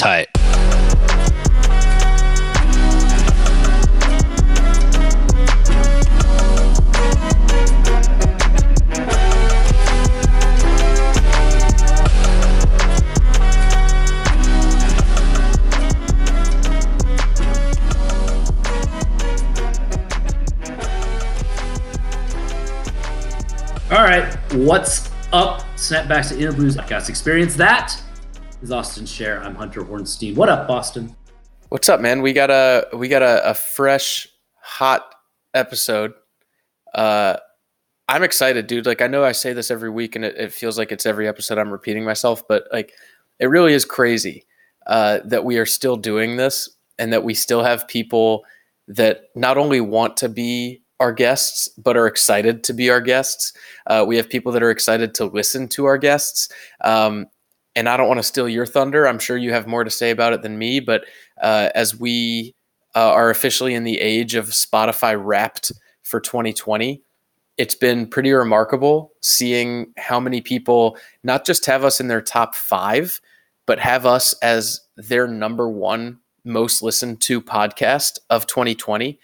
[0.00, 0.28] Tight.
[23.90, 25.60] All right, what's up?
[25.76, 27.10] Snapbacks to Interbrews podcast.
[27.10, 28.00] Experience that
[28.62, 29.42] is Austin Share.
[29.42, 30.34] I'm Hunter Hornstein.
[30.34, 31.14] What up, Boston?
[31.70, 32.20] What's up, man?
[32.20, 34.28] We got a we got a, a fresh,
[34.60, 35.14] hot
[35.54, 36.12] episode.
[36.94, 37.36] Uh,
[38.08, 38.86] I'm excited, dude.
[38.86, 41.26] Like I know I say this every week, and it, it feels like it's every
[41.26, 42.92] episode I'm repeating myself, but like
[43.38, 44.44] it really is crazy
[44.86, 46.68] uh, that we are still doing this,
[46.98, 48.44] and that we still have people
[48.88, 53.54] that not only want to be our guests, but are excited to be our guests.
[53.86, 56.50] Uh, we have people that are excited to listen to our guests.
[56.82, 57.26] Um,
[57.76, 59.06] and I don't want to steal your thunder.
[59.06, 60.80] I'm sure you have more to say about it than me.
[60.80, 61.04] But
[61.40, 62.54] uh, as we
[62.94, 67.02] uh, are officially in the age of Spotify Wrapped for 2020,
[67.56, 72.54] it's been pretty remarkable seeing how many people not just have us in their top
[72.54, 73.20] five,
[73.66, 79.18] but have us as their number one most listened to podcast of 2020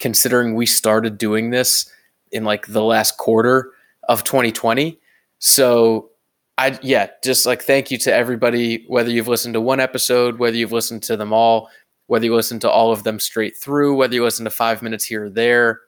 [0.00, 1.90] considering we started doing this
[2.32, 3.70] in like the last quarter
[4.08, 4.98] of 2020.
[5.38, 6.10] So
[6.56, 10.56] I yeah, just like thank you to everybody whether you've listened to one episode, whether
[10.56, 11.68] you've listened to them all,
[12.06, 15.04] whether you listen to all of them straight through, whether you listen to 5 minutes
[15.04, 15.80] here or there.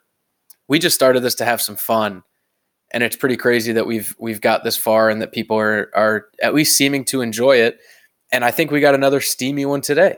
[0.69, 2.25] We just started this to have some fun.
[2.93, 6.27] And it's pretty crazy that we've we've got this far and that people are are
[6.43, 7.79] at least seeming to enjoy it.
[8.33, 10.17] And I think we got another steamy one today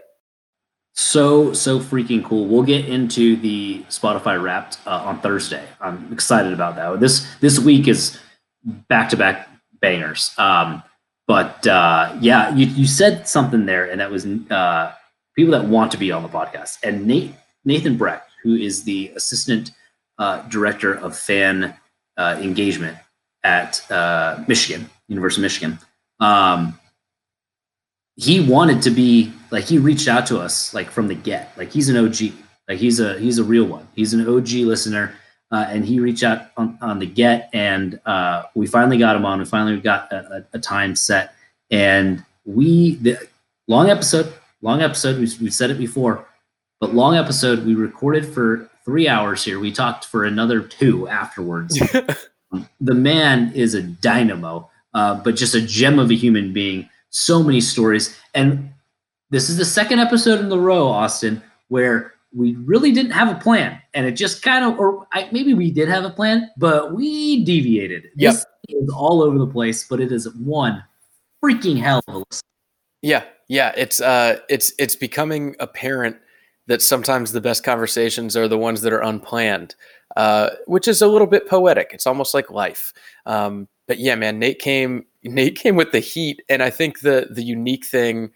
[0.99, 2.47] so so freaking cool.
[2.47, 5.65] We'll get into the Spotify Wrapped uh, on Thursday.
[5.81, 6.99] I'm excited about that.
[6.99, 8.19] This this week is
[8.89, 9.48] back to back
[9.81, 10.35] bangers.
[10.39, 10.83] Um,
[11.27, 14.93] but uh, yeah, you you said something there, and that was uh,
[15.37, 16.79] people that want to be on the podcast.
[16.83, 17.35] And Nate
[17.65, 19.73] Nathan Breck, who is the assistant
[20.19, 21.75] uh, director of fan
[22.17, 22.97] uh, engagement
[23.45, 25.79] at uh, Michigan University of Michigan.
[26.21, 26.79] Um,
[28.17, 31.71] he wanted to be like he reached out to us like from the get like
[31.71, 32.21] he's an og
[32.69, 35.13] like he's a he's a real one he's an og listener
[35.51, 39.25] uh, and he reached out on, on the get and uh, we finally got him
[39.25, 39.39] on.
[39.39, 41.35] We finally got a, a, time set.
[41.71, 43.19] And we the
[43.67, 44.33] long episode
[44.63, 46.27] long episode we've, we've said it before
[46.81, 49.61] but long episode we recorded for three hours here.
[49.61, 51.81] We talked for another two afterwards.
[52.81, 56.89] The man is a dynamo uh, but just a gem of a human being.
[57.11, 58.17] So many stories.
[58.35, 58.73] And
[59.31, 63.41] this is the second episode in the row, Austin, where we really didn't have a
[63.41, 63.81] plan.
[63.95, 67.45] And it just kind of, or I, maybe we did have a plan, but we
[67.45, 68.05] deviated.
[68.17, 68.33] Yep.
[68.33, 70.85] This is all over the place, but it is one
[71.43, 72.43] freaking hell of a listen.
[73.03, 73.25] Yeah.
[73.49, 73.73] Yeah.
[73.77, 76.17] It's, uh, it's, it's becoming apparent
[76.67, 79.75] that sometimes the best conversations are the ones that are unplanned,
[80.17, 81.91] uh, which is a little bit poetic.
[81.95, 82.93] It's almost like life.
[83.25, 87.29] Um, but yeah, man, Nate came Nate came with the heat, and I think the
[87.31, 88.31] the unique thing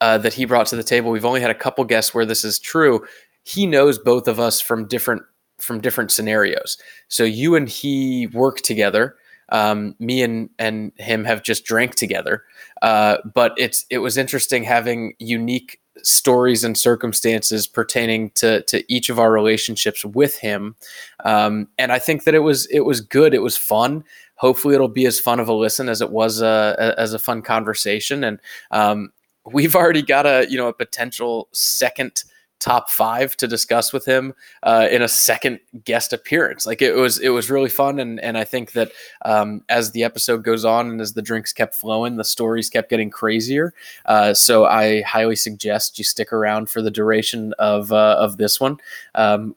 [0.00, 1.10] uh, that he brought to the table.
[1.10, 3.06] We've only had a couple guests where this is true.
[3.44, 5.22] He knows both of us from different
[5.58, 6.78] from different scenarios.
[7.08, 9.16] So you and he work together.
[9.50, 12.44] Um, me and and him have just drank together.
[12.82, 19.10] Uh, but it's it was interesting having unique stories and circumstances pertaining to to each
[19.10, 20.76] of our relationships with him.
[21.24, 23.34] Um, and I think that it was it was good.
[23.34, 24.04] It was fun
[24.40, 27.18] hopefully it'll be as fun of a listen as it was uh, a, as a
[27.18, 28.24] fun conversation.
[28.24, 28.40] And
[28.70, 29.12] um,
[29.46, 32.24] we've already got a you know a potential second
[32.60, 36.66] top five to discuss with him uh, in a second guest appearance.
[36.66, 38.92] Like it was, it was really fun, and and I think that
[39.24, 42.90] um, as the episode goes on and as the drinks kept flowing, the stories kept
[42.90, 43.74] getting crazier.
[44.04, 48.60] Uh, so I highly suggest you stick around for the duration of uh, of this
[48.60, 48.76] one.
[49.14, 49.54] Um,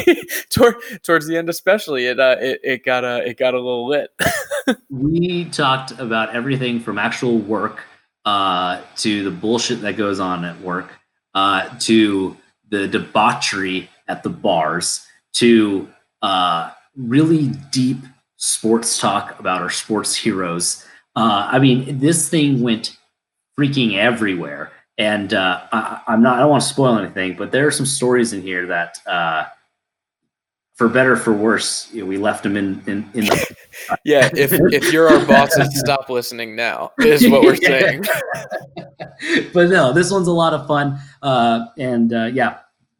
[0.50, 3.86] toward, towards the end, especially, it uh, it, it got a it got a little
[3.86, 4.10] lit.
[4.90, 7.84] we talked about everything from actual work
[8.26, 10.90] uh, to the bullshit that goes on at work
[11.34, 12.36] uh, to
[12.68, 15.88] the debauchery at the bars to
[16.22, 17.98] uh, really deep
[18.36, 20.84] sports talk about our sports heroes.
[21.14, 22.96] Uh, I mean, this thing went
[23.58, 24.72] freaking everywhere.
[24.98, 27.86] And uh, I, am not, I don't want to spoil anything, but there are some
[27.86, 29.44] stories in here that, uh,
[30.74, 33.55] for better for worse, you know, we left them in, in, in the.
[34.04, 34.30] Yeah.
[34.34, 38.04] If, if you're our bosses, stop listening now, is what we're saying.
[39.52, 40.98] but no, this one's a lot of fun.
[41.22, 42.58] Uh, and uh, yeah,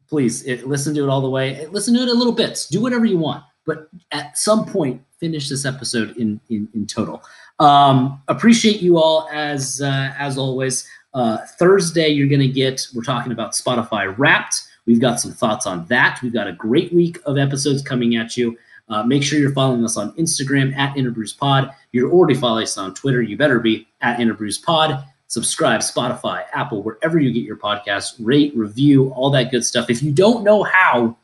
[0.09, 1.65] please it, listen to it all the way.
[1.67, 2.67] Listen to it in little bits.
[2.67, 7.23] Do whatever you want, but at some point, finish this episode in in, in total.
[7.59, 10.87] Um, appreciate you all as uh, as always.
[11.13, 12.85] Uh, Thursday, you're going to get.
[12.93, 14.63] We're talking about Spotify Wrapped.
[14.85, 16.19] We've got some thoughts on that.
[16.21, 18.57] We've got a great week of episodes coming at you.
[18.89, 21.73] Uh, make sure you're following us on Instagram at InterbrewsPod.
[21.91, 23.21] You're already following us on Twitter.
[23.21, 25.05] You better be at InterbrewsPod.
[25.27, 28.15] Subscribe, Spotify, Apple, wherever you get your podcasts.
[28.19, 29.89] Rate, review, all that good stuff.
[29.89, 31.17] If you don't know how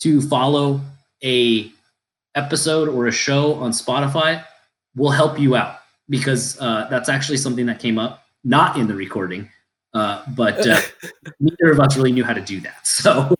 [0.00, 0.80] to follow
[1.24, 1.72] a
[2.34, 4.44] episode or a show on Spotify,
[4.94, 5.76] we'll help you out
[6.10, 9.48] because uh, that's actually something that came up not in the recording,
[9.94, 10.80] uh, but uh,
[11.40, 12.86] neither of us really knew how to do that.
[12.86, 13.34] So,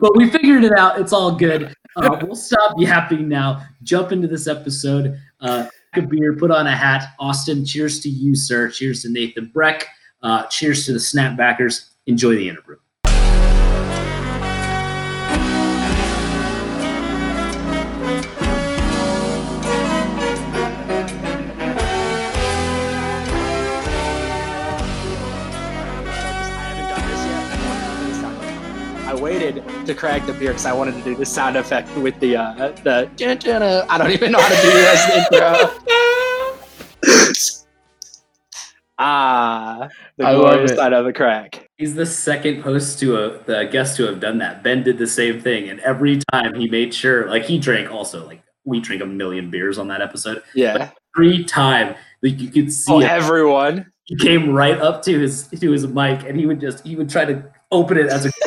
[0.00, 1.00] but we figured it out.
[1.00, 1.74] It's all good.
[1.96, 3.66] Uh, we'll stop yapping now.
[3.82, 5.18] Jump into this episode.
[5.40, 7.14] Uh, a beer, put on a hat.
[7.18, 8.70] Austin, cheers to you, sir.
[8.70, 9.86] Cheers to Nathan Breck.
[10.22, 11.90] Uh, cheers to the Snapbackers.
[12.06, 12.76] Enjoy the interbrew.
[29.42, 32.36] Waited to crack the beer because I wanted to do the sound effect with the
[32.36, 33.10] uh, the.
[33.88, 35.70] I don't even know how to do the intro.
[38.98, 40.76] ah, the I love glorious it.
[40.76, 41.68] side of the crack.
[41.76, 44.62] He's the second host to a the guest to have done that.
[44.62, 48.26] Ben did the same thing, and every time he made sure, like he drank also,
[48.26, 50.42] like we drank a million beers on that episode.
[50.54, 50.90] Yeah.
[51.16, 53.92] Every time, like you could see Oh, everyone.
[54.04, 57.10] he came right up to his to his mic, and he would just he would
[57.10, 58.30] try to open it as a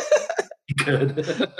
[0.68, 1.52] he could.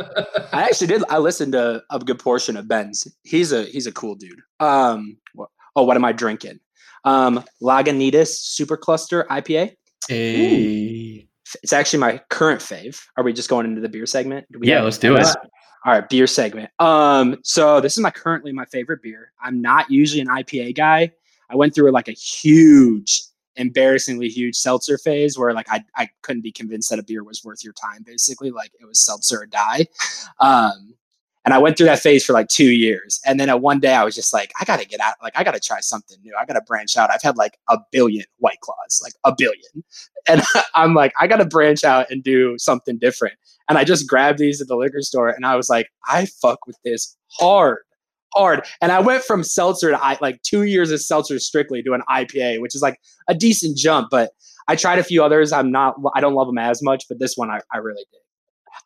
[0.53, 1.05] I actually did.
[1.08, 3.06] I listened to a good portion of Ben's.
[3.23, 4.41] He's a he's a cool dude.
[4.61, 5.19] Um.
[5.76, 6.61] Oh, what am I drinking?
[7.05, 9.76] Um, Lagunitas Supercluster IPA.
[10.08, 11.29] Hey.
[11.62, 13.00] It's actually my current fave.
[13.17, 14.47] Are we just going into the beer segment?
[14.50, 15.26] Do we Yeah, let's do it.
[15.85, 16.70] All right, beer segment.
[16.81, 19.31] Um, so this is my currently my favorite beer.
[19.41, 21.12] I'm not usually an IPA guy.
[21.49, 23.23] I went through like a huge,
[23.56, 27.44] embarrassingly huge seltzer phase where like I, I couldn't be convinced that a beer was
[27.44, 28.03] worth your time.
[28.05, 29.87] Basically, like it was seltzer or die.
[30.41, 30.94] Um,
[31.44, 33.94] and I went through that phase for like two years, and then at one day
[33.94, 35.14] I was just like, I gotta get out.
[35.23, 36.35] Like I gotta try something new.
[36.38, 37.11] I gotta branch out.
[37.11, 39.85] I've had like a billion White Claws, like a billion,
[40.29, 40.43] and
[40.75, 43.35] I'm like, I gotta branch out and do something different.
[43.69, 46.67] And I just grabbed these at the liquor store and I was like, I fuck
[46.67, 47.79] with this hard,
[48.37, 48.65] hard.
[48.81, 52.03] And I went from seltzer to I, like two years of seltzer strictly to an
[52.09, 52.99] IPA, which is like
[53.29, 54.09] a decent jump.
[54.11, 54.31] But
[54.69, 55.53] I tried a few others.
[55.53, 58.21] I'm not, I don't love them as much, but this one I, I really did.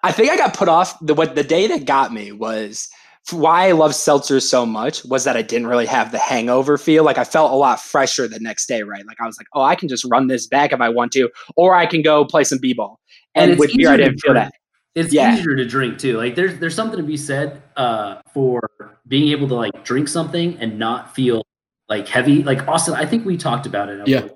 [0.03, 0.99] I think I got put off.
[1.01, 2.89] The, what the day that got me was
[3.31, 7.05] why I love seltzers so much was that I didn't really have the hangover feel.
[7.05, 9.07] Like I felt a lot fresher the next day, right?
[9.07, 11.29] Like I was like, oh, I can just run this back if I want to,
[11.57, 12.99] or I can go play some b-ball.
[13.35, 14.53] And, it's with beer, I didn't feel that.
[14.95, 15.37] It's Yeah.
[15.37, 16.17] easier to drink too.
[16.17, 18.61] Like there's there's something to be said uh, for
[19.07, 21.43] being able to like drink something and not feel
[21.89, 22.43] like heavy.
[22.43, 24.07] Like Austin, I think we talked about it.
[24.09, 24.27] Yeah.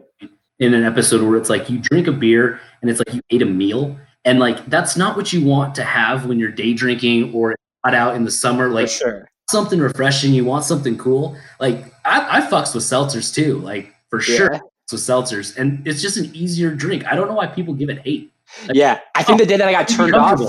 [0.61, 3.43] In an episode where it's like you drink a beer and it's like you ate
[3.43, 7.35] a meal, and like that's not what you want to have when you're day drinking
[7.35, 8.69] or hot out in the summer.
[8.69, 9.29] Like sure.
[9.51, 10.33] something refreshing.
[10.33, 11.37] You want something cool.
[11.59, 13.59] Like I, I fucks with seltzers too.
[13.59, 14.59] Like for sure, Yeah.
[14.61, 17.05] fucks with seltzers, and it's just an easier drink.
[17.11, 18.31] I don't know why people give it hate.
[18.73, 19.01] Yeah.
[19.15, 20.41] I think oh, the day that I got turned off.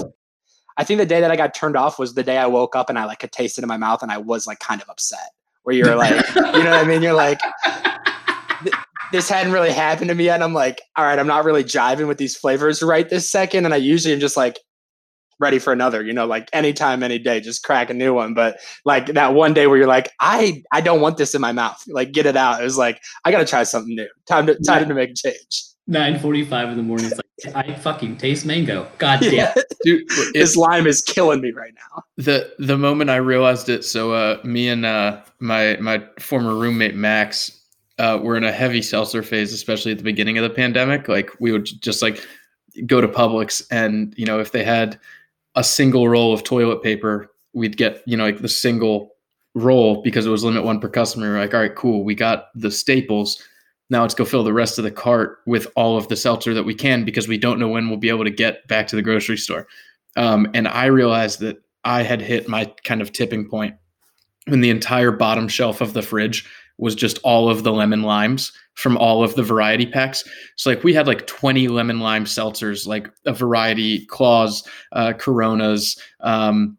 [0.77, 2.89] I think the day that I got turned off was the day I woke up
[2.89, 4.89] and I like could taste it in my mouth and I was like kind of
[4.89, 5.29] upset.
[5.63, 7.01] Where you're like, you know what I mean?
[7.01, 7.39] You're like,
[9.11, 10.35] this hadn't really happened to me yet.
[10.35, 13.65] And I'm like, all right, I'm not really jiving with these flavors right this second.
[13.65, 14.59] And I usually am just like
[15.39, 18.33] ready for another, you know, like anytime, any day, just crack a new one.
[18.33, 21.51] But like that one day where you're like, I I don't want this in my
[21.51, 21.81] mouth.
[21.87, 22.59] Like get it out.
[22.61, 24.07] It was like, I gotta try something new.
[24.27, 24.87] Time to time Yeah.
[24.89, 25.63] to make a change.
[25.87, 27.07] Nine forty-five in the morning.
[27.07, 28.87] It's like I fucking taste mango.
[28.97, 29.33] God damn.
[29.33, 29.53] Yeah.
[29.83, 32.03] Dude, this lime is killing me right now.
[32.17, 33.83] the the moment I realized it.
[33.85, 37.61] So uh, me and uh, my my former roommate Max
[37.99, 41.07] uh, were in a heavy seltzer phase, especially at the beginning of the pandemic.
[41.07, 42.25] Like we would just like
[42.85, 44.99] go to Publix, and you know if they had
[45.55, 49.11] a single roll of toilet paper, we'd get you know like the single
[49.53, 51.33] roll because it was limit one per customer.
[51.33, 53.41] We're like, all right, cool, we got the staples.
[53.89, 56.63] Now let's go fill the rest of the cart with all of the seltzer that
[56.63, 59.01] we can because we don't know when we'll be able to get back to the
[59.01, 59.67] grocery store.
[60.15, 63.75] Um, and I realized that I had hit my kind of tipping point
[64.47, 68.51] when the entire bottom shelf of the fridge was just all of the lemon limes
[68.73, 70.23] from all of the variety packs.
[70.57, 75.97] So like we had like 20 lemon lime seltzers, like a variety claws, uh, Coronas,
[76.19, 76.77] um,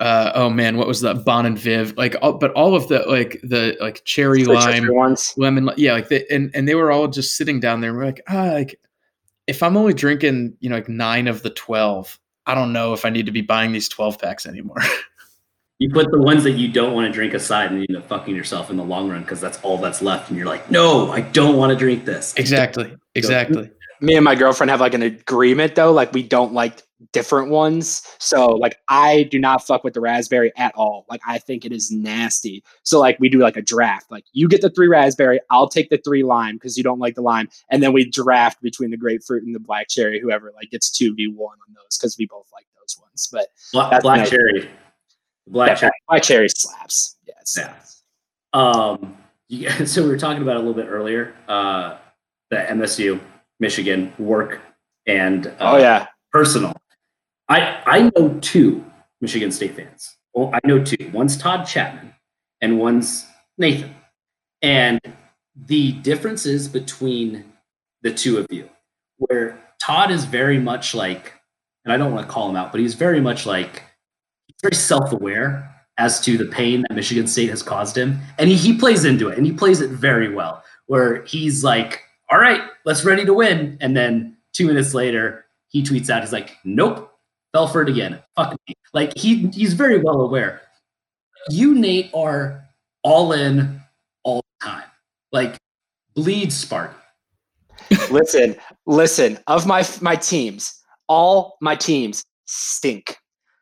[0.00, 1.24] uh, oh man, what was that?
[1.24, 4.84] Bon and Viv, like, all, but all of the like the like cherry Switch lime,
[4.84, 5.36] every once.
[5.36, 7.90] lemon, yeah, like they, and and they were all just sitting down there.
[7.90, 8.80] And we're like, ah, like
[9.46, 13.04] if I'm only drinking, you know, like nine of the twelve, I don't know if
[13.04, 14.78] I need to be buying these twelve packs anymore.
[15.80, 18.08] You put the ones that you don't want to drink aside, and you end up
[18.08, 21.12] fucking yourself in the long run because that's all that's left, and you're like, no,
[21.12, 22.34] I don't want to drink this.
[22.36, 22.96] Exactly.
[23.14, 23.70] Exactly.
[24.00, 28.02] Me and my girlfriend have like an agreement though, like we don't like different ones.
[28.18, 31.06] So like I do not fuck with the raspberry at all.
[31.08, 32.64] Like I think it is nasty.
[32.82, 34.10] So like we do like a draft.
[34.10, 37.14] Like you get the three raspberry, I'll take the three lime because you don't like
[37.14, 40.20] the lime, and then we draft between the grapefruit and the black cherry.
[40.20, 43.28] Whoever like gets two v one on those because we both like those ones.
[43.30, 44.30] But Black, black nice.
[44.30, 44.70] cherry.
[45.46, 45.92] Black yeah, cherry.
[46.08, 47.16] black cherry slaps.
[47.26, 47.56] Yes.
[47.56, 47.74] Yeah.
[48.52, 49.16] Um,
[49.48, 51.34] you, so we were talking about a little bit earlier.
[51.48, 51.98] Uh,
[52.50, 53.20] the MSU,
[53.60, 54.60] Michigan work
[55.06, 56.06] and uh, Oh yeah.
[56.32, 56.74] personal.
[57.48, 58.84] I I know two
[59.20, 60.16] Michigan State fans.
[60.34, 61.10] Well, I know two.
[61.12, 62.14] One's Todd Chapman,
[62.60, 63.94] and one's Nathan.
[64.62, 65.00] And
[65.56, 67.44] the differences between
[68.02, 68.68] the two of you,
[69.16, 71.32] where Todd is very much like,
[71.84, 73.82] and I don't want to call him out, but he's very much like,
[74.46, 78.54] he's very self-aware as to the pain that Michigan State has caused him, and he,
[78.54, 80.62] he plays into it, and he plays it very well.
[80.86, 85.82] Where he's like, "All right, let's ready to win," and then two minutes later, he
[85.82, 87.12] tweets out, "He's like, nope,
[87.52, 88.22] fell for it again.
[88.36, 90.62] Fuck me." Like he he's very well aware.
[91.50, 92.64] You, Nate, are
[93.02, 93.80] all in
[94.22, 94.88] all the time.
[95.32, 95.56] Like
[96.14, 96.94] bleed Sparty.
[98.10, 98.56] listen,
[98.86, 99.38] listen.
[99.46, 103.16] Of my my teams, all my teams stink,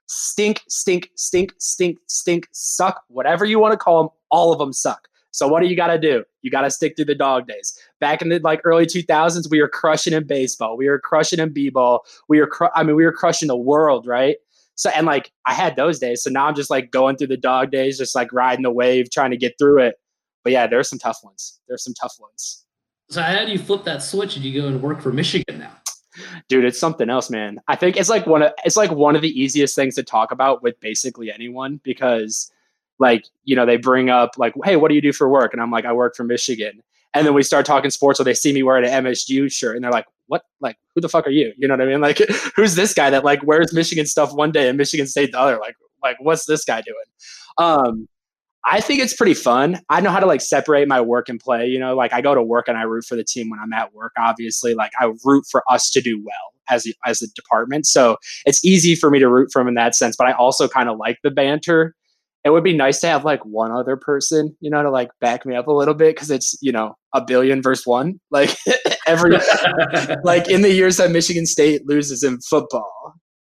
[0.06, 3.02] stink, stink, stink, stink, stink, suck.
[3.08, 5.08] Whatever you want to call them, all of them suck.
[5.30, 6.25] So what do you got to do?
[6.46, 7.76] You got to stick through the dog days.
[7.98, 10.76] Back in the like early 2000s, we were crushing in baseball.
[10.76, 12.04] We were crushing in b-ball.
[12.28, 14.36] We were, cru- I mean, we were crushing the world, right?
[14.76, 16.22] So and like I had those days.
[16.22, 19.10] So now I'm just like going through the dog days, just like riding the wave,
[19.10, 19.96] trying to get through it.
[20.44, 21.58] But yeah, there's some tough ones.
[21.66, 22.64] There's some tough ones.
[23.10, 25.72] So how do you flip that switch and you go and work for Michigan now?
[26.48, 29.22] dude it's something else man i think it's like one of it's like one of
[29.22, 32.50] the easiest things to talk about with basically anyone because
[32.98, 35.62] like you know they bring up like hey what do you do for work and
[35.62, 36.82] i'm like i work for michigan
[37.14, 39.84] and then we start talking sports or they see me wearing an msu shirt and
[39.84, 42.18] they're like what like who the fuck are you you know what i mean like
[42.56, 45.58] who's this guy that like wears michigan stuff one day and michigan state the other
[45.58, 46.96] like like what's this guy doing
[47.58, 48.08] um
[48.68, 49.80] I think it's pretty fun.
[49.90, 51.66] I know how to like separate my work and play.
[51.66, 53.72] You know, like I go to work and I root for the team when I'm
[53.72, 54.12] at work.
[54.18, 57.86] Obviously, like I root for us to do well as a, as a department.
[57.86, 60.16] So it's easy for me to root them in that sense.
[60.16, 61.94] But I also kind of like the banter.
[62.46, 65.44] It would be nice to have like one other person, you know, to like back
[65.44, 68.20] me up a little bit because it's you know a billion versus one.
[68.30, 68.56] Like
[69.08, 69.36] every
[70.22, 73.14] like in the years that Michigan State loses in football,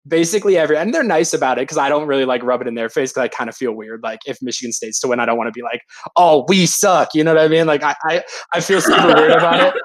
[0.06, 2.76] basically every and they're nice about it because I don't really like rub it in
[2.76, 4.02] their face because I kind of feel weird.
[4.02, 5.82] Like if Michigan State's to win, I don't want to be like,
[6.16, 7.10] oh, we suck.
[7.12, 7.66] You know what I mean?
[7.66, 8.22] Like I I,
[8.54, 9.82] I feel super weird about it.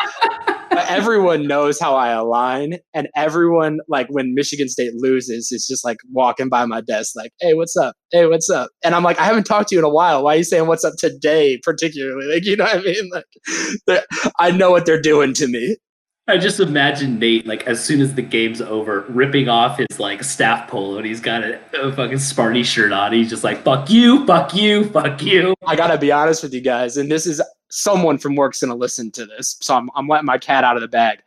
[0.73, 5.85] But everyone knows how I align, and everyone like when Michigan State loses, is just
[5.85, 7.95] like walking by my desk, like, "Hey, what's up?
[8.11, 10.23] Hey, what's up?" And I'm like, "I haven't talked to you in a while.
[10.23, 12.33] Why are you saying what's up today, particularly?
[12.33, 13.09] Like, you know what I mean?
[13.87, 14.05] Like,
[14.39, 15.77] I know what they're doing to me."
[16.25, 20.23] I just imagine Nate like as soon as the game's over, ripping off his like
[20.23, 23.11] staff polo and he's got a, a fucking Sparty shirt on.
[23.11, 26.61] He's just like, "Fuck you, fuck you, fuck you." I gotta be honest with you
[26.61, 27.41] guys, and this is
[27.73, 30.81] someone from work's gonna listen to this, so I'm, I'm letting my cat out of
[30.81, 31.19] the bag.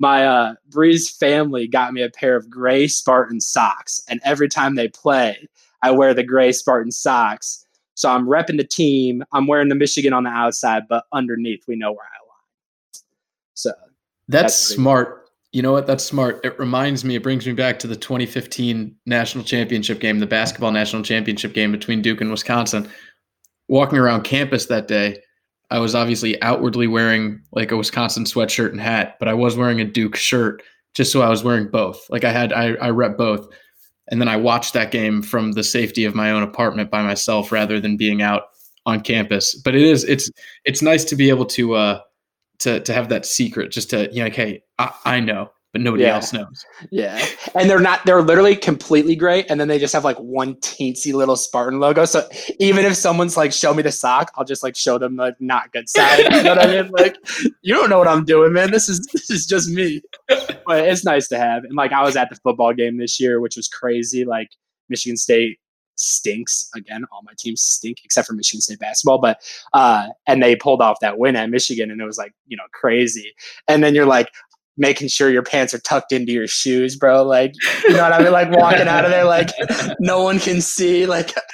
[0.00, 4.74] My uh, Breeze family got me a pair of gray Spartan socks, and every time
[4.74, 5.48] they play,
[5.82, 7.64] I wear the gray Spartan socks.
[7.94, 9.22] So I'm repping the team.
[9.32, 13.04] I'm wearing the Michigan on the outside, but underneath, we know where I align.
[13.54, 13.70] So
[14.28, 15.30] That's, That's smart.
[15.52, 15.86] You know what?
[15.86, 16.40] That's smart.
[16.44, 20.72] It reminds me, it brings me back to the 2015 national championship game, the basketball
[20.72, 22.88] national championship game between Duke and Wisconsin.
[23.68, 25.18] Walking around campus that day,
[25.72, 29.80] I was obviously outwardly wearing like a Wisconsin sweatshirt and hat, but I was wearing
[29.80, 30.62] a Duke shirt
[30.94, 32.04] just so I was wearing both.
[32.10, 33.48] Like I had, I, I rep both.
[34.08, 37.50] And then I watched that game from the safety of my own apartment by myself
[37.50, 38.42] rather than being out
[38.84, 39.54] on campus.
[39.54, 40.30] But it is, it's,
[40.66, 42.00] it's nice to be able to, uh,
[42.58, 45.80] to, to have that secret just to, you know, like, hey, I, I know, but
[45.80, 46.14] nobody Yeah.
[46.16, 46.64] else knows.
[46.90, 47.24] yeah,
[47.54, 48.04] and they're not.
[48.04, 52.04] They're literally completely gray, and then they just have like one teensy little Spartan logo.
[52.04, 55.34] So even if someone's like, "Show me the sock," I'll just like show them the
[55.40, 56.18] not good side.
[56.34, 56.90] You know what I mean?
[56.92, 57.16] Like,
[57.62, 58.70] you don't know what I'm doing, man.
[58.70, 60.02] This is this is just me.
[60.28, 61.64] But it's nice to have.
[61.64, 64.24] And like, I was at the football game this year, which was crazy.
[64.24, 64.48] Like,
[64.88, 65.58] Michigan State
[65.96, 67.04] stinks again.
[67.12, 69.18] All my teams stink except for Michigan State basketball.
[69.18, 69.40] But
[69.72, 72.64] uh, and they pulled off that win at Michigan, and it was like you know
[72.72, 73.32] crazy.
[73.68, 74.28] And then you're like
[74.76, 77.22] making sure your pants are tucked into your shoes, bro.
[77.22, 78.32] Like, you know what I mean?
[78.32, 79.50] Like walking out of there, like
[80.00, 81.06] no one can see.
[81.06, 81.34] Like,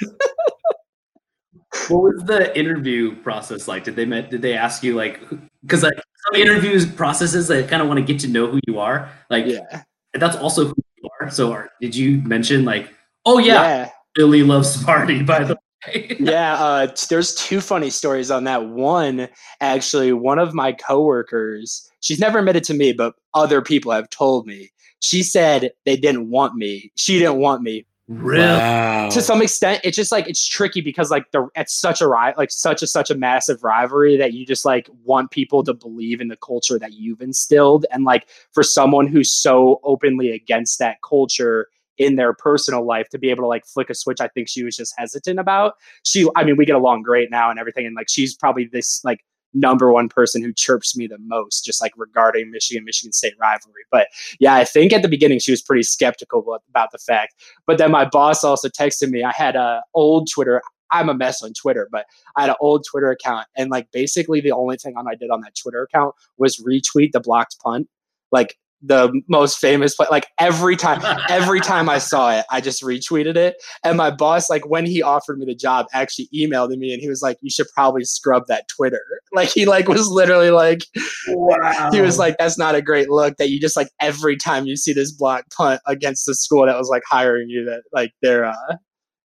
[1.87, 3.83] What was the interview process like?
[3.83, 5.19] Did they met, did they ask you like
[5.61, 8.79] because like some interviews processes that kind of want to get to know who you
[8.79, 9.09] are.
[9.29, 9.83] Like yeah,
[10.13, 11.29] that's also who you are.
[11.29, 12.93] So are, did you mention like,
[13.25, 15.59] oh yeah, Billy loves Marty, by the way.
[16.19, 18.67] yeah, uh, there's two funny stories on that.
[18.67, 19.29] One,
[19.61, 24.45] actually, one of my coworkers, she's never admitted to me, but other people have told
[24.45, 24.71] me.
[25.01, 26.91] She said they didn't want me.
[26.95, 28.41] She didn't want me Really?
[28.41, 29.09] Wow.
[29.09, 32.49] To some extent, it's just like it's tricky because like the it's such a like
[32.49, 36.27] such a such a massive rivalry that you just like want people to believe in
[36.27, 41.67] the culture that you've instilled, and like for someone who's so openly against that culture
[41.99, 44.63] in their personal life to be able to like flick a switch, I think she
[44.63, 45.73] was just hesitant about.
[46.03, 49.03] She, I mean, we get along great now and everything, and like she's probably this
[49.03, 49.19] like
[49.53, 53.83] number one person who chirps me the most, just like regarding Michigan Michigan State rivalry.
[53.91, 54.07] But
[54.39, 57.35] yeah, I think at the beginning she was pretty skeptical about the fact.
[57.67, 59.23] But then my boss also texted me.
[59.23, 60.61] I had a old Twitter.
[60.91, 64.41] I'm a mess on Twitter, but I had an old Twitter account, and like basically
[64.41, 67.87] the only thing I did on that Twitter account was retweet the blocked punt.
[68.31, 70.07] Like the most famous play.
[70.09, 73.55] Like every time, every time I saw it, I just retweeted it.
[73.83, 77.09] And my boss, like when he offered me the job, actually emailed me and he
[77.09, 80.79] was like, "You should probably scrub that Twitter." Like he like was literally like,
[81.27, 81.91] wow.
[81.93, 84.75] He was like, "That's not a great look that you just like every time you
[84.75, 88.45] see this block punt against the school that was like hiring you that like they're
[88.45, 88.75] uh."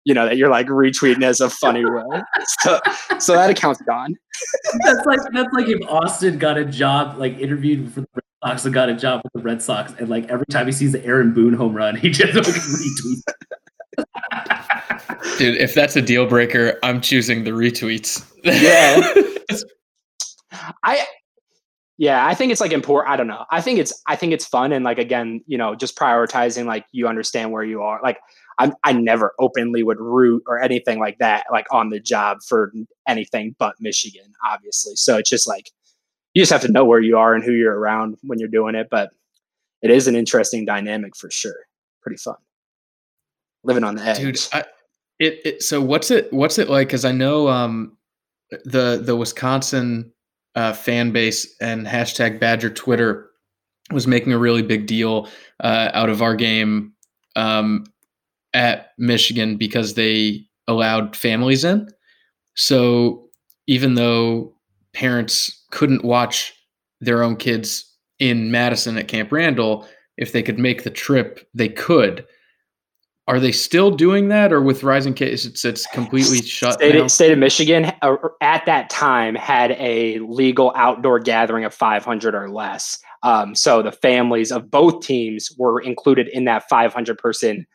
[0.06, 2.20] You know that you're like retweeting as a funny way,
[2.60, 2.78] so
[3.18, 4.14] so that account's gone.
[4.84, 8.06] that's like that's like if Austin got a job like interviewed for the
[8.44, 11.04] Sox got a job with the Red Sox, and like every time he sees the
[11.04, 13.22] Aaron Boone home run, he just like, retweets.
[15.38, 18.24] Dude, if that's a deal breaker, I'm choosing the retweets.
[18.42, 19.12] Yeah.
[20.82, 21.06] I
[21.96, 23.12] yeah, I think it's like important.
[23.12, 23.44] I don't know.
[23.50, 26.84] I think it's I think it's fun and like again, you know, just prioritizing like
[26.92, 28.00] you understand where you are.
[28.02, 28.18] Like
[28.58, 32.72] I I never openly would root or anything like that like on the job for
[33.06, 34.96] anything but Michigan, obviously.
[34.96, 35.70] So it's just like
[36.34, 38.74] you just have to know where you are and who you're around when you're doing
[38.74, 38.88] it.
[38.90, 39.12] But
[39.82, 41.66] it is an interesting dynamic for sure.
[42.02, 42.36] Pretty fun.
[43.62, 44.18] Living on the edge.
[44.18, 44.64] Dude, I,
[45.18, 46.88] it, it so what's it what's it like?
[46.88, 47.96] Because I know um,
[48.64, 50.12] the the Wisconsin
[50.54, 53.30] uh, fan base and hashtag Badger Twitter
[53.92, 55.28] was making a really big deal
[55.60, 56.92] uh, out of our game
[57.36, 57.84] um,
[58.52, 61.88] at Michigan because they allowed families in.
[62.54, 63.28] So
[63.66, 64.53] even though
[64.94, 66.54] parents couldn't watch
[67.00, 71.68] their own kids in Madison at Camp Randall, if they could make the trip, they
[71.68, 72.24] could.
[73.26, 77.08] Are they still doing that, or with rising cases, it's, it's completely shut state, down?
[77.08, 82.50] State of Michigan uh, at that time had a legal outdoor gathering of 500 or
[82.50, 82.98] less.
[83.22, 87.66] Um, so the families of both teams were included in that 500 person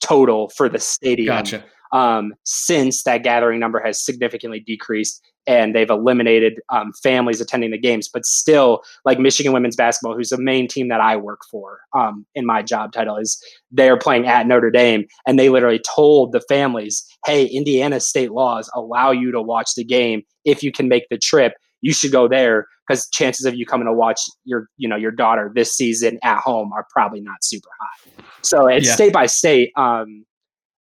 [0.00, 1.36] total for the stadium.
[1.36, 1.64] Gotcha.
[1.92, 7.78] Um, since that gathering number has significantly decreased, and they've eliminated um, families attending the
[7.78, 8.08] games.
[8.12, 12.26] But still, like Michigan women's basketball, who's the main team that I work for um,
[12.34, 16.40] in my job title, is they're playing at Notre Dame, and they literally told the
[16.48, 21.08] families, "Hey, Indiana state laws allow you to watch the game if you can make
[21.10, 21.54] the trip.
[21.80, 25.10] You should go there because chances of you coming to watch your, you know, your
[25.10, 28.24] daughter this season at home are probably not super high.
[28.42, 28.94] So it's yeah.
[28.94, 29.72] state by state.
[29.76, 30.24] Um,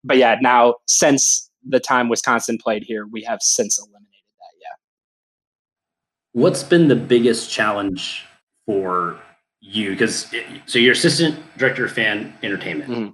[0.03, 4.10] but yeah, now since the time Wisconsin played here, we have since eliminated
[6.33, 8.25] What's been the biggest challenge
[8.65, 9.19] for
[9.59, 9.91] you?
[9.91, 10.33] Because
[10.65, 12.89] so you're assistant director of fan entertainment.
[12.89, 13.09] Mm-hmm.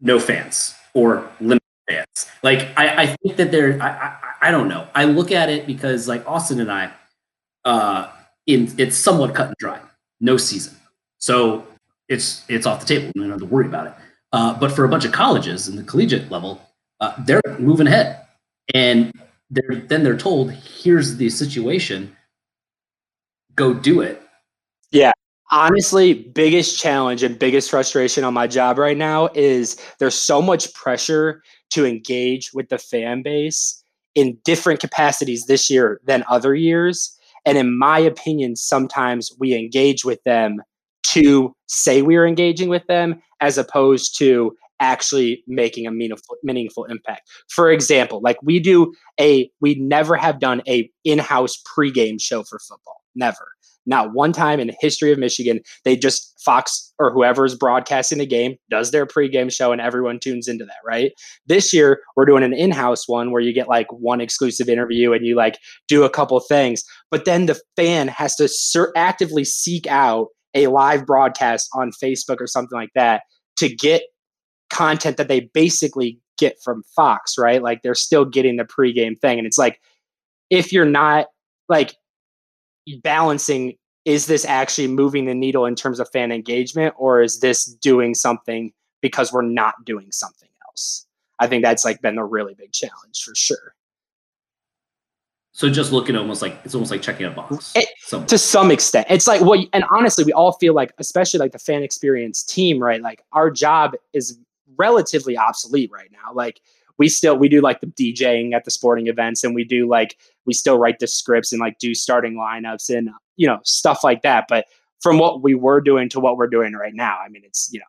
[0.00, 2.26] No fans or limited fans.
[2.42, 3.80] Like I, I think that there.
[3.82, 4.86] I, I, I don't know.
[4.94, 6.92] I look at it because like Austin and I,
[7.64, 8.10] uh,
[8.46, 9.80] in it's somewhat cut and dry.
[10.20, 10.74] No season,
[11.18, 11.66] so
[12.08, 13.12] it's it's off the table.
[13.14, 13.94] We don't have to worry about it.
[14.32, 16.60] Uh, but for a bunch of colleges in the collegiate level,
[17.00, 18.26] uh, they're moving ahead,
[18.74, 19.12] and
[19.50, 22.16] they're then they're told here's the situation.
[23.54, 24.22] Go do it.
[24.90, 25.12] Yeah.
[25.50, 30.72] Honestly biggest challenge and biggest frustration on my job right now is there's so much
[30.74, 33.82] pressure to engage with the fan base
[34.14, 37.16] in different capacities this year than other years.
[37.46, 40.60] And in my opinion sometimes we engage with them
[41.04, 47.28] to say we're engaging with them as opposed to actually making a meaningful meaningful impact.
[47.48, 52.58] For example, like we do a we never have done a in-house pregame show for
[52.58, 53.02] football.
[53.14, 53.48] Never.
[53.86, 58.18] Not one time in the history of Michigan, they just Fox or whoever is broadcasting
[58.18, 61.12] the game does their pregame show and everyone tunes into that, right?
[61.46, 65.24] This year, we're doing an in-house one where you get like one exclusive interview and
[65.24, 70.28] you like do a couple things, but then the fan has to actively seek out
[70.54, 73.22] a live broadcast on Facebook or something like that
[73.56, 74.02] to get
[74.70, 77.62] content that they basically get from Fox, right?
[77.62, 79.38] Like they're still getting the pregame thing.
[79.38, 79.80] And it's like,
[80.50, 81.26] if you're not
[81.68, 81.96] like
[83.02, 87.64] balancing, is this actually moving the needle in terms of fan engagement or is this
[87.64, 91.06] doing something because we're not doing something else.
[91.38, 93.74] I think that's like been a really big challenge for sure.
[95.52, 97.72] So just looking almost like it's almost like checking a box.
[97.74, 97.88] It,
[98.28, 101.58] to some extent, it's like well, and honestly, we all feel like, especially like the
[101.58, 103.02] fan experience team, right?
[103.02, 104.38] Like our job is
[104.78, 106.32] relatively obsolete right now.
[106.34, 106.60] Like
[106.98, 110.18] we still we do like the DJing at the sporting events, and we do like
[110.46, 114.22] we still write the scripts and like do starting lineups and you know stuff like
[114.22, 114.46] that.
[114.48, 114.66] But
[115.00, 117.80] from what we were doing to what we're doing right now, I mean, it's you
[117.80, 117.84] know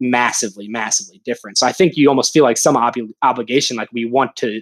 [0.00, 1.58] massively, massively different.
[1.58, 4.60] So I think you almost feel like some ob- obligation, like we want to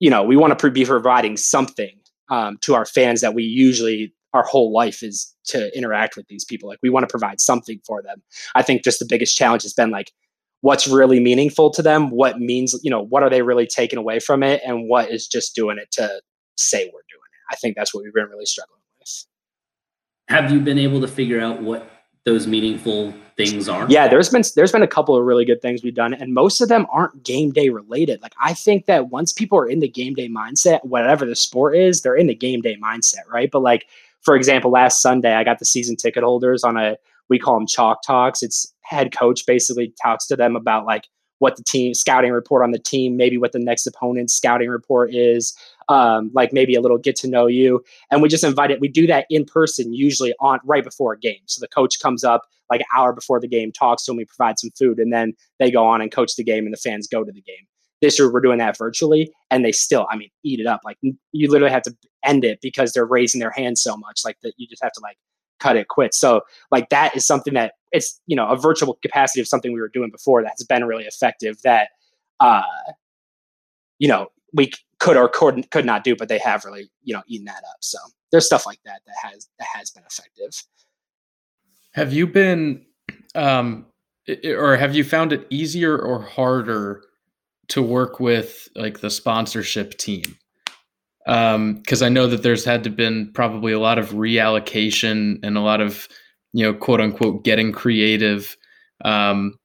[0.00, 1.98] you know, we want to be providing something
[2.28, 6.44] um, to our fans that we usually our whole life is to interact with these
[6.44, 6.68] people.
[6.68, 8.22] Like we want to provide something for them.
[8.54, 10.12] I think just the biggest challenge has been like
[10.60, 14.18] what's really meaningful to them, what means, you know, what are they really taking away
[14.18, 16.20] from it, and what is just doing it to
[16.56, 17.52] say we're doing it.
[17.52, 19.26] I think that's what we've been really struggling with.
[20.28, 21.90] Have you been able to figure out what
[22.24, 23.86] those meaningful things are?
[23.90, 26.62] Yeah, there's been there's been a couple of really good things we've done, and most
[26.62, 28.22] of them aren't game day related.
[28.22, 31.76] Like I think that once people are in the game day mindset, whatever the sport
[31.76, 33.50] is, they're in the game day mindset, right?
[33.50, 33.86] But like
[34.24, 36.96] for example, last Sunday I got the season ticket holders on a
[37.28, 38.42] we call them chalk talks.
[38.42, 41.08] It's head coach basically talks to them about like
[41.38, 45.14] what the team scouting report on the team, maybe what the next opponent's scouting report
[45.14, 45.56] is,
[45.88, 47.82] um, like maybe a little get to know you.
[48.10, 48.80] And we just invite it.
[48.80, 51.40] We do that in person, usually on right before a game.
[51.46, 54.24] So the coach comes up like an hour before the game, talks to them, we
[54.24, 57.06] provide some food, and then they go on and coach the game, and the fans
[57.06, 57.66] go to the game.
[58.00, 60.80] This year we're doing that virtually, and they still, I mean, eat it up.
[60.84, 64.38] Like you literally have to end it because they're raising their hands so much, like
[64.42, 65.16] that you just have to like
[65.60, 66.14] cut it quit.
[66.14, 69.80] So like that is something that it's you know a virtual capacity of something we
[69.80, 71.88] were doing before that has been really effective that
[72.40, 72.62] uh
[73.98, 77.22] you know we could or could could not do but they have really you know
[77.26, 77.98] eaten that up so
[78.30, 80.64] there's stuff like that that has that has been effective
[81.92, 82.84] have you been
[83.34, 83.86] um
[84.44, 87.02] or have you found it easier or harder
[87.68, 90.22] to work with like the sponsorship team
[91.24, 95.56] because um, I know that there's had to been probably a lot of reallocation and
[95.56, 96.08] a lot of
[96.54, 98.56] you know, quote unquote, getting creative.
[99.04, 99.58] Um,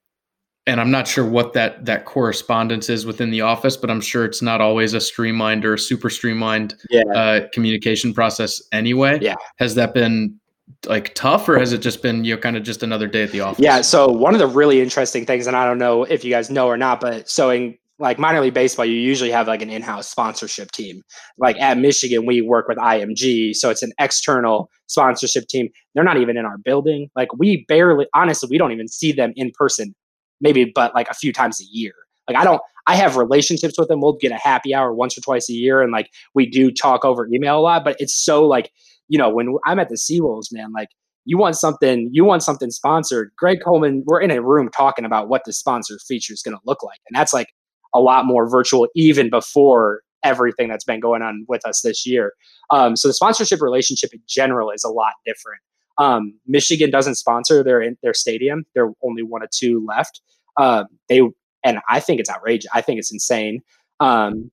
[0.65, 4.25] and I'm not sure what that that correspondence is within the office, but I'm sure
[4.25, 7.03] it's not always a streamlined or a super streamlined yeah.
[7.15, 9.19] uh, communication process anyway.
[9.21, 9.35] Yeah.
[9.57, 10.39] Has that been
[10.87, 13.31] like tough or has it just been you know kind of just another day at
[13.31, 16.23] the office yeah so one of the really interesting things and i don't know if
[16.23, 19.47] you guys know or not but so in like minor league baseball, you usually have
[19.47, 21.01] like an in-house sponsorship team.
[21.37, 25.67] Like at Michigan, we work with IMG, so it's an external sponsorship team.
[25.93, 27.09] They're not even in our building.
[27.15, 29.93] Like we barely, honestly, we don't even see them in person,
[30.39, 31.93] maybe but like a few times a year.
[32.27, 34.01] Like I don't, I have relationships with them.
[34.01, 37.03] We'll get a happy hour once or twice a year, and like we do talk
[37.03, 37.83] over email a lot.
[37.83, 38.71] But it's so like,
[39.09, 40.87] you know, when I'm at the Seawolves, man, like
[41.25, 43.31] you want something, you want something sponsored.
[43.37, 46.61] Greg Coleman, we're in a room talking about what the sponsor feature is going to
[46.65, 47.49] look like, and that's like
[47.93, 52.33] a lot more virtual even before everything that's been going on with us this year.
[52.71, 55.61] Um, so the sponsorship relationship in general is a lot different.
[55.97, 58.65] Um, Michigan doesn't sponsor their their stadium.
[58.73, 60.21] There are only one or two left.
[60.57, 61.21] Um, they
[61.63, 62.69] and I think it's outrageous.
[62.73, 63.61] I think it's insane.
[63.99, 64.49] Um,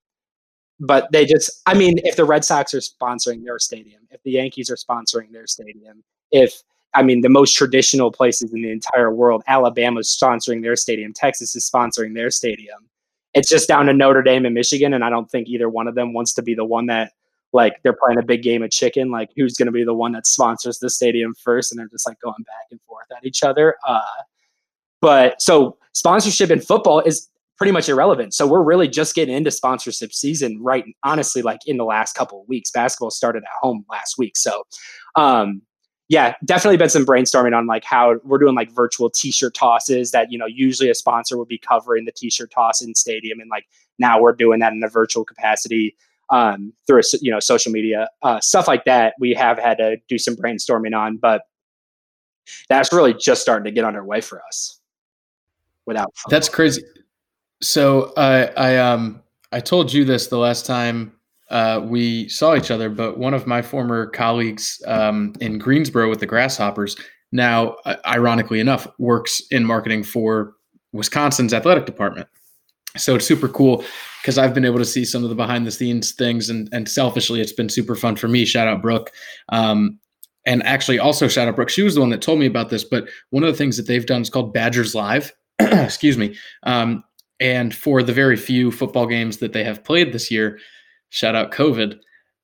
[0.79, 4.33] but they just, I mean, if the Red Sox are sponsoring their stadium, if the
[4.33, 6.63] Yankees are sponsoring their stadium, if
[6.95, 11.55] I mean the most traditional places in the entire world, Alabama's sponsoring their stadium, Texas
[11.55, 12.89] is sponsoring their stadium
[13.37, 15.95] it's just down to Notre Dame and Michigan, and I don't think either one of
[15.95, 17.13] them wants to be the one that
[17.53, 19.11] like they're playing a big game of chicken.
[19.11, 22.09] Like who's going to be the one that sponsors the stadium first, and they're just
[22.09, 23.77] like going back and forth at each other.
[23.87, 24.01] Uh,
[25.03, 28.33] but so sponsorship in football is pretty much irrelevant.
[28.33, 30.85] So we're really just getting into sponsorship season, right?
[31.05, 34.65] Honestly, like in the last couple of weeks, basketball started at home last week, so
[35.15, 35.61] um,
[36.09, 40.31] yeah, definitely been some brainstorming on like how we're doing like virtual t-shirt tosses that,
[40.31, 43.41] you know, usually a sponsor would be covering the t-shirt toss in stadium.
[43.41, 43.67] And like
[43.99, 45.97] now we're doing that in a virtual capacity
[46.31, 49.15] um, through, a, you know, social media, uh, stuff like that.
[49.19, 51.43] We have had to do some brainstorming on, but
[52.69, 54.81] that's really just starting to get underway for us
[55.87, 56.15] without.
[56.29, 56.83] That's crazy.
[57.63, 61.16] So I, I, um, I told you this the last time
[61.51, 66.21] uh, we saw each other, but one of my former colleagues um, in Greensboro with
[66.21, 66.97] the Grasshoppers
[67.33, 70.55] now, ironically enough, works in marketing for
[70.93, 72.29] Wisconsin's athletic department.
[72.97, 73.85] So it's super cool
[74.23, 76.89] because I've been able to see some of the behind the scenes things, and, and
[76.89, 78.45] selfishly, it's been super fun for me.
[78.45, 79.13] Shout out Brooke.
[79.51, 79.99] Um,
[80.47, 81.69] and actually, also shout out Brooke.
[81.69, 82.85] She was the one that told me about this.
[82.85, 85.35] But one of the things that they've done is called Badgers Live.
[85.59, 86.37] Excuse me.
[86.63, 87.05] Um,
[87.39, 90.59] and for the very few football games that they have played this year,
[91.11, 91.99] shout out COVID.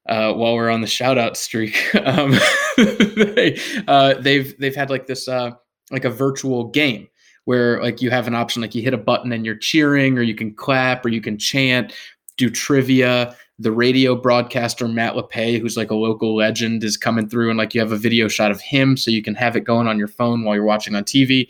[0.08, 2.32] Uh, while we're on the shout out streak, um,
[2.76, 5.52] they, uh, they've they've had like this uh,
[5.92, 7.08] like a virtual game
[7.44, 10.22] where like you have an option like you hit a button and you're cheering or
[10.22, 11.92] you can clap or you can chant,
[12.36, 13.36] do trivia.
[13.58, 17.74] The radio broadcaster Matt LePay, who's like a local legend, is coming through and like
[17.74, 20.08] you have a video shot of him so you can have it going on your
[20.08, 21.48] phone while you're watching on TV.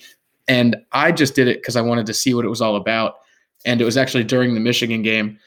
[0.49, 3.17] And I just did it because I wanted to see what it was all about.
[3.65, 5.39] And it was actually during the Michigan game.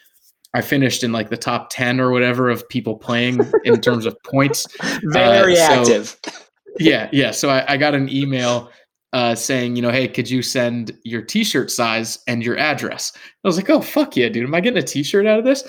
[0.55, 4.15] I finished in like the top 10 or whatever of people playing in terms of
[4.23, 4.65] points.
[5.03, 6.17] Very Uh, so- active.
[6.79, 7.31] yeah, yeah.
[7.31, 8.71] So I, I got an email
[9.13, 13.11] uh, saying, you know, hey, could you send your T-shirt size and your address?
[13.15, 14.45] I was like, oh fuck yeah, dude!
[14.45, 15.67] Am I getting a T-shirt out of this?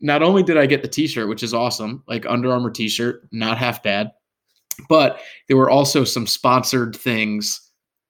[0.00, 3.58] Not only did I get the T-shirt, which is awesome, like Under Armour T-shirt, not
[3.58, 4.10] half bad,
[4.88, 7.60] but there were also some sponsored things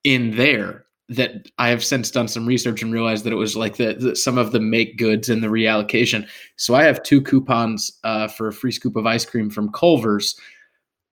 [0.02, 3.76] in there that I have since done some research and realized that it was like
[3.76, 6.26] the, the some of the make goods and the reallocation.
[6.56, 10.38] So I have two coupons uh, for a free scoop of ice cream from Culver's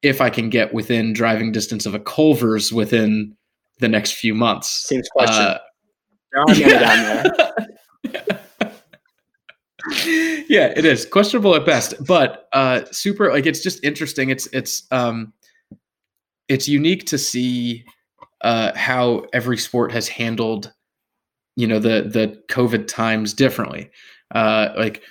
[0.02, 3.36] if I can get within driving distance of a Culver's within
[3.78, 4.68] the next few months.
[4.68, 5.54] Seems questionable.
[5.54, 5.58] Uh,
[6.32, 8.40] there are many down there.
[10.48, 13.32] yeah, it is questionable at best, but uh, super.
[13.32, 14.30] Like it's just interesting.
[14.30, 15.32] It's it's um,
[16.48, 17.84] it's unique to see
[18.44, 20.72] uh, how every sport has handled,
[21.56, 23.90] you know, the the COVID times differently.
[24.34, 25.02] Uh, like,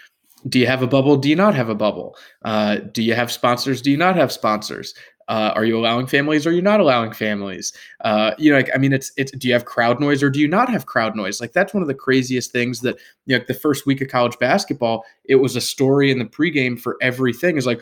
[0.47, 1.17] do you have a bubble?
[1.17, 2.15] Do you not have a bubble?
[2.45, 3.81] Uh, do you have sponsors?
[3.81, 4.93] Do you not have sponsors?
[5.29, 6.45] Uh, are you allowing families?
[6.45, 7.73] Or are you not allowing families?
[8.01, 9.31] Uh, you know, like I mean, it's it's.
[9.31, 11.41] Do you have crowd noise or do you not have crowd noise?
[11.41, 13.39] Like that's one of the craziest things that you know.
[13.39, 16.97] Like the first week of college basketball, it was a story in the pregame for
[17.01, 17.57] everything.
[17.57, 17.81] Is like,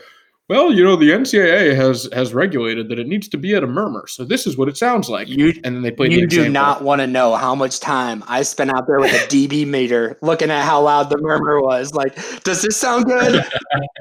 [0.52, 3.66] well, you know, the NCAA has has regulated that it needs to be at a
[3.66, 5.26] murmur, so this is what it sounds like.
[5.26, 6.12] You and then they played.
[6.12, 6.52] the you do example.
[6.52, 10.18] not want to know how much time I spent out there with a dB meter
[10.20, 11.94] looking at how loud the murmur was.
[11.94, 13.42] Like, does this sound good?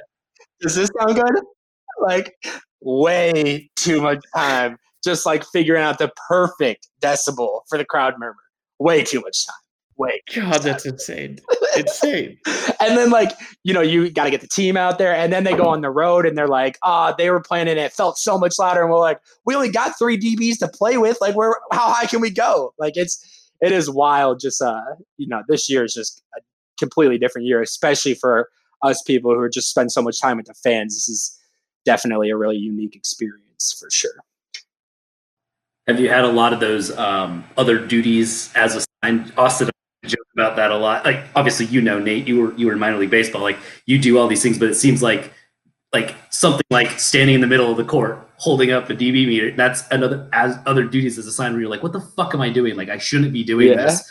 [0.61, 1.43] does this sound good?
[2.01, 2.35] Like,
[2.81, 8.35] way too much time just like figuring out the perfect decibel for the crowd murmur.
[8.77, 9.55] Way too much time.
[9.97, 10.21] Way.
[10.33, 11.39] God, that's insane.
[11.77, 12.37] insane.
[12.81, 13.31] and then like
[13.63, 15.81] you know you got to get the team out there and then they go on
[15.81, 18.81] the road and they're like ah they were playing and it felt so much louder
[18.81, 22.05] and we're like we only got three dbs to play with like where how high
[22.05, 24.81] can we go like it's it is wild just uh
[25.17, 26.41] you know this year is just a
[26.79, 28.49] completely different year especially for
[28.83, 31.37] us people who are just spend so much time with the fans this is
[31.85, 34.23] definitely a really unique experience for sure
[35.87, 39.33] Have you had a lot of those um, other duties as assigned?
[39.35, 41.05] Austin I joke about that a lot.
[41.05, 43.41] Like obviously, you know, Nate, you were you were in minor league baseball.
[43.41, 45.31] Like you do all these things, but it seems like
[45.93, 49.51] like something like standing in the middle of the court holding up a DB meter.
[49.51, 52.41] That's another as other duties as a sign where you're like, what the fuck am
[52.41, 52.75] I doing?
[52.75, 53.75] Like I shouldn't be doing Yeah.
[53.85, 54.09] this.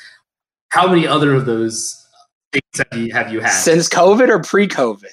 [0.68, 2.06] How many other of those
[2.52, 3.50] things have you, have you had?
[3.50, 5.04] since covid or pre-covid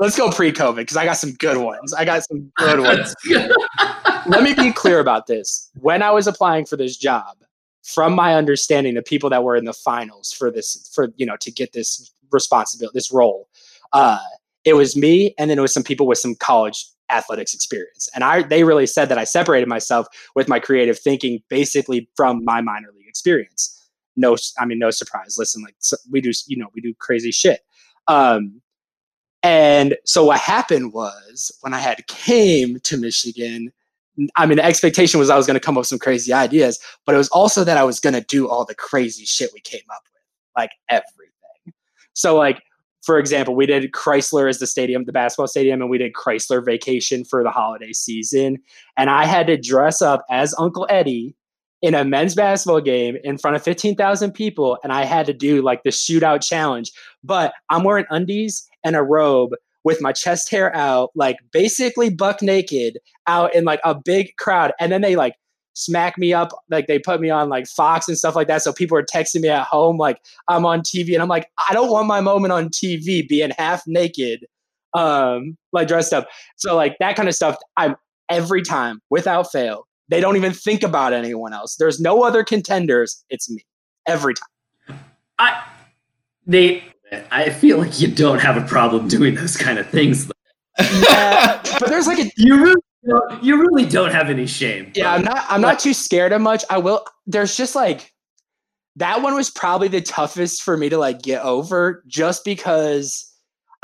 [0.00, 3.14] let's go pre-covid because i got some good ones i got some good ones
[4.26, 5.70] let me be clear about this.
[5.80, 7.36] When I was applying for this job,
[7.88, 11.36] from my understanding, the people that were in the finals for this, for you know,
[11.38, 13.48] to get this responsibility, this role,
[13.94, 14.18] uh,
[14.64, 18.06] it was me, and then it was some people with some college athletics experience.
[18.14, 22.44] And I, they really said that I separated myself with my creative thinking, basically from
[22.44, 23.74] my minor league experience.
[24.16, 25.36] No, I mean, no surprise.
[25.38, 27.60] Listen, like so we do, you know, we do crazy shit.
[28.06, 28.60] Um,
[29.42, 33.72] and so what happened was when I had came to Michigan,
[34.36, 36.78] I mean, the expectation was I was going to come up with some crazy ideas,
[37.06, 39.60] but it was also that I was going to do all the crazy shit we
[39.60, 40.22] came up with,
[40.56, 41.74] like everything.
[42.14, 42.62] So, like,
[43.02, 46.64] for example, we did Crisler as the stadium, the basketball stadium, and we did Crisler
[46.64, 48.58] vacation for the holiday season.
[48.96, 51.34] And I had to dress up as Uncle Eddie
[51.80, 54.78] in a men's basketball game in front of 15,000 people.
[54.82, 59.02] And I had to do like the shootout challenge, but I'm wearing undies and a
[59.02, 59.52] robe
[59.84, 64.72] with my chest hair out, like basically buck naked out in like a big crowd.
[64.80, 65.34] And then they like
[65.74, 68.62] smack me up, like they put me on like Fox and stuff like that.
[68.62, 71.14] So people are texting me at home, like I'm on TV.
[71.14, 74.46] And I'm like, I don't want my moment on TV being half naked,
[74.94, 76.28] um, like dressed up.
[76.56, 77.96] So like that kind of stuff, I'm
[78.28, 79.86] every time without fail.
[80.08, 81.76] They don't even think about anyone else.
[81.76, 83.24] There's no other contenders.
[83.28, 83.64] It's me
[84.06, 84.98] every time.
[85.38, 85.62] I,
[86.46, 86.82] Nate,
[87.30, 90.30] I feel like you don't have a problem doing those kind of things.
[90.78, 94.92] Yeah, but there's like a You really, don't, you really don't have any shame.
[94.94, 95.44] Yeah, I'm not.
[95.48, 96.64] I'm not too scared of much.
[96.70, 97.04] I will.
[97.26, 98.12] There's just like
[98.96, 103.24] that one was probably the toughest for me to like get over, just because.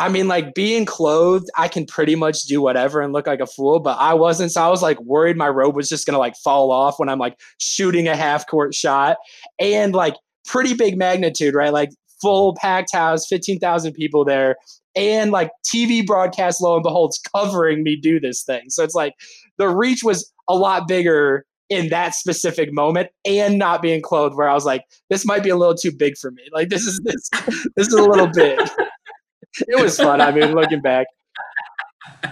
[0.01, 3.47] I mean, like being clothed, I can pretty much do whatever and look like a
[3.47, 4.51] fool, but I wasn't.
[4.51, 7.21] So I was like worried my robe was just gonna like fall off when I'm
[7.21, 9.19] like shooting a half court shot,
[9.61, 10.15] and like
[10.47, 11.73] pretty big magnitude, right?
[11.73, 11.91] Like
[12.25, 14.57] full packed house, fifteen thousand people there,
[14.97, 18.71] and like TV broadcast, lo and behold, is covering me do this thing.
[18.71, 19.15] So it's like
[19.59, 24.49] the reach was a lot bigger in that specific moment and not being clothed where
[24.49, 26.43] I was like, this might be a little too big for me.
[26.53, 27.29] Like this is this
[27.77, 28.59] this is a little big.
[29.69, 30.21] it was fun.
[30.21, 31.07] I mean, looking back.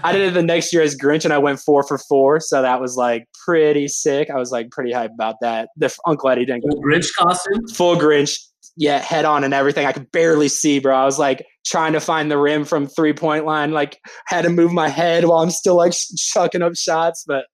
[0.05, 2.40] I did it the next year as Grinch and I went four for four.
[2.40, 4.31] So that was like pretty sick.
[4.31, 5.68] I was like pretty hyped about that.
[5.76, 7.66] The Uncle Eddie didn't Full Grinch costume?
[7.68, 8.38] full Grinch,
[8.76, 9.87] yeah, head on and everything.
[9.87, 10.96] I could barely see, bro.
[10.96, 14.50] I was like trying to find the rim from three point line, like had to
[14.50, 17.46] move my head while I'm still like chucking up shots, but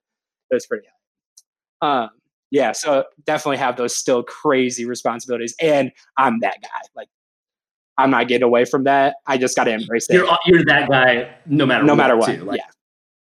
[0.50, 0.86] it was pretty
[1.82, 2.04] high.
[2.04, 2.10] Um,
[2.50, 6.80] yeah, so definitely have those still crazy responsibilities, and I'm that guy.
[6.96, 7.08] Like,
[7.98, 9.16] I'm not getting away from that.
[9.26, 12.16] I just got to embrace it, You're you're that guy no matter no what, matter
[12.16, 12.26] what.
[12.26, 12.44] Too.
[12.44, 12.70] Like, yeah,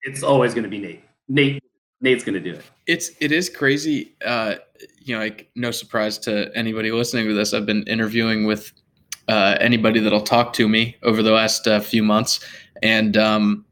[0.02, 1.02] It's always going to be Nate.
[1.28, 1.62] Nate
[2.00, 2.64] Nate's to do it.
[2.86, 4.54] it's it is crazy uh
[5.00, 7.52] you know like no surprise to anybody listening to this.
[7.54, 8.72] I've been interviewing with
[9.28, 12.40] uh anybody that'll talk to me over the last uh, few months.
[12.82, 13.64] And um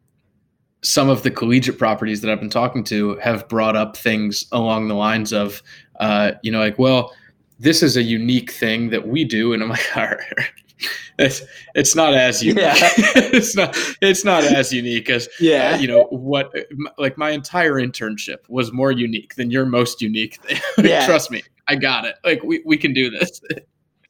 [0.82, 4.86] some of the collegiate properties that i've been talking to have brought up things along
[4.86, 5.60] the lines of
[6.00, 7.12] uh you know like well
[7.58, 10.50] this is a unique thing that we do and i'm like all right
[11.18, 11.42] it's
[11.74, 12.74] it's not as unique Yeah.
[12.78, 15.74] it's not it's not as unique as yeah.
[15.74, 16.52] uh, you know what
[16.98, 21.06] like my entire internship was more unique than your most unique thing Yeah.
[21.06, 23.40] trust me i got it like we, we can do this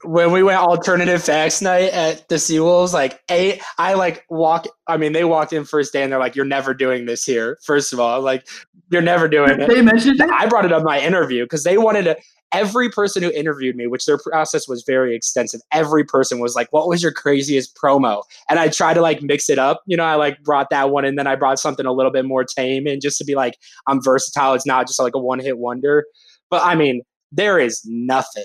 [0.04, 4.66] when we went alternative facts night at the Seawolves, like a I like walk.
[4.86, 7.58] I mean, they walked in first day and they're like, "You're never doing this here."
[7.62, 8.46] First of all, like
[8.90, 9.68] you're never doing it.
[9.68, 10.30] They mentioned it.
[10.30, 12.16] I brought it up in my interview because they wanted to.
[12.52, 16.68] Every person who interviewed me, which their process was very extensive, every person was like,
[16.72, 19.82] "What was your craziest promo?" And I tried to like mix it up.
[19.86, 22.24] You know, I like brought that one, and then I brought something a little bit
[22.24, 23.54] more tame, and just to be like,
[23.86, 24.54] I'm versatile.
[24.54, 26.04] It's not just like a one hit wonder.
[26.50, 28.44] But I mean, there is nothing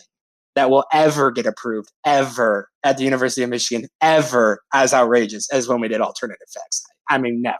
[0.56, 5.68] that will ever get approved ever at the University of Michigan ever as outrageous as
[5.68, 6.84] when we did alternative facts.
[7.10, 7.58] I mean, never.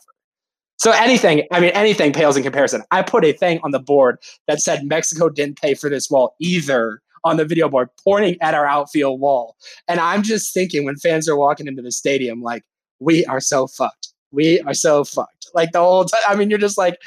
[0.81, 2.81] So anything, I mean, anything pales in comparison.
[2.89, 4.17] I put a thing on the board
[4.47, 8.55] that said Mexico didn't pay for this wall either on the video board, pointing at
[8.55, 9.55] our outfield wall.
[9.87, 12.63] And I'm just thinking when fans are walking into the stadium, like,
[12.99, 14.07] we are so fucked.
[14.31, 15.51] We are so fucked.
[15.53, 16.19] Like the whole time.
[16.27, 16.97] I mean, you're just like,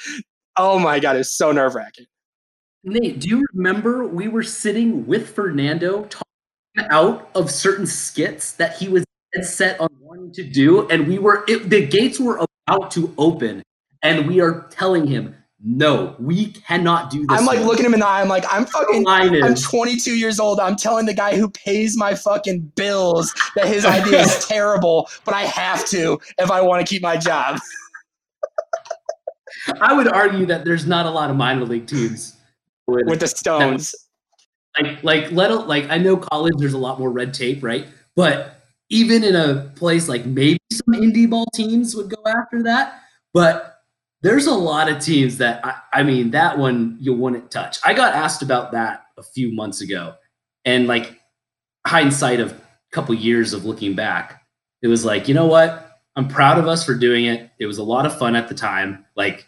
[0.57, 2.07] oh my God, it's so nerve wracking.
[2.85, 8.77] Nate, do you remember we were sitting with Fernando talking out of certain skits that
[8.77, 9.05] he was
[9.43, 13.63] set on wanting to do, and we were it, the gates were about to open,
[14.03, 17.95] and we are telling him, "No, we cannot do this." I'm like now." looking him
[17.95, 18.21] in the eye.
[18.21, 20.61] I'm like, I'm fucking I'm 22 years old.
[20.61, 25.35] I'm telling the guy who pays my fucking bills that his idea is terrible, but
[25.35, 27.59] I have to if I want to keep my job.
[29.81, 32.37] I would argue that there's not a lot of minor league teams
[32.87, 33.95] with, With the Stones.
[34.79, 37.87] like like let like I know college there's a lot more red tape, right?
[38.17, 38.54] But
[38.95, 43.01] even in a place like maybe some indie ball teams would go after that,
[43.33, 43.83] but
[44.23, 47.79] there's a lot of teams that I, I mean that one you wouldn't touch.
[47.85, 50.15] I got asked about that a few months ago,
[50.65, 51.21] and like
[51.87, 52.57] hindsight of a
[52.93, 54.43] couple years of looking back,
[54.83, 56.01] it was like you know what?
[56.17, 57.51] I'm proud of us for doing it.
[57.59, 59.05] It was a lot of fun at the time.
[59.17, 59.47] Like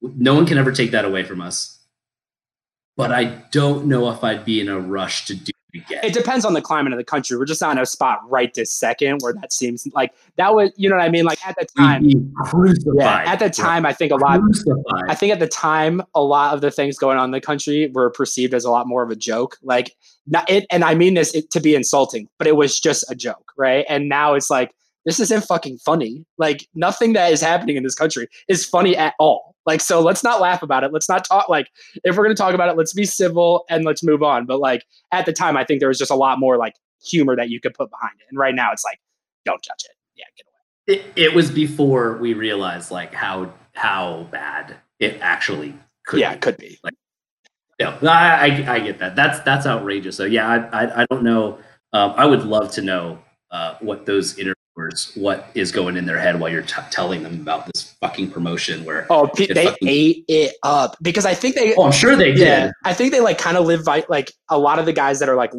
[0.00, 1.76] no one can ever take that away from us
[2.96, 5.52] but I don't know if I'd be in a rush to do.
[5.72, 7.36] It depends on the climate of the country.
[7.36, 10.70] We're just not in a spot right this second where that seems like that was,
[10.76, 11.24] you know what I mean?
[11.24, 12.94] Like at the time, We'd be crucified.
[12.96, 15.04] yeah, at the time, I think a lot, crucified.
[15.08, 17.90] I think at the time, a lot of the things going on in the country
[17.92, 19.58] were perceived as a lot more of a joke.
[19.62, 19.94] Like,
[20.26, 23.14] not it, and I mean this it, to be insulting, but it was just a
[23.14, 23.84] joke, right?
[23.88, 24.72] And now it's like
[25.04, 26.24] this isn't fucking funny.
[26.38, 29.45] Like, nothing that is happening in this country is funny at all.
[29.66, 30.92] Like, so let's not laugh about it.
[30.92, 31.48] Let's not talk.
[31.48, 31.68] Like,
[32.04, 34.46] if we're gonna talk about it, let's be civil and let's move on.
[34.46, 36.74] But like at the time, I think there was just a lot more like
[37.04, 38.26] humor that you could put behind it.
[38.30, 39.00] And right now, it's like,
[39.44, 39.96] don't judge it.
[40.14, 41.12] Yeah, get away.
[41.16, 45.74] it, it was before we realized like how how bad it actually
[46.06, 46.36] could yeah, be.
[46.36, 46.78] it could be.
[47.78, 49.16] Yeah, no, I, I I get that.
[49.16, 50.16] That's that's outrageous.
[50.16, 51.58] So yeah, I I, I don't know.
[51.92, 53.18] Um, I would love to know
[53.50, 54.55] uh, what those interviewers
[55.14, 58.84] what is going in their head while you're t- telling them about this fucking promotion.
[58.84, 61.74] Where Oh, they fucking- ate it up because I think they.
[61.76, 62.72] oh, I'm sure they did.
[62.84, 65.28] I think they like kind of live by like a lot of the guys that
[65.28, 65.52] are like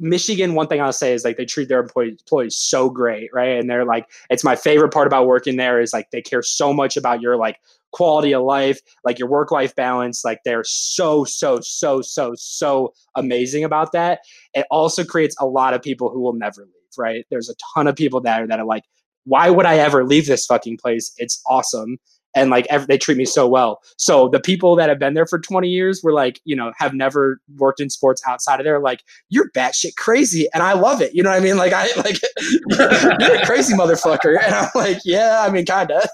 [0.00, 0.54] Michigan.
[0.54, 3.58] One thing I'll say is like they treat their employees, employees so great, right?
[3.58, 6.72] And they're like, it's my favorite part about working there is like they care so
[6.72, 7.60] much about your like
[7.92, 10.24] quality of life, like your work life balance.
[10.24, 14.18] Like they're so so so so so amazing about that.
[14.52, 17.24] It also creates a lot of people who will never leave, right?
[17.30, 18.84] There's a ton of people there that are like,
[19.24, 21.12] why would I ever leave this fucking place?
[21.16, 21.98] It's awesome
[22.34, 23.80] and like they treat me so well.
[23.96, 26.94] So the people that have been there for 20 years were like, you know, have
[26.94, 28.80] never worked in sports outside of there.
[28.80, 31.14] Like, you're batshit crazy, and I love it.
[31.14, 31.56] You know what I mean?
[31.56, 32.18] Like, I like
[33.20, 36.06] you're a crazy motherfucker, and I'm like, yeah, I mean, kinda.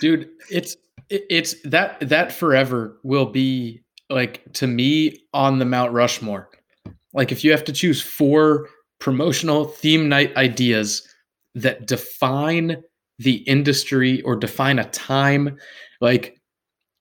[0.00, 0.76] dude it's
[1.10, 6.48] it's that that forever will be like to me on the Mount Rushmore.
[7.12, 11.06] Like if you have to choose four promotional theme night ideas
[11.54, 12.82] that define
[13.18, 15.56] the industry or define a time,
[16.00, 16.40] like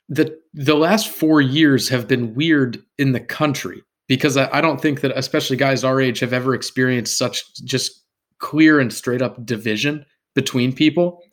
[0.10, 4.82] the the last four years have been weird in the country because I, I don't
[4.82, 8.04] think that especially guys our age have ever experienced such just
[8.40, 10.06] clear and straight up division
[10.36, 11.24] between people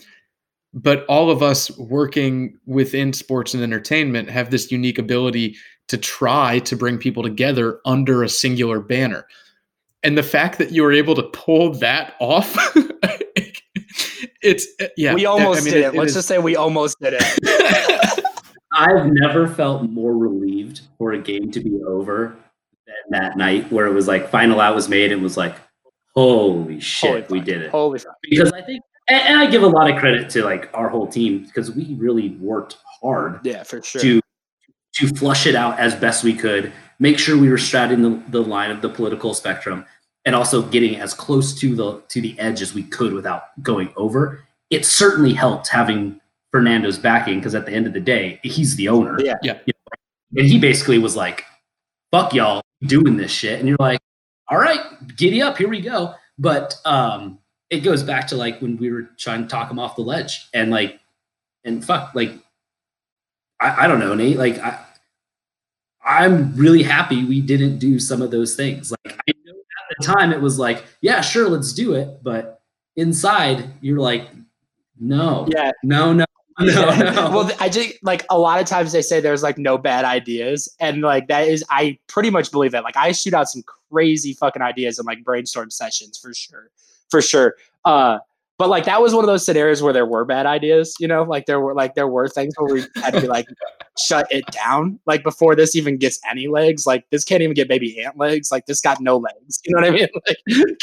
[0.82, 5.56] but all of us working within sports and entertainment have this unique ability
[5.88, 9.26] to try to bring people together under a singular banner.
[10.04, 12.54] And the fact that you were able to pull that off,
[14.42, 15.14] it's uh, yeah.
[15.14, 15.94] We almost I mean, did it.
[15.94, 18.24] it Let's is, just say we almost did it.
[18.72, 22.36] I've never felt more relieved for a game to be over
[22.86, 25.56] than that night where it was like final out was made and was like,
[26.14, 27.70] holy shit, holy we did it.
[27.72, 28.14] Holy fuck.
[28.22, 31.06] Because I think and, and, I give a lot of credit to like our whole
[31.06, 33.40] team because we really worked hard.
[33.44, 34.00] Yeah, for sure.
[34.00, 34.20] To
[34.94, 38.42] to flush it out as best we could, make sure we were straddling the, the
[38.42, 39.84] line of the political spectrum,
[40.24, 43.92] and also getting as close to the to the edge as we could without going
[43.96, 44.44] over.
[44.70, 48.88] It certainly helped having Fernando's backing because at the end of the day, he's the
[48.88, 49.18] owner.
[49.20, 49.58] Yeah, yeah.
[49.66, 50.40] You know?
[50.42, 51.44] And he basically was like,
[52.10, 54.00] "Fuck y'all doing this shit," and you're like,
[54.50, 54.80] "All right,
[55.16, 57.38] giddy up, here we go." But um,
[57.70, 60.48] it goes back to like when we were trying to talk him off the ledge
[60.54, 60.98] and like
[61.64, 62.32] and fuck like
[63.60, 64.84] I, I don't know Nate like I
[66.04, 68.90] I'm really happy we didn't do some of those things.
[68.90, 72.62] Like I know at the time it was like yeah sure let's do it but
[72.96, 74.28] inside you're like
[75.00, 75.46] no.
[75.54, 75.70] Yeah.
[75.84, 76.24] No no
[76.60, 77.30] no, no.
[77.30, 80.68] well, I just like a lot of times they say there's like no bad ideas,
[80.80, 82.82] and like that is I pretty much believe that.
[82.82, 83.62] Like I shoot out some
[83.92, 86.72] crazy fucking ideas in like brainstorm sessions for sure
[87.10, 87.54] for sure.
[87.84, 88.18] Uh,
[88.58, 91.22] but like that was one of those scenarios where there were bad ideas, you know,
[91.22, 93.46] like there were like there were things where we had to be like
[93.98, 96.84] shut it down, like before this even gets any legs.
[96.84, 98.50] Like this can't even get baby ant legs.
[98.50, 99.60] Like this got no legs.
[99.64, 100.08] You know what I mean?
[100.28, 100.78] Like,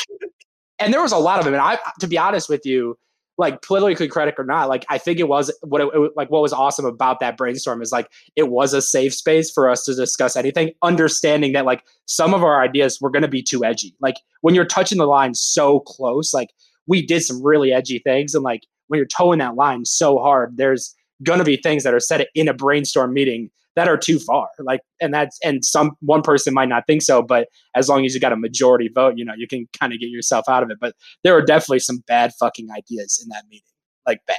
[0.79, 1.53] and there was a lot of them.
[1.53, 2.97] And I, to be honest with you,
[3.37, 6.41] like politically correct or not, like I think it was what it, it, like what
[6.41, 9.93] was awesome about that brainstorm is like it was a safe space for us to
[9.93, 13.95] discuss anything, understanding that like some of our ideas were going to be too edgy.
[13.99, 16.51] Like when you're touching the line so close, like
[16.87, 20.55] we did some really edgy things, and like when you're towing that line so hard,
[20.57, 24.19] there's going to be things that are said in a brainstorm meeting that are too
[24.19, 24.49] far.
[24.59, 28.13] Like, and that's and some one person might not think so, but as long as
[28.13, 30.71] you got a majority vote, you know, you can kind of get yourself out of
[30.71, 30.77] it.
[30.79, 33.67] But there were definitely some bad fucking ideas in that meeting,
[34.07, 34.37] like bad.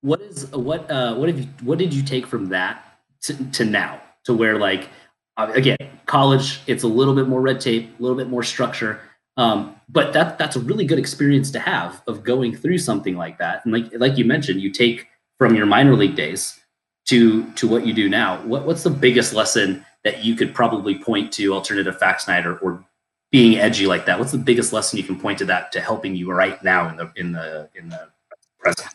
[0.00, 2.82] What is what uh what have you what did you take from that
[3.22, 4.88] to, to now to where like
[5.36, 9.00] uh, again college it's a little bit more red tape a little bit more structure
[9.38, 13.38] um, but that that's a really good experience to have of going through something like
[13.38, 15.08] that and like like you mentioned you take
[15.38, 16.60] from your minor league days
[17.06, 18.42] to to what you do now.
[18.42, 22.58] What, what's the biggest lesson that you could probably point to alternative facts night or,
[22.58, 22.84] or
[23.30, 24.18] being edgy like that?
[24.18, 26.96] What's the biggest lesson you can point to that to helping you right now in
[26.96, 28.08] the in the in the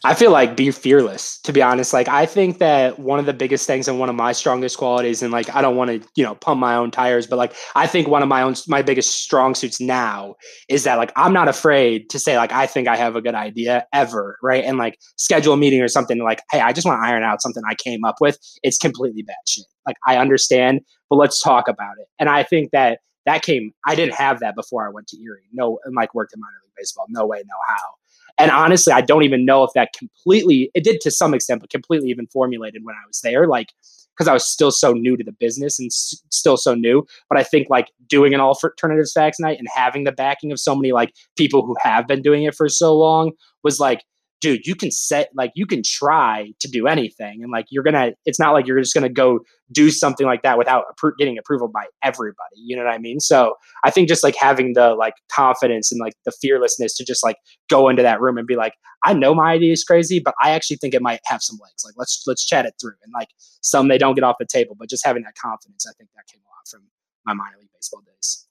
[0.04, 1.94] i feel like be fearless to be honest.
[1.94, 5.22] Like i think that one of the biggest things and one of my strongest qualities
[5.22, 7.88] and like i don't want to you know pump my own tires but like i
[7.88, 10.36] think one of my own my biggest strong suits now
[10.70, 13.36] is that like i'm not afraid to say like i think i have a good
[13.36, 14.64] idea ever right?
[14.64, 17.42] And like schedule a meeting or something like hey i just want to iron out
[17.42, 18.38] something i came up with.
[18.64, 19.66] It's completely bad shit.
[19.86, 22.08] Like i understand but let's talk about it.
[22.20, 25.44] And i think that that came i didn't have that before i went to erie.
[25.54, 27.06] No and like worked in minor league baseball.
[27.10, 28.01] No way no how
[28.42, 31.70] and honestly, I don't even know if that completely, it did to some extent, but
[31.70, 33.48] completely even formulated when I was there.
[33.48, 33.70] Like,
[34.18, 37.06] because I was still so new to the business and s- still so new.
[37.30, 40.76] But I think like doing an alternatives facts night and having the backing of so
[40.76, 43.32] many like people who have been doing it for so long
[43.64, 44.04] was like
[44.42, 48.12] dude, you can set like you can try to do anything, and like you're gonna.
[48.26, 49.40] It's not like you're just gonna go
[49.72, 52.56] do something like that without appro- getting approval by everybody.
[52.56, 53.20] You know what I mean?
[53.20, 57.24] So I think just like having the like confidence and like the fearlessness to just
[57.24, 57.38] like
[57.70, 58.74] go into that room and be like,
[59.06, 61.86] I know my idea is crazy, but I actually think it might have some legs.
[61.86, 63.30] Like let's let's chat it through, and like
[63.62, 66.28] some they don't get off the table, but just having that confidence, I think that
[66.32, 66.88] came a lot from
[67.26, 68.48] my minor league baseball days.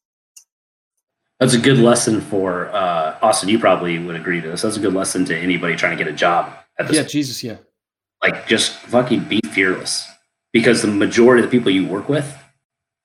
[1.40, 3.48] That's a good lesson for uh, Austin.
[3.48, 4.60] You probably would agree to this.
[4.60, 6.52] That's a good lesson to anybody trying to get a job.
[6.78, 7.10] At this yeah, point.
[7.10, 7.56] Jesus, yeah.
[8.22, 10.06] Like, just fucking be fearless
[10.52, 12.36] because the majority of the people you work with,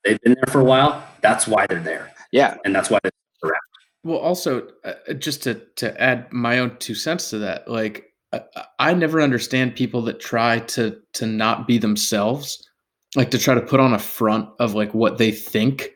[0.03, 1.07] they've been there for a while.
[1.21, 2.11] That's why they're there.
[2.33, 3.11] Yeah, and that's why they're
[3.49, 3.61] around.
[4.03, 8.41] Well, also, uh, just to to add my own two cents to that, like I,
[8.79, 12.69] I never understand people that try to to not be themselves,
[13.15, 15.91] like to try to put on a front of like what they think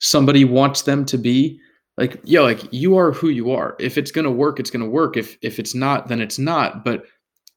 [0.00, 1.58] somebody wants them to be
[2.00, 4.84] like yo like you are who you are if it's going to work it's going
[4.84, 7.04] to work if if it's not then it's not but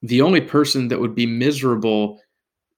[0.02, 2.20] the only person that would be miserable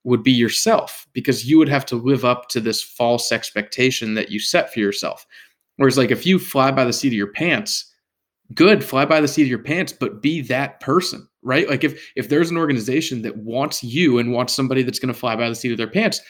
[0.07, 4.31] would be yourself because you would have to live up to this false expectation that
[4.31, 5.27] you set for yourself.
[5.75, 7.93] Whereas, like, if you fly by the seat of your pants,
[8.53, 11.69] good, fly by the seat of your pants, but be that person, right?
[11.69, 15.19] Like, if if there's an organization that wants you and wants somebody that's going to
[15.19, 16.21] fly by the seat of their pants,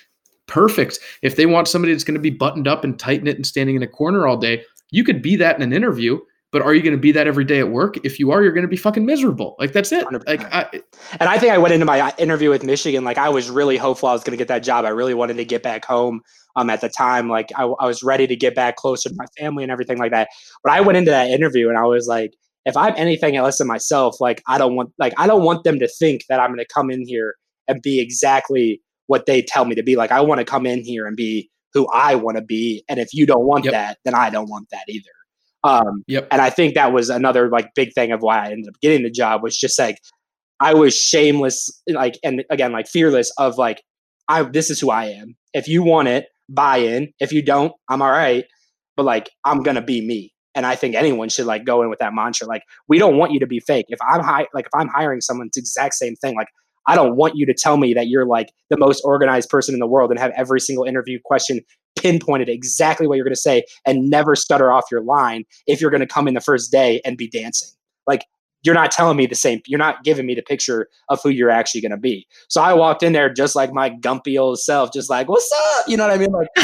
[0.47, 0.97] perfect.
[1.21, 3.75] If they want somebody that's going to be buttoned up and tight knit and standing
[3.75, 6.19] in a corner all day, you could be that in an interview
[6.51, 7.97] but are you going to be that every day at work?
[8.05, 9.55] If you are, you're going to be fucking miserable.
[9.59, 10.07] Like that's it.
[10.07, 10.25] 100%.
[10.27, 10.81] Like, I,
[11.19, 13.77] and I think I went into my uh, interview with Michigan like I was really
[13.77, 14.85] hopeful I was going to get that job.
[14.85, 16.21] I really wanted to get back home.
[16.55, 19.27] Um, at the time, like I, I was ready to get back closer to my
[19.38, 20.29] family and everything like that.
[20.63, 22.33] But I went into that interview and I was like,
[22.65, 25.77] if I'm anything else than myself, like I don't want, like I don't want them
[25.77, 27.35] to think that I'm going to come in here
[27.67, 29.95] and be exactly what they tell me to be.
[29.95, 31.47] Like I want to come in here and be
[31.78, 32.84] who I want to be.
[32.89, 33.73] And if you don't want yep.
[33.73, 35.09] that, then I don't want that either.
[35.63, 36.28] Um, yep.
[36.32, 39.03] And I think that was another like big thing of why I ended up getting
[39.03, 39.99] the job was just like
[40.59, 43.84] I was shameless, like, and again, like fearless of like,
[44.28, 45.36] I this is who I am.
[45.53, 47.13] If you want it, buy in.
[47.19, 48.45] If you don't, I'm all right.
[48.95, 50.34] But like, I'm gonna be me.
[50.55, 52.47] And I think anyone should like go in with that mantra.
[52.47, 53.86] Like, we don't want you to be fake.
[53.89, 56.36] If I'm high, like if I'm hiring someone, it's the exact same thing.
[56.36, 56.47] Like,
[56.88, 59.79] I don't want you to tell me that you're like the most organized person in
[59.79, 61.61] the world and have every single interview question
[61.97, 65.91] pinpointed exactly what you're going to say and never stutter off your line if you're
[65.91, 67.69] going to come in the first day and be dancing.
[68.05, 68.23] Like
[68.63, 71.49] you're not telling me the same you're not giving me the picture of who you're
[71.49, 72.27] actually going to be.
[72.49, 75.88] So i walked in there just like my gumpy old self just like what's up?
[75.88, 76.31] You know what i mean?
[76.31, 76.47] Like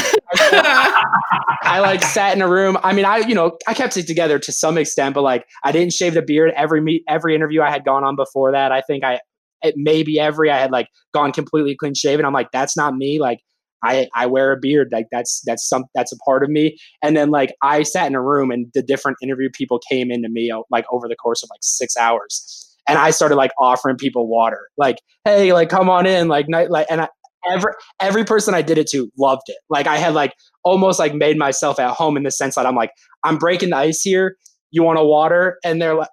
[1.66, 2.76] I like sat in a room.
[2.82, 5.72] I mean i you know i kept it together to some extent but like i
[5.72, 6.52] didn't shave the beard.
[6.56, 9.20] Every meet every interview i had gone on before that i think i
[9.64, 13.18] it maybe every i had like gone completely clean shaven i'm like that's not me
[13.20, 13.40] like
[13.84, 16.78] I I wear a beard like that's that's some that's a part of me.
[17.02, 20.28] And then like I sat in a room and the different interview people came into
[20.28, 23.96] me uh, like over the course of like six hours, and I started like offering
[23.96, 27.08] people water, like hey like come on in like night like and I,
[27.48, 29.58] every every person I did it to loved it.
[29.68, 30.32] Like I had like
[30.64, 32.92] almost like made myself at home in the sense that I'm like
[33.24, 34.36] I'm breaking the ice here.
[34.70, 35.58] You want a water?
[35.64, 36.08] And they're like.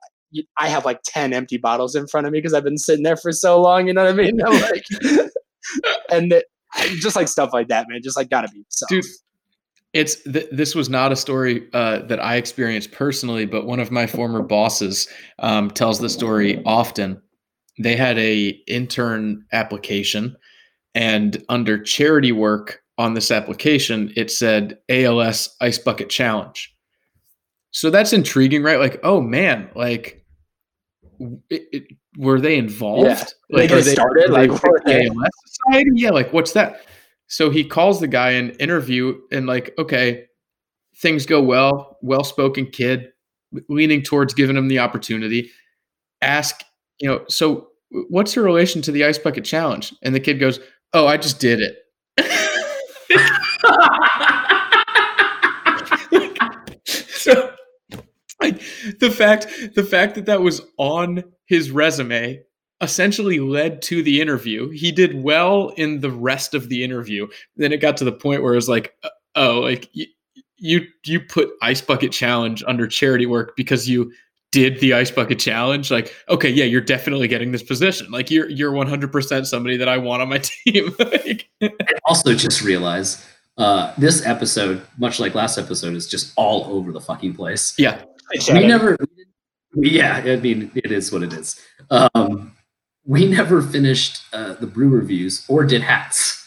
[0.57, 3.17] I have like 10 empty bottles in front of me because I've been sitting there
[3.17, 3.87] for so long.
[3.87, 4.39] You know what I mean?
[4.45, 4.83] I'm like,
[6.11, 6.43] and
[6.99, 8.01] just like stuff like that, man.
[8.03, 8.89] Just like gotta be yourself.
[8.89, 9.05] Dude,
[9.93, 13.91] it's th- this was not a story uh, that I experienced personally, but one of
[13.91, 15.07] my former bosses
[15.39, 17.21] um, tells the story often.
[17.79, 20.35] They had a intern application,
[20.93, 26.73] and under charity work on this application, it said ALS Ice Bucket Challenge.
[27.71, 28.79] So that's intriguing, right?
[28.79, 30.20] Like, oh man, like
[31.49, 31.83] it, it,
[32.17, 33.05] were they involved?
[33.05, 33.23] Yeah.
[33.49, 34.49] Like, they started like
[34.85, 35.91] they, ALS society?
[35.95, 36.81] Yeah, like what's that?
[37.27, 40.25] So he calls the guy in interview and like, okay,
[40.97, 43.09] things go well, well-spoken kid,
[43.69, 45.49] leaning towards giving him the opportunity.
[46.21, 46.63] Ask,
[46.99, 47.69] you know, so
[48.09, 49.93] what's your relation to the ice bucket challenge?
[50.03, 50.59] And the kid goes,
[50.93, 51.77] "Oh, I just did it."
[56.85, 57.50] so
[58.41, 58.61] like
[58.99, 62.41] the fact the fact that that was on his resume
[62.81, 64.69] essentially led to the interview.
[64.69, 67.27] He did well in the rest of the interview.
[67.55, 70.07] Then it got to the point where it was like, uh, oh, like you
[70.63, 74.11] you, you put ice bucket challenge under charity work because you
[74.51, 75.89] did the ice bucket challenge?
[75.89, 78.11] Like okay yeah you're definitely getting this position.
[78.11, 80.95] Like you're you're 100% somebody that i want on my team.
[80.99, 81.69] Like, I
[82.05, 83.25] also just realize
[83.57, 87.75] uh, this episode much like last episode is just all over the fucking place.
[87.77, 88.03] Yeah
[88.53, 88.97] we never
[89.75, 91.59] yeah i mean it is what it is
[91.89, 92.55] um,
[93.05, 96.41] we never finished uh, the brew reviews or did hats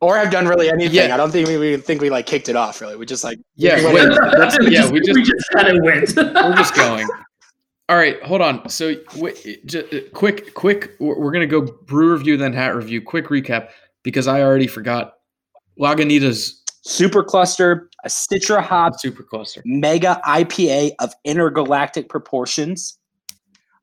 [0.00, 1.08] or have done really anything.
[1.08, 1.14] Yeah.
[1.14, 2.80] I don't think we, we think we like kicked it off.
[2.80, 3.82] Really, we just like yeah, we
[4.70, 6.16] yeah, we just, we just kind of went.
[6.16, 7.08] we're just going.
[7.88, 8.68] All right, hold on.
[8.68, 8.94] So,
[9.64, 10.94] just, uh, quick, quick.
[11.00, 13.00] We're gonna go brew review, then hat review.
[13.00, 13.70] Quick recap
[14.02, 15.14] because I already forgot.
[15.80, 22.98] Lagunitas Super Cluster, a Citra Hop Super Cluster Mega IPA of intergalactic proportions.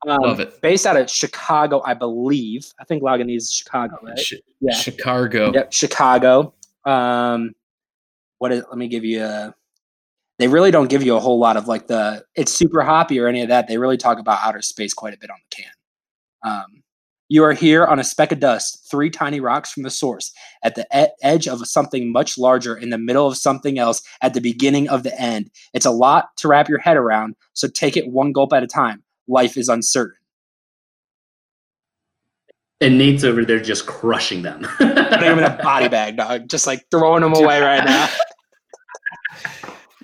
[0.06, 0.60] Um, Love it.
[0.60, 2.72] Based out of Chicago, I believe.
[2.80, 4.18] I think Lagunitas is Chicago, right?
[4.18, 4.74] Sh- yeah.
[4.74, 5.52] Chicago.
[5.52, 6.54] Yep, Chicago.
[6.84, 7.52] Um,
[8.38, 8.62] what is?
[8.68, 9.54] Let me give you a.
[10.38, 12.24] They really don't give you a whole lot of like the.
[12.34, 13.68] It's super hoppy or any of that.
[13.68, 15.72] They really talk about outer space quite a bit on the can.
[16.42, 16.75] Um,
[17.28, 20.74] you are here on a speck of dust, three tiny rocks from the source, at
[20.74, 24.40] the e- edge of something much larger, in the middle of something else, at the
[24.40, 25.50] beginning of the end.
[25.74, 28.68] It's a lot to wrap your head around, so take it one gulp at a
[28.68, 30.16] time life is uncertain.
[32.80, 34.62] And Nate's over there just crushing them.
[34.76, 36.48] Putting them in a body bag, dog.
[36.48, 38.08] Just like throwing them away right now.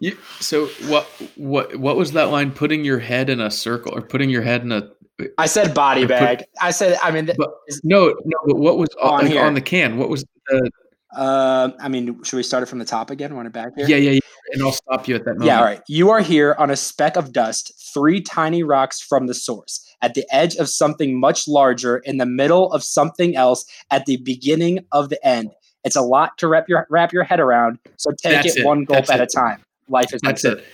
[0.01, 1.05] You, so what
[1.37, 2.51] what what was that line?
[2.51, 4.91] Putting your head in a circle or putting your head in a
[5.39, 6.45] I said body I put- bag.
[6.61, 6.99] I said.
[7.03, 7.51] I mean, But
[7.85, 8.39] no, no.
[8.47, 9.43] But what was On on, like, here.
[9.45, 9.99] on the can?
[9.99, 10.70] What was the?
[11.16, 13.35] um, I mean, should we start it from the top again?
[13.35, 13.87] Run it back here.
[13.87, 14.20] Yeah, yeah, yeah.
[14.53, 15.47] And I'll stop you at that moment.
[15.47, 15.81] Yeah, all right.
[15.89, 20.14] You are here on a speck of dust, three tiny rocks from the source, at
[20.14, 24.81] the edge of something much larger, in the middle of something else, at the beginning
[24.93, 25.51] of the end.
[25.85, 27.79] It's a lot to wrap your wrap your head around.
[27.97, 28.64] So take it, it.
[28.66, 29.25] one gulp That's at it.
[29.33, 29.62] a time.
[29.89, 30.64] Life is That's it.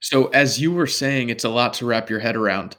[0.00, 2.76] So as you were saying, it's a lot to wrap your head around.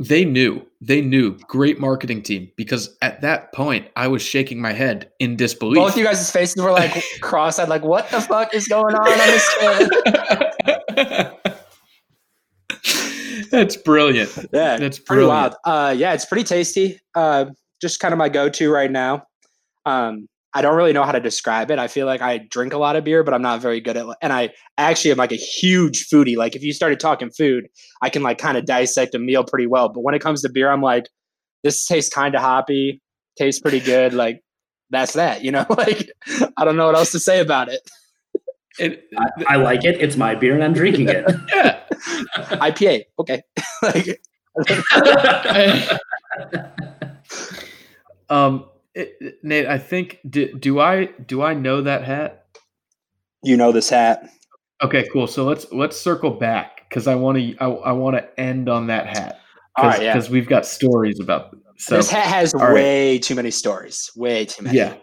[0.00, 0.66] They knew.
[0.80, 1.36] They knew.
[1.46, 2.50] Great marketing team.
[2.56, 5.76] Because at that point, I was shaking my head in disbelief.
[5.76, 9.18] Both you guys' faces were like cross-eyed, like, what the fuck is going on on
[9.18, 9.46] this?
[13.50, 14.34] That's brilliant.
[14.52, 15.28] Yeah, That's pretty brilliant.
[15.28, 15.54] wild.
[15.64, 16.98] Uh, yeah, it's pretty tasty.
[17.14, 17.46] Uh,
[17.82, 19.24] just kind of my go-to right now.
[19.84, 21.78] Um, I don't really know how to describe it.
[21.78, 24.06] I feel like I drink a lot of beer, but I'm not very good at.
[24.20, 26.36] And I actually am like a huge foodie.
[26.36, 27.68] Like if you started talking food,
[28.02, 29.88] I can like kind of dissect a meal pretty well.
[29.88, 31.08] But when it comes to beer, I'm like,
[31.62, 33.00] this tastes kind of hoppy,
[33.38, 34.12] tastes pretty good.
[34.12, 34.40] Like
[34.90, 35.44] that's that.
[35.44, 36.10] You know, like
[36.56, 37.80] I don't know what else to say about it.
[38.78, 40.00] It- I, I like it.
[40.00, 41.24] It's my beer, and I'm drinking it.
[41.54, 41.80] yeah.
[42.60, 43.42] IPA, okay.
[43.82, 44.20] like
[48.30, 48.64] um,
[49.00, 52.44] it- Nate, I think do, do I do I know that hat?
[53.42, 54.28] you know this hat.
[54.82, 55.26] Okay, cool.
[55.26, 58.86] So let's let's circle back because I want to I, I want to end on
[58.88, 59.38] that hat
[59.76, 60.12] All right, yeah.
[60.14, 61.56] because we've got stories about.
[61.78, 62.74] So this hat has all right.
[62.74, 64.10] way too many stories.
[64.16, 64.76] Way too many.
[64.76, 64.94] yeah,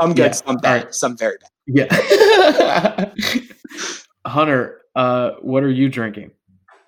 [0.00, 0.94] Some good, Yeah, some bad, right.
[0.94, 1.50] some very bad.
[1.66, 3.10] yeah.
[4.26, 6.30] Hunter, uh, what are you drinking?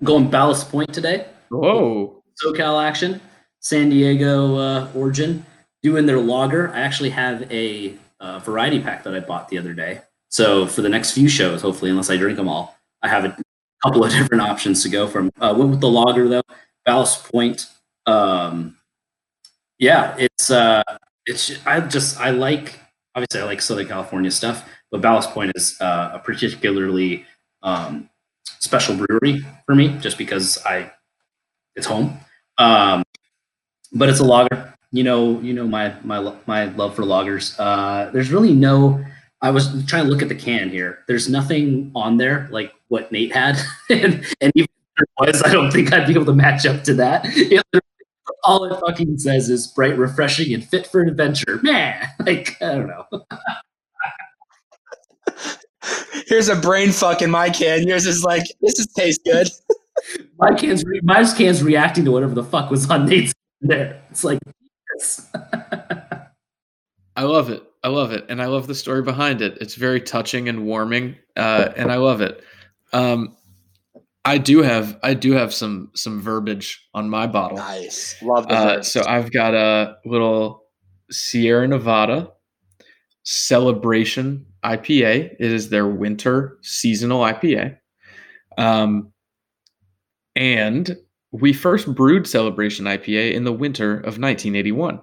[0.03, 1.27] Going Ballast Point today.
[1.49, 2.23] Whoa.
[2.43, 3.21] SoCal action,
[3.59, 5.45] San Diego uh, origin,
[5.85, 6.73] doing their lager.
[6.73, 10.01] I actually have a uh, variety pack that I bought the other day.
[10.29, 13.37] So for the next few shows, hopefully, unless I drink them all, I have a
[13.83, 15.31] couple of different options to go from.
[15.39, 16.41] Uh, went with the lager though,
[16.85, 17.67] Ballast Point.
[18.07, 18.77] Um,
[19.77, 20.81] yeah, it's uh,
[21.27, 22.79] it's I just I like
[23.13, 27.25] obviously I like Southern California stuff, but Ballast Point is uh, a particularly
[27.61, 28.09] um,
[28.59, 30.91] special brewery for me, just because I
[31.75, 32.17] it's home.
[32.57, 33.03] Um,
[33.93, 34.74] but it's a lager.
[34.95, 37.53] You know, you know my my my love for loggers.
[37.59, 39.03] Uh, there's really no.
[39.41, 40.99] I was trying to look at the can here.
[41.05, 45.51] There's nothing on there like what Nate had, and, and even if there was, I
[45.51, 47.23] don't think I'd be able to match up to that.
[47.25, 47.61] It
[48.45, 51.59] all it fucking says is bright, refreshing, and fit for an adventure.
[51.61, 53.05] Man, like I don't know.
[56.27, 57.85] Here's a brain fuck in my can.
[57.85, 59.49] Yours is like, this is taste good.
[60.39, 64.01] My can's re- my can's reacting to whatever the fuck was on Nate's there.
[64.09, 64.39] It's like
[64.95, 65.31] yes.
[67.15, 67.63] I love it.
[67.83, 69.57] I love it, and I love the story behind it.
[69.61, 72.43] It's very touching and warming, uh, and I love it.
[72.93, 73.37] Um,
[74.25, 77.59] I do have I do have some some verbiage on my bottle.
[77.59, 78.15] Nice.
[78.23, 80.63] Love the Uh, so I've got a little
[81.11, 82.31] Sierra Nevada
[83.23, 85.35] Celebration IPA.
[85.39, 87.77] It is their winter seasonal IPA.
[88.57, 89.11] Um,
[90.35, 90.97] and
[91.41, 95.01] we first brewed Celebration IPA in the winter of 1981.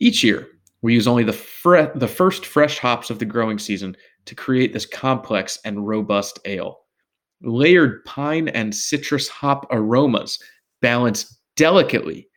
[0.00, 0.48] Each year,
[0.80, 4.72] we use only the fre- the first fresh hops of the growing season to create
[4.72, 6.80] this complex and robust ale.
[7.42, 10.40] Layered pine and citrus hop aromas
[10.80, 12.28] balance delicately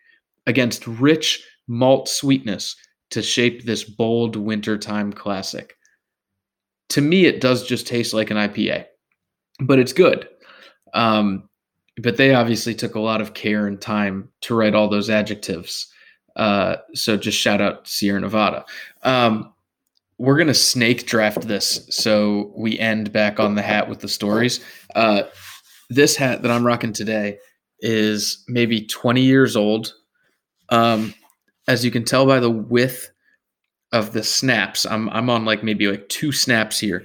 [0.46, 2.76] against rich malt sweetness
[3.12, 5.76] to shape this bold wintertime classic.
[6.90, 8.86] To me, it does just taste like an IPA,
[9.62, 10.28] but it's good.
[10.94, 11.48] Um,
[11.98, 15.88] but they obviously took a lot of care and time to write all those adjectives.
[16.36, 18.66] Uh, so just shout out Sierra Nevada.
[19.04, 19.54] Um,
[20.18, 24.64] we're gonna snake draft this, so we end back on the hat with the stories.
[24.96, 25.24] Uh,
[25.90, 27.40] this hat that I'm rocking today
[27.80, 29.94] is maybe 20 years old.
[30.70, 31.14] Um,
[31.68, 33.12] as you can tell by the width
[33.92, 37.04] of the snaps, I'm I'm on like maybe like two snaps here.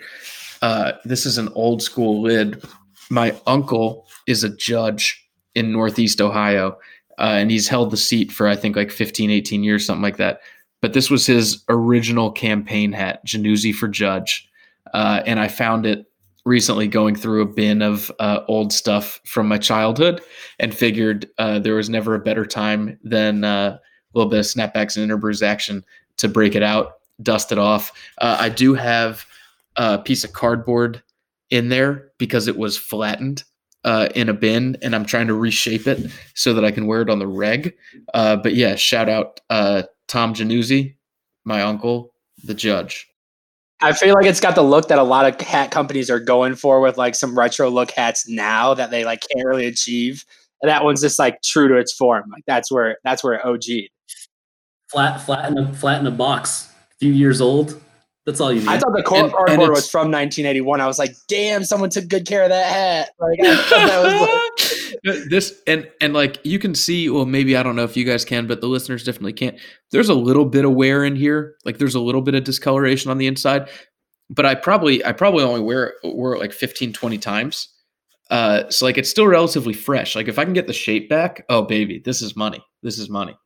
[0.63, 2.63] Uh, this is an old school lid.
[3.11, 5.23] My uncle is a judge
[5.55, 6.79] in Northeast Ohio,
[7.19, 10.19] uh, and he's held the seat for I think like 15, 18 years, something like
[10.19, 10.41] that.
[10.83, 14.49] But this was his original campaign hat, Januzzi for Judge,
[14.93, 16.07] uh, and I found it
[16.47, 20.23] recently going through a bin of uh, old stuff from my childhood
[20.61, 23.81] and figured uh, there was never a better time than uh, a
[24.15, 25.85] little bit of snapbacks and interbrews action
[26.19, 27.93] to break it out, dust it off.
[28.19, 29.27] Uh, I do have
[29.75, 31.03] a piece of cardboard
[31.51, 33.43] in there because it was flattened
[33.87, 37.01] uh, in a bin, and I'm trying to reshape it so that I can wear
[37.03, 37.75] it on the reg.
[38.13, 40.97] Uh, but yeah, shout out uh, Tom Januzzi,
[41.45, 42.13] my uncle,
[42.45, 43.09] the judge.
[43.81, 46.57] I feel like it's got the look that a lot of hat companies are going
[46.57, 50.25] for with like some retro look hats now that they like can't really achieve
[50.63, 52.25] And that one's just like true to its form.
[52.33, 53.91] Like that's where that's where OG'd.
[54.89, 56.73] Flat, flat in a flat in a box.
[56.91, 57.81] A few years old.
[58.27, 58.69] That's all you need.
[58.69, 60.81] I thought the And- cardboard and was from 1981.
[60.81, 63.11] I was like, damn, someone took good care of that hat.
[63.21, 64.21] Like, that was
[65.05, 68.05] like, this and and like you can see well maybe i don't know if you
[68.05, 69.57] guys can but the listeners definitely can't
[69.93, 73.11] there's a little bit of wear in here like there's a little bit of discoloration
[73.11, 73.69] on the inside
[74.31, 77.69] but i probably i probably only wear it wear it like 15 20 times
[78.31, 81.45] uh so like it's still relatively fresh like if i can get the shape back
[81.49, 83.37] oh baby this is money this is money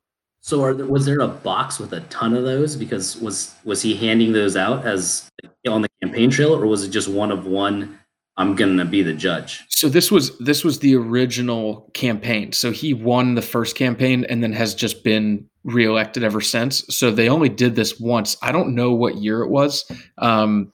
[0.41, 2.75] So, there, was there a box with a ton of those?
[2.75, 5.29] Because was was he handing those out as
[5.67, 7.97] on the campaign trail, or was it just one of one?
[8.37, 9.61] I'm gonna be the judge.
[9.69, 14.41] so this was this was the original campaign so he won the first campaign and
[14.41, 18.73] then has just been reelected ever since so they only did this once i don't
[18.73, 19.85] know what year it was
[20.19, 20.71] um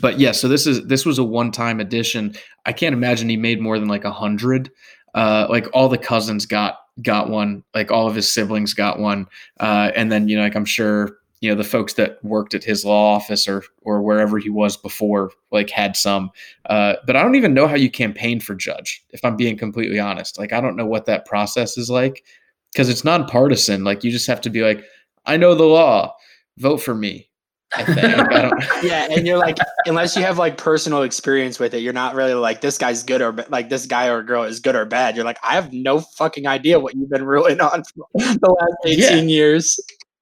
[0.00, 2.34] but yeah so this is this was a one-time edition
[2.66, 4.70] i can't imagine he made more than like a hundred
[5.14, 9.26] uh like all the cousins got got one like all of his siblings got one
[9.60, 12.62] uh and then you know like i'm sure you know the folks that worked at
[12.62, 16.30] his law office or or wherever he was before like had some
[16.70, 19.98] uh, but I don't even know how you campaign for judge, if I'm being completely
[19.98, 20.38] honest.
[20.38, 22.24] Like, I don't know what that process is like
[22.72, 23.82] because it's nonpartisan.
[23.82, 24.84] Like, you just have to be like,
[25.26, 26.14] I know the law,
[26.58, 27.28] vote for me.
[27.74, 27.98] I think.
[27.98, 29.06] I don't, yeah.
[29.10, 32.60] And you're like, unless you have like personal experience with it, you're not really like,
[32.60, 35.16] this guy's good or like this guy or girl is good or bad.
[35.16, 38.74] You're like, I have no fucking idea what you've been ruling on for the last
[38.84, 39.78] 18 years.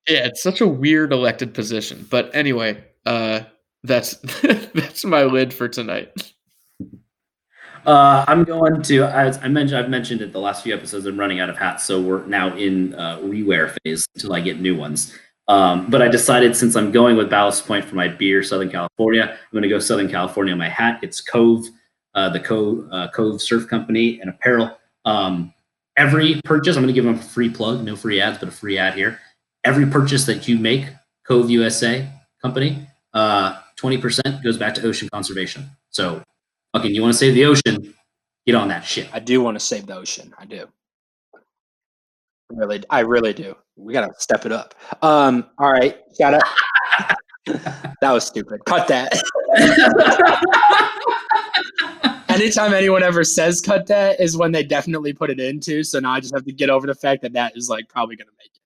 [0.09, 2.07] yeah, it's such a weird elected position.
[2.11, 3.41] But anyway, uh,
[3.85, 4.15] that's
[4.75, 6.33] that's my lid for tonight.
[7.87, 9.05] Uh, I'm going to.
[9.05, 11.07] As I mentioned, I've mentioned it the last few episodes.
[11.07, 14.61] I'm running out of hats, so we're now in uh, rewear phase until I get
[14.61, 15.17] new ones.
[15.49, 19.23] Um, but I decided since I'm going with Ballast Point for my beer, Southern California,
[19.23, 21.01] I'm going to go Southern California on my hat.
[21.03, 21.67] It's Cove,
[22.15, 24.77] uh, the Cove uh, Cove Surf Company and apparel.
[25.07, 25.55] Um,
[25.97, 28.53] every purchase, I'm going to give them a free plug, no free ads, but a
[28.53, 29.21] free ad here.
[29.65, 30.87] Every purchase that you make,
[31.27, 32.07] Cove USA
[32.43, 35.71] Company, uh, 20% goes back to ocean conservation.
[35.89, 36.23] So
[36.75, 37.95] fucking you want to save the ocean,
[38.47, 39.09] get on that shit.
[39.15, 40.35] I do want to save the ocean.
[40.39, 40.69] I do.
[42.51, 43.55] I Really, I really do.
[43.77, 44.75] We gotta step it up.
[45.03, 46.43] Um, all right, shout out.
[48.01, 48.65] that was stupid.
[48.65, 49.13] Cut that.
[52.29, 55.83] Anytime anyone ever says cut that is when they definitely put it into.
[55.83, 58.17] So now I just have to get over the fact that that is like probably
[58.17, 58.61] gonna make it.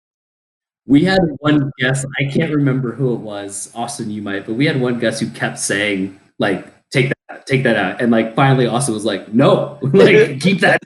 [0.86, 3.70] We had one guest, I can't remember who it was.
[3.74, 7.62] Austin, you might, but we had one guest who kept saying, like, take that, take
[7.62, 8.00] that out.
[8.02, 10.82] And like finally Austin was like, no, like keep that.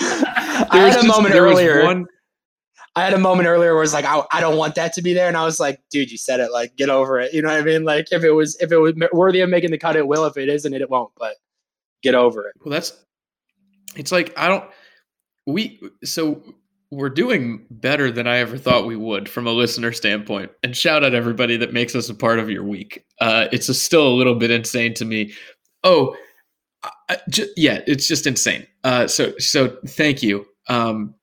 [0.00, 1.84] I There was had a moment there earlier.
[1.84, 2.06] one-
[2.96, 5.12] I had a moment earlier where it's like, I, I don't want that to be
[5.12, 6.50] there, and I was like, dude, you said it.
[6.50, 7.32] Like, get over it.
[7.32, 7.84] You know what I mean?
[7.84, 10.24] Like, if it was if it was worthy of making the cut, it will.
[10.24, 11.12] If it isn't, it won't.
[11.16, 11.36] But
[12.02, 12.54] get over it.
[12.64, 12.92] Well, that's
[13.94, 14.64] it's like I don't
[15.46, 16.42] we so
[16.90, 20.52] we're doing better than I ever thought we would from a listener standpoint.
[20.62, 23.04] And shout out everybody that makes us a part of your week.
[23.20, 25.34] Uh, it's a, still a little bit insane to me.
[25.82, 26.16] Oh,
[27.56, 28.66] yeah, it's just insane.
[28.84, 30.46] Uh, so so thank you.
[30.68, 31.14] Um,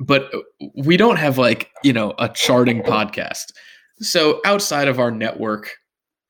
[0.00, 0.32] but
[0.76, 3.52] we don't have like you know a charting podcast.
[4.00, 5.70] So outside of our network,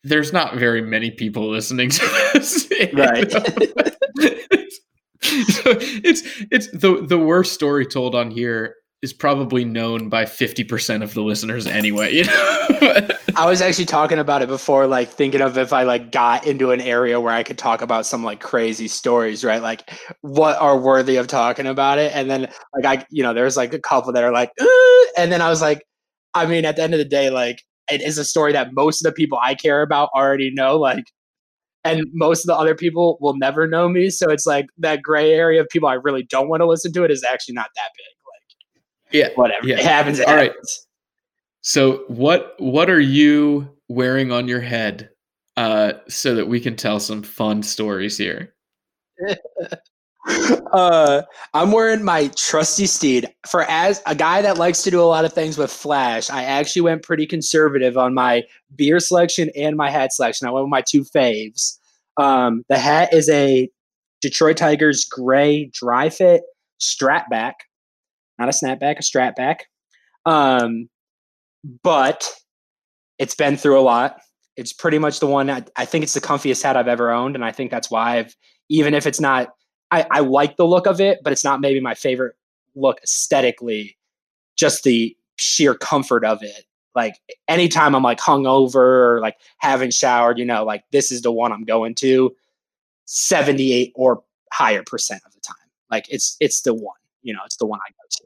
[0.03, 2.69] there's not very many people listening to this.
[2.71, 3.31] you Right.
[5.23, 11.03] so it's it's the the worst story told on here is probably known by 50%
[11.03, 15.41] of the listeners anyway you know I was actually talking about it before, like thinking
[15.41, 18.41] of if I like got into an area where I could talk about some like
[18.41, 19.63] crazy stories, right?
[19.63, 19.91] Like
[20.21, 22.15] what are worthy of talking about it.
[22.15, 24.67] And then like I, you know, there's like a couple that are like, "Uh,"
[25.17, 25.85] and then I was like,
[26.35, 29.05] I mean, at the end of the day, like it is a story that most
[29.05, 31.05] of the people I care about already know, like,
[31.85, 34.11] and most of the other people will never know me.
[34.11, 37.05] So it's like that gray area of people I really don't want to listen to
[37.05, 38.20] it is actually not that big.
[39.13, 39.77] Yeah whatever, Yeah.
[39.79, 40.19] it happens.
[40.19, 40.51] It All right.
[40.51, 40.87] happens.
[41.63, 45.11] so what what are you wearing on your head
[45.57, 48.55] uh so that we can tell some fun stories here
[50.73, 51.23] uh,
[51.55, 53.29] I'm wearing my trusty steed.
[53.49, 56.45] For as a guy that likes to do a lot of things with Flash, I
[56.45, 58.45] actually went pretty conservative on my
[58.77, 60.47] beer selection and my hat selection.
[60.47, 61.79] I went with my two faves.
[62.17, 63.69] Um, the hat is a
[64.21, 66.43] Detroit Tigers gray dry fit
[66.79, 67.57] strap back,
[68.41, 69.67] not a snapback, a strap back.
[70.27, 70.89] Um,
[71.83, 72.29] but
[73.19, 74.21] it's been through a lot.
[74.57, 77.37] It's pretty much the one I, I think it's the comfiest hat I've ever owned,
[77.37, 78.35] and I think that's why I've
[78.69, 79.51] even if it's not
[79.91, 82.35] I, I like the look of it, but it's not maybe my favorite
[82.75, 83.97] look aesthetically.
[84.57, 86.65] Just the sheer comfort of it.
[86.95, 87.15] Like
[87.49, 91.53] anytime I'm like hungover or like haven't showered, you know, like this is the one
[91.53, 92.35] I'm going to.
[93.07, 94.23] Seventy eight or
[94.53, 95.57] higher percent of the time,
[95.91, 97.00] like it's it's the one.
[97.23, 98.25] You know, it's the one I go to.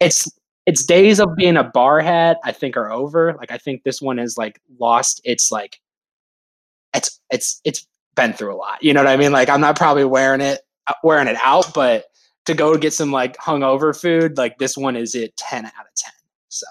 [0.00, 0.28] It's
[0.66, 3.34] its days of being a bar hat, I think, are over.
[3.34, 5.80] Like I think this one is like lost its like
[6.94, 8.82] it's it's it's been through a lot.
[8.82, 9.32] You know what I mean?
[9.32, 12.06] Like I'm not probably wearing it uh, wearing it out, but
[12.46, 15.94] to go get some like hungover food, like this one is it 10 out of
[15.94, 16.12] 10.
[16.48, 16.66] So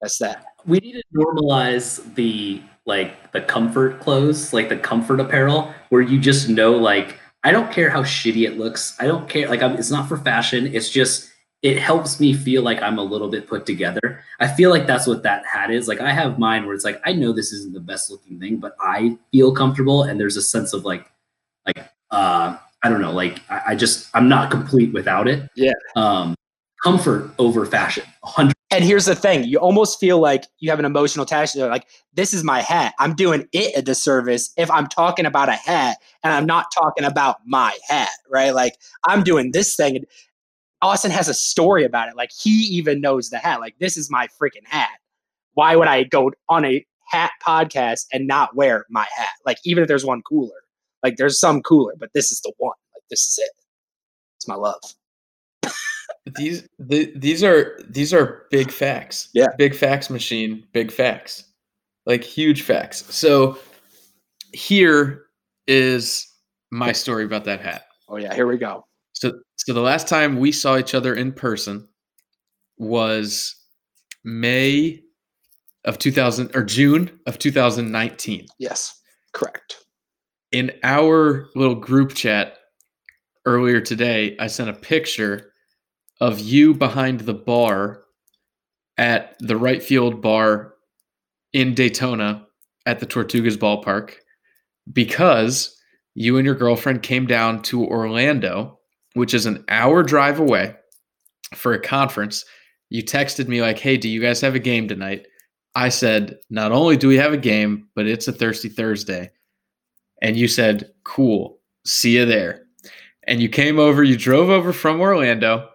[0.00, 0.44] that's that.
[0.66, 6.20] We need to normalize the like the comfort clothes, like the comfort apparel, where you
[6.20, 8.96] just know like I don't care how shitty it looks.
[8.98, 10.66] I don't care like I'm, it's not for fashion.
[10.74, 11.30] It's just
[11.62, 14.24] it helps me feel like I'm a little bit put together.
[14.40, 15.86] I feel like that's what that hat is.
[15.86, 18.56] Like I have mine where it's like I know this isn't the best looking thing,
[18.56, 21.06] but I feel comfortable and there's a sense of like
[21.64, 25.48] like uh I don't know, like I, I just I'm not complete without it.
[25.54, 25.74] Yeah.
[25.94, 26.34] Um
[26.82, 28.04] comfort over fashion.
[28.20, 31.70] 100 And here's the thing: you almost feel like you have an emotional attachment.
[31.70, 32.94] Like this is my hat.
[32.98, 37.04] I'm doing it a disservice if I'm talking about a hat and I'm not talking
[37.04, 38.54] about my hat, right?
[38.54, 38.74] Like
[39.06, 40.04] I'm doing this thing.
[40.82, 42.16] Austin has a story about it.
[42.16, 43.60] Like he even knows the hat.
[43.60, 44.90] Like this is my freaking hat.
[45.54, 49.30] Why would I go on a hat podcast and not wear my hat?
[49.44, 50.64] Like even if there's one cooler,
[51.02, 52.76] like there's some cooler, but this is the one.
[52.94, 53.50] Like this is it.
[54.36, 54.80] It's my love.
[56.36, 59.28] These the, these are these are big facts.
[59.32, 59.46] Yeah.
[59.58, 61.44] Big facts machine, big facts.
[62.04, 63.04] Like huge facts.
[63.14, 63.58] So
[64.52, 65.26] here
[65.66, 66.26] is
[66.70, 67.86] my story about that hat.
[68.08, 68.84] Oh yeah, here we go.
[69.12, 71.88] So so the last time we saw each other in person
[72.78, 73.54] was
[74.24, 75.02] May
[75.84, 78.46] of 2000 or June of 2019.
[78.58, 79.00] Yes,
[79.32, 79.78] correct.
[80.52, 82.58] In our little group chat
[83.46, 85.52] earlier today, I sent a picture
[86.20, 88.02] of you behind the bar
[88.98, 90.74] at the right field bar
[91.52, 92.46] in Daytona
[92.86, 94.14] at the Tortugas ballpark
[94.92, 95.76] because
[96.14, 98.78] you and your girlfriend came down to Orlando,
[99.14, 100.74] which is an hour drive away
[101.54, 102.44] for a conference.
[102.88, 105.26] You texted me like, "Hey, do you guys have a game tonight?"
[105.74, 109.30] I said, "Not only do we have a game, but it's a Thirsty Thursday."
[110.22, 111.60] And you said, "Cool.
[111.84, 112.62] See you there."
[113.24, 115.68] And you came over, you drove over from Orlando,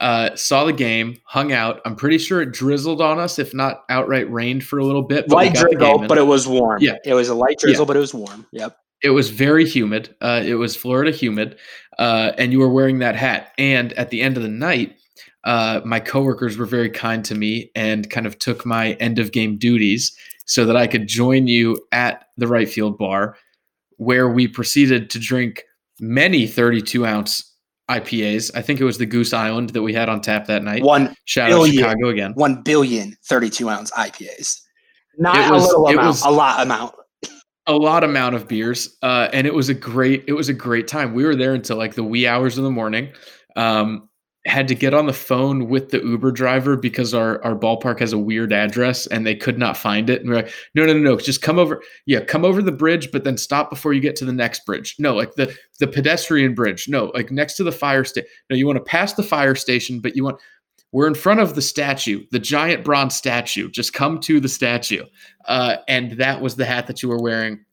[0.00, 1.80] uh, saw the game, hung out.
[1.84, 5.26] I'm pretty sure it drizzled on us, if not outright rained for a little bit.
[5.28, 6.82] but Light got the game drizzle, but it was warm.
[6.82, 6.96] Yeah.
[7.04, 8.46] it was a light drizzle, but it was warm.
[8.52, 8.76] Yep.
[9.02, 10.14] it was very humid.
[10.20, 11.58] Uh, it was Florida humid,
[11.98, 13.52] uh, and you were wearing that hat.
[13.56, 14.96] And at the end of the night,
[15.44, 19.32] uh, my coworkers were very kind to me and kind of took my end of
[19.32, 23.36] game duties so that I could join you at the right field bar,
[23.96, 25.62] where we proceeded to drink
[26.00, 27.50] many 32 ounce
[27.90, 28.50] IPAs.
[28.54, 30.82] I think it was the Goose Island that we had on tap that night.
[30.82, 31.76] One Shout out billion.
[31.76, 32.32] Chicago again.
[32.34, 34.60] 1 billion 32 ounce IPAs.
[35.18, 36.94] Not It a was- little it amount, was- a lot amount.
[37.68, 40.86] a lot amount of beers uh, and it was a great it was a great
[40.86, 43.08] time we were there until like the wee hours of the morning
[43.56, 44.08] um,
[44.46, 48.12] had to get on the phone with the uber driver because our our ballpark has
[48.12, 50.20] a weird address and they could not find it.
[50.20, 53.10] And we're like no no no no just come over yeah come over the bridge
[53.10, 54.94] but then stop before you get to the next bridge.
[54.98, 56.88] No like the the pedestrian bridge.
[56.88, 60.00] No like next to the fire station no you want to pass the fire station
[60.00, 60.40] but you want
[60.92, 63.68] we're in front of the statue the giant bronze statue.
[63.70, 65.04] Just come to the statue.
[65.46, 67.64] Uh, and that was the hat that you were wearing.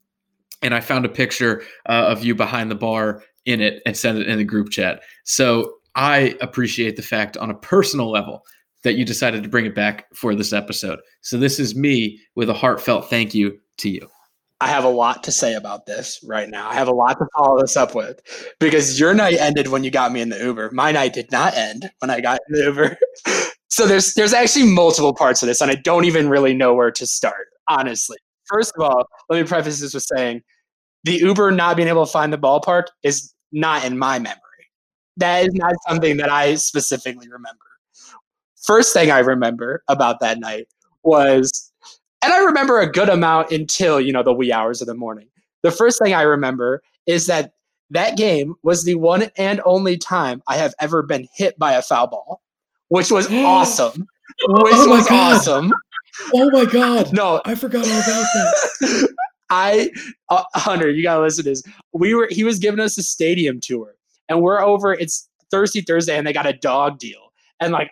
[0.61, 4.17] And I found a picture uh, of you behind the bar in it and sent
[4.17, 5.01] it in the group chat.
[5.25, 8.43] So I appreciate the fact on a personal level
[8.83, 10.99] that you decided to bring it back for this episode.
[11.21, 14.07] So this is me with a heartfelt thank you to you.
[14.63, 16.69] I have a lot to say about this right now.
[16.69, 18.21] I have a lot to follow this up with
[18.59, 20.71] because your night ended when you got me in the Uber.
[20.71, 22.97] My night did not end when I got in the Uber.
[23.67, 26.91] so there's there's actually multiple parts of this, and I don't even really know where
[26.91, 28.15] to start, honestly.
[28.45, 30.41] First of all, let me preface this with saying
[31.03, 34.39] the Uber not being able to find the ballpark is not in my memory.
[35.17, 37.59] That is not something that I specifically remember.
[38.63, 40.67] First thing I remember about that night
[41.03, 41.71] was
[42.23, 45.27] and I remember a good amount until you know the wee hours of the morning.
[45.61, 47.53] The first thing I remember is that
[47.89, 51.81] that game was the one and only time I have ever been hit by a
[51.81, 52.41] foul ball,
[52.87, 54.07] which was awesome.
[54.47, 55.35] Which Oh was God.
[55.35, 55.73] awesome.
[56.33, 57.11] Oh my God.
[57.13, 59.09] No, I forgot all about that.
[59.49, 59.91] I
[60.29, 61.63] uh, Hunter, you gotta listen to this.
[61.91, 63.95] We were he was giving us a stadium tour,
[64.29, 64.93] and we're over.
[64.93, 67.91] It's Thursday, Thursday, and they got a dog deal, and like,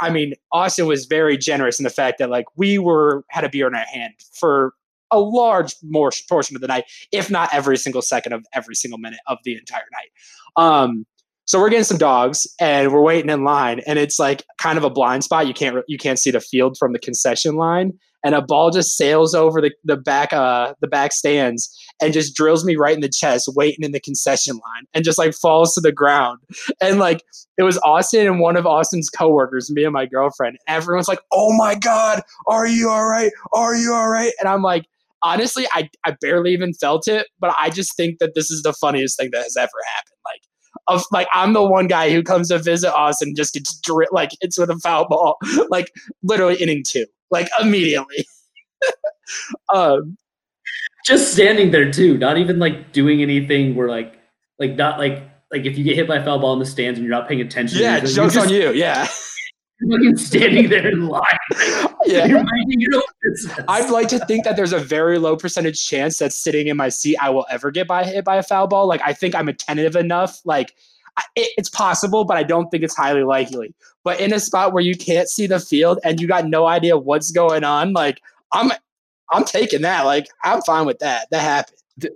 [0.00, 3.48] I mean, Austin was very generous in the fact that like we were had a
[3.48, 4.74] beer in our hand for
[5.10, 8.98] a large more portion of the night, if not every single second of every single
[8.98, 10.62] minute of the entire night.
[10.62, 11.06] Um,
[11.44, 14.84] so we're getting some dogs, and we're waiting in line, and it's like kind of
[14.84, 15.46] a blind spot.
[15.46, 18.96] You can't you can't see the field from the concession line, and a ball just
[18.96, 23.00] sails over the, the back uh the back stands and just drills me right in
[23.00, 26.38] the chest, waiting in the concession line, and just like falls to the ground.
[26.80, 27.22] And like
[27.56, 30.58] it was Austin and one of Austin's coworkers, me and my girlfriend.
[30.66, 33.32] Everyone's like, "Oh my god, are you all right?
[33.52, 34.84] Are you all right?" And I'm like,
[35.22, 38.72] honestly, I I barely even felt it, but I just think that this is the
[38.72, 40.18] funniest thing that has ever happened.
[40.24, 40.42] Like
[40.88, 44.30] of like I'm the one guy who comes to visit Austin just gets dri- like
[44.40, 45.36] hits with a foul ball
[45.70, 45.90] like
[46.22, 48.26] literally inning two like immediately.
[49.74, 50.16] um,
[51.04, 53.74] just standing there too, not even like doing anything.
[53.74, 54.18] Where like
[54.58, 56.98] like not like like if you get hit by a foul ball in the stands
[56.98, 57.78] and you're not paying attention.
[57.80, 58.72] Yeah, jokes on you.
[58.72, 59.08] Yeah.
[59.90, 61.22] Fucking standing there in line.
[62.06, 62.42] Yeah.
[63.68, 66.88] I'd like to think that there's a very low percentage chance that sitting in my
[66.88, 68.86] seat I will ever get by hit by a foul ball.
[68.86, 70.40] Like I think I'm attentive enough.
[70.46, 70.72] Like
[71.36, 73.74] it, it's possible, but I don't think it's highly likely.
[74.04, 76.96] But in a spot where you can't see the field and you got no idea
[76.96, 78.20] what's going on, like
[78.52, 78.72] I'm
[79.30, 80.06] I'm taking that.
[80.06, 81.28] Like I'm fine with that.
[81.30, 82.12] That happened.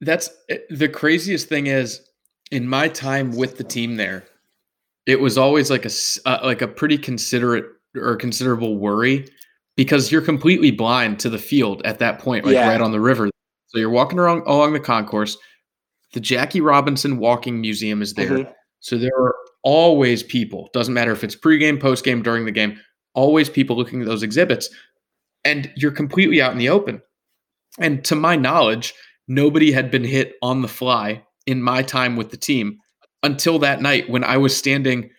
[0.00, 2.06] That's eh, the craziest thing is
[2.50, 4.24] in my time with the team there,
[5.06, 5.90] it was always like a
[6.26, 9.28] uh, like a pretty considerate or considerable worry
[9.76, 12.68] because you're completely blind to the field at that point, like yeah.
[12.68, 13.30] right on the river.
[13.68, 15.36] So you're walking around along the concourse.
[16.16, 18.30] The Jackie Robinson Walking Museum is there.
[18.30, 18.50] Mm-hmm.
[18.80, 20.70] So there are always people.
[20.72, 22.80] Doesn't matter if it's pregame, postgame, during the game.
[23.12, 24.70] Always people looking at those exhibits,
[25.44, 27.02] and you're completely out in the open.
[27.78, 28.94] And to my knowledge,
[29.28, 32.78] nobody had been hit on the fly in my time with the team
[33.22, 35.10] until that night when I was standing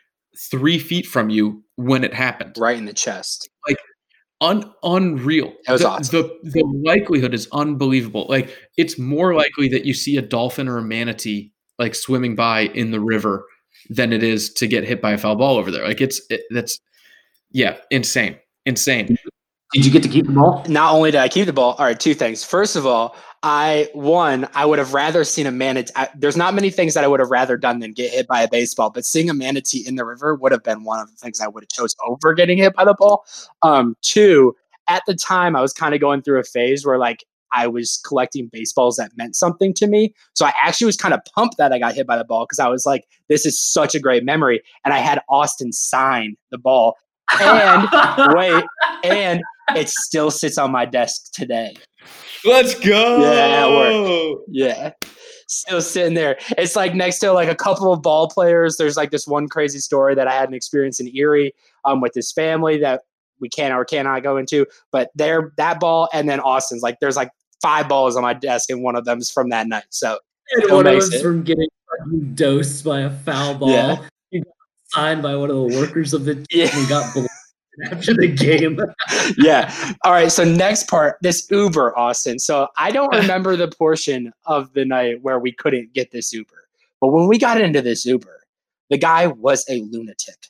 [0.49, 2.55] three feet from you when it happened.
[2.57, 3.47] Right in the chest.
[3.67, 3.77] Like
[4.41, 5.53] un- unreal.
[5.65, 6.21] That was the, awesome.
[6.43, 8.25] The, the likelihood is unbelievable.
[8.29, 12.61] Like it's more likely that you see a dolphin or a manatee like swimming by
[12.61, 13.45] in the river
[13.89, 15.85] than it is to get hit by a foul ball over there.
[15.85, 16.79] Like it's it, that's
[17.51, 19.17] yeah, insane, insane.
[19.73, 20.63] Did you get to keep the ball?
[20.67, 21.73] Not only did I keep the ball.
[21.73, 22.43] All right, two things.
[22.43, 25.93] First of all, I one I would have rather seen a manatee.
[26.15, 28.47] There's not many things that I would have rather done than get hit by a
[28.49, 31.39] baseball, but seeing a manatee in the river would have been one of the things
[31.39, 33.25] I would have chose over getting hit by the ball.
[33.61, 34.55] Um, two,
[34.88, 37.23] at the time, I was kind of going through a phase where like
[37.53, 40.13] I was collecting baseballs that meant something to me.
[40.33, 42.59] So I actually was kind of pumped that I got hit by the ball because
[42.59, 44.61] I was like, this is such a great memory.
[44.83, 46.95] And I had Austin sign the ball.
[47.39, 47.88] And
[48.33, 48.63] wait,
[49.03, 49.41] and
[49.76, 51.76] it still sits on my desk today.
[52.45, 53.22] Let's go.
[53.22, 54.39] Yeah, at work.
[54.47, 54.91] Yeah.
[55.47, 56.38] Still sitting there.
[56.57, 58.78] It's like next to like a couple of ball players.
[58.78, 61.53] There's like this one crazy story that I had an experience in Erie
[61.86, 63.01] um, with this family that
[63.39, 64.65] we can or cannot go into.
[64.91, 68.70] But there, that ball and then Austin's like there's like five balls on my desk,
[68.70, 69.86] and one of them's from that night.
[69.89, 70.20] So
[70.51, 71.68] and one of them's from getting
[72.34, 73.70] dosed by a foul ball.
[73.70, 73.97] Yeah.
[74.32, 74.53] You got
[74.88, 76.70] signed by one of the workers of the team yeah.
[76.78, 77.13] and got
[77.91, 78.80] after the game.
[79.38, 79.73] yeah.
[80.03, 80.32] All right.
[80.32, 82.39] So next part, this Uber, Austin.
[82.39, 86.67] So I don't remember the portion of the night where we couldn't get this Uber,
[87.01, 88.43] but when we got into this Uber,
[88.89, 90.47] the guy was a lunatic.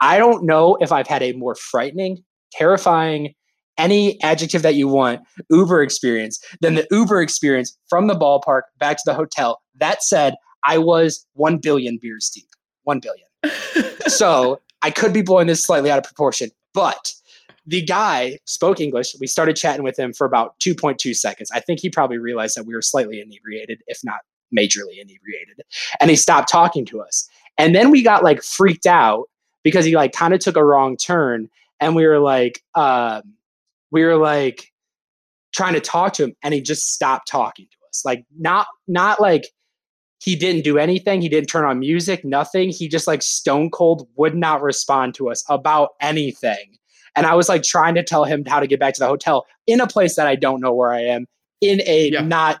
[0.00, 3.34] I don't know if I've had a more frightening, terrifying,
[3.78, 8.96] any adjective that you want Uber experience than the Uber experience from the ballpark back
[8.98, 9.60] to the hotel.
[9.78, 10.34] That said,
[10.64, 12.46] I was 1 billion beers deep.
[12.84, 13.26] 1 billion.
[14.08, 17.12] so I could be blowing this slightly out of proportion, but
[17.66, 19.14] the guy spoke English.
[19.20, 21.50] We started chatting with him for about 2.2 seconds.
[21.52, 24.20] I think he probably realized that we were slightly inebriated, if not
[24.56, 25.60] majorly inebriated.
[26.00, 27.28] And he stopped talking to us.
[27.58, 29.26] And then we got like freaked out
[29.62, 31.48] because he like kind of took a wrong turn.
[31.78, 33.22] And we were like, um,
[33.90, 34.72] we were like
[35.52, 38.02] trying to talk to him and he just stopped talking to us.
[38.04, 39.44] Like not not like
[40.20, 41.22] he didn't do anything.
[41.22, 42.70] He didn't turn on music, nothing.
[42.70, 46.76] He just like stone cold would not respond to us about anything.
[47.16, 49.46] And I was like trying to tell him how to get back to the hotel
[49.66, 51.26] in a place that I don't know where I am
[51.60, 52.20] in a yeah.
[52.20, 52.60] not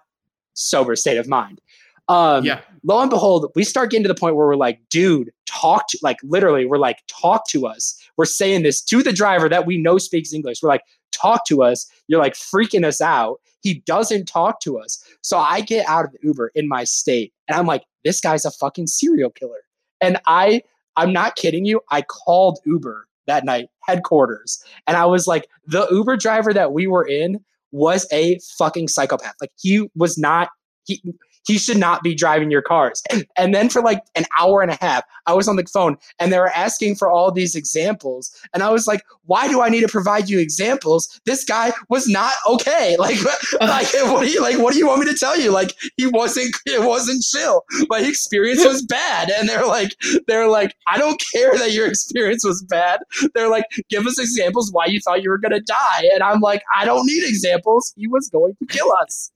[0.54, 1.60] sober state of mind.
[2.08, 2.60] Um, yeah.
[2.82, 5.98] Lo and behold, we start getting to the point where we're like, dude, talk to,
[6.02, 7.96] like, literally, we're like, talk to us.
[8.16, 10.62] We're saying this to the driver that we know speaks English.
[10.62, 10.82] We're like,
[11.12, 11.86] talk to us.
[12.08, 13.40] You're like freaking us out.
[13.62, 15.02] He doesn't talk to us.
[15.22, 18.44] So I get out of the Uber in my state and I'm like, this guy's
[18.44, 19.62] a fucking serial killer.
[20.00, 20.62] And I,
[20.96, 21.80] I'm not kidding you.
[21.90, 26.86] I called Uber that night, headquarters, and I was like, the Uber driver that we
[26.86, 29.34] were in was a fucking psychopath.
[29.40, 30.48] Like he was not,
[30.84, 31.02] he,
[31.46, 33.02] he should not be driving your cars.
[33.36, 36.32] And then for like an hour and a half, I was on the phone and
[36.32, 38.34] they were asking for all these examples.
[38.52, 41.20] And I was like, why do I need to provide you examples?
[41.24, 42.96] This guy was not okay.
[43.10, 43.16] Like,
[43.60, 44.58] like what do you like?
[44.58, 45.50] What do you want me to tell you?
[45.50, 46.54] Like, he wasn't.
[46.66, 47.64] It wasn't chill.
[47.88, 49.30] My experience was bad.
[49.30, 49.92] And they're like,
[50.26, 53.00] they're like, I don't care that your experience was bad.
[53.34, 56.10] They're like, give us examples why you thought you were gonna die.
[56.12, 57.94] And I'm like, I don't need examples.
[57.96, 59.32] He was going to kill us.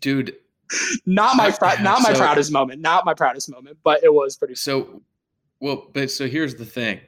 [0.00, 0.34] Dude,
[1.06, 1.48] Not my
[1.82, 2.80] not my So- proudest moment.
[2.80, 4.54] Not my proudest moment, but it was pretty.
[4.54, 5.02] So,
[5.60, 7.00] well, but so here's the thing,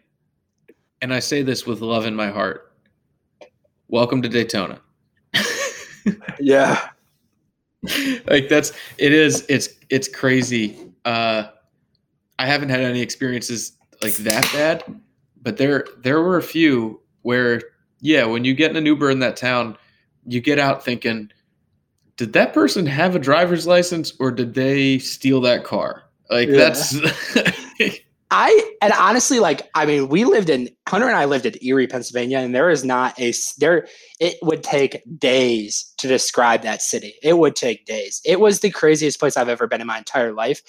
[1.03, 2.73] and I say this with love in my heart.
[3.89, 4.81] Welcome to Daytona.
[6.41, 6.89] Yeah.
[8.27, 10.93] like that's it is it's it's crazy.
[11.05, 11.45] Uh,
[12.39, 15.01] I haven't had any experiences like that bad,
[15.43, 17.61] but there there were a few where
[18.01, 19.77] yeah, when you get in an Uber in that town,
[20.27, 21.31] you get out thinking,
[22.21, 26.03] did that person have a driver's license or did they steal that car?
[26.29, 26.57] Like Yeah.
[26.59, 26.95] that's
[28.31, 31.87] I and honestly, like I mean, we lived in Hunter and I lived in Erie,
[31.87, 33.89] Pennsylvania, and there is not a there.
[34.21, 37.15] It would take days to describe that city.
[37.23, 38.21] It would take days.
[38.23, 40.61] It was the craziest place I've ever been in my entire life.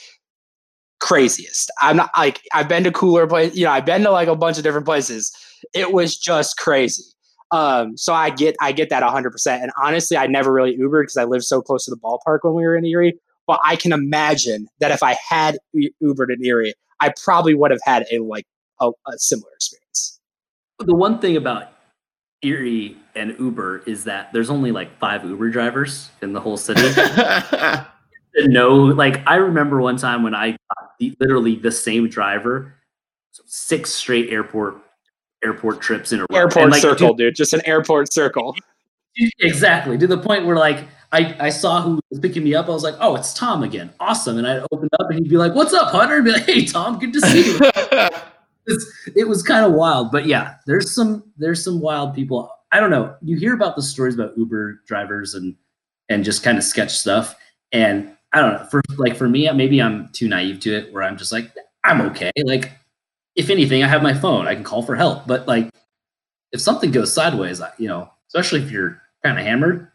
[1.02, 1.70] Craziest.
[1.82, 3.58] I'm not like I've been to cooler places.
[3.58, 5.36] You know, I've been to like a bunch of different places.
[5.74, 7.04] It was just crazy.
[7.52, 9.32] Um, so I get I get that 100.
[9.32, 12.40] percent And honestly, I never really Ubered because I lived so close to the ballpark
[12.44, 13.20] when we were in Erie.
[13.48, 17.82] But I can imagine that if I had Ubered in Erie, I probably would have
[17.84, 18.46] had a like
[18.80, 20.20] a, a similar experience.
[20.80, 21.74] The one thing about
[22.42, 26.82] Erie and Uber is that there's only like five Uber drivers in the whole city.
[28.38, 32.74] no, like I remember one time when I got the, literally the same driver,
[33.46, 34.78] six straight airport
[35.44, 36.38] airport trips in a row.
[36.38, 37.36] Airport And, like, circle, dude.
[37.36, 38.56] Just an airport circle.
[39.40, 42.68] exactly to the point where like I, I saw who was picking me up.
[42.68, 43.92] I was like, oh, it's Tom again.
[44.00, 44.38] Awesome.
[44.38, 46.16] And I'd open up and he'd be like, what's up, Hunter?
[46.16, 47.60] And be like, hey, Tom, good to see you.
[48.68, 52.80] It's- it was kind of wild but yeah there's some there's some wild people i
[52.80, 55.56] don't know you hear about the stories about uber drivers and
[56.10, 57.36] and just kind of sketch stuff
[57.72, 61.02] and i don't know for like for me maybe i'm too naive to it where
[61.02, 61.52] i'm just like
[61.84, 62.72] i'm okay like
[63.36, 65.70] if anything i have my phone i can call for help but like
[66.52, 69.88] if something goes sideways I- you know especially if you're kind of hammered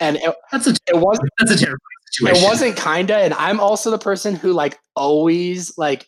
[0.00, 1.78] And it, that's a it wasn't that's a terrifying
[2.12, 6.06] situation it wasn't kinda, and I'm also the person who like always like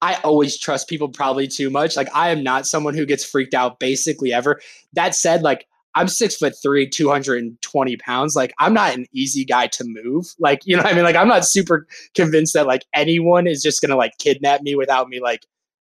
[0.00, 1.96] I always trust people probably too much.
[1.96, 4.60] Like I am not someone who gets freaked out basically ever.
[4.92, 5.66] That said, like
[5.96, 8.36] I'm six foot three, 220 pounds.
[8.36, 10.26] Like I'm not an easy guy to move.
[10.38, 11.02] Like, you know what I mean?
[11.04, 15.08] Like I'm not super convinced that like anyone is just gonna like kidnap me without
[15.08, 15.44] me like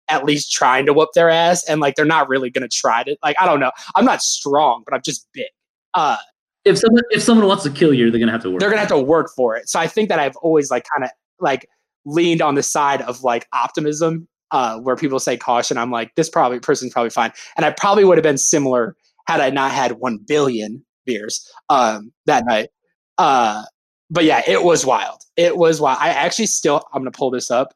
[0.09, 1.63] at least trying to whoop their ass.
[1.67, 3.71] And like they're not really gonna try to like I don't know.
[3.95, 5.47] I'm not strong, but I'm just big.
[5.93, 6.17] Uh
[6.65, 8.81] if someone if someone wants to kill you they're gonna have to work they're gonna
[8.81, 9.69] have to work for it.
[9.69, 11.67] So I think that I've always like kind of like
[12.05, 15.77] leaned on the side of like optimism, uh, where people say caution.
[15.77, 18.95] I'm like, this probably person's probably fine, and I probably would have been similar
[19.27, 22.69] had I not had one billion beers um, that night.
[23.17, 23.63] Uh,
[24.09, 25.21] but yeah, it was wild.
[25.37, 25.99] It was wild.
[26.01, 27.73] I actually still, I'm gonna pull this up.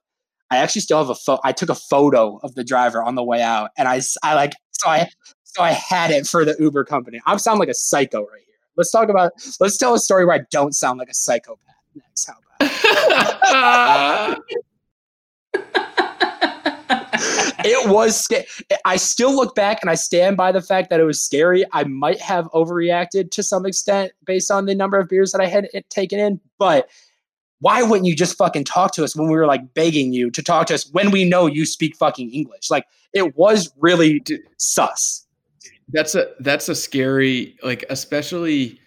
[0.54, 1.42] I actually still have a photo.
[1.44, 4.54] I took a photo of the driver on the way out, and I, I like,
[4.72, 5.10] so I,
[5.44, 7.20] so I had it for the Uber company.
[7.26, 8.56] I'm sound like a psycho right here.
[8.76, 9.34] Let's talk about.
[9.60, 11.60] Let's tell a story where I don't sound like a psychopath.
[11.96, 14.40] Next, how about?
[17.66, 18.44] it was sca-
[18.86, 21.84] i still look back and i stand by the fact that it was scary i
[21.84, 25.68] might have overreacted to some extent based on the number of beers that i had
[25.74, 26.90] it taken in but
[27.64, 30.44] why wouldn't you just fucking talk to us when we were like begging you to
[30.44, 32.70] talk to us when we know you speak fucking english?
[32.70, 34.22] Like it was really
[34.58, 35.26] sus.
[35.88, 38.82] That's a that's a scary like especially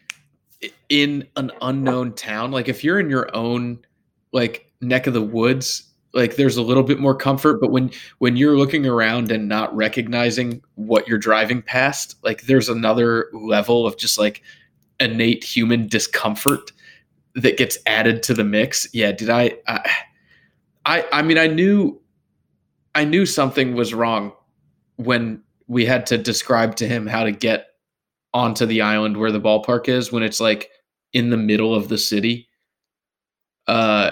[0.90, 2.50] in an unknown town.
[2.50, 3.78] Like if you're in your own
[4.32, 8.36] like neck of the woods like there's a little bit more comfort but when when
[8.36, 13.96] you're looking around and not recognizing what you're driving past like there's another level of
[13.96, 14.42] just like
[15.00, 16.72] innate human discomfort
[17.36, 19.90] that gets added to the mix yeah did i i
[20.84, 22.00] i, I mean i knew
[22.94, 24.32] i knew something was wrong
[24.96, 27.68] when we had to describe to him how to get
[28.32, 30.70] onto the island where the ballpark is when it's like
[31.12, 32.48] in the middle of the city.
[33.66, 34.10] Uh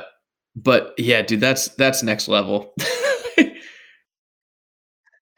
[0.56, 2.74] but yeah, dude, that's that's next level.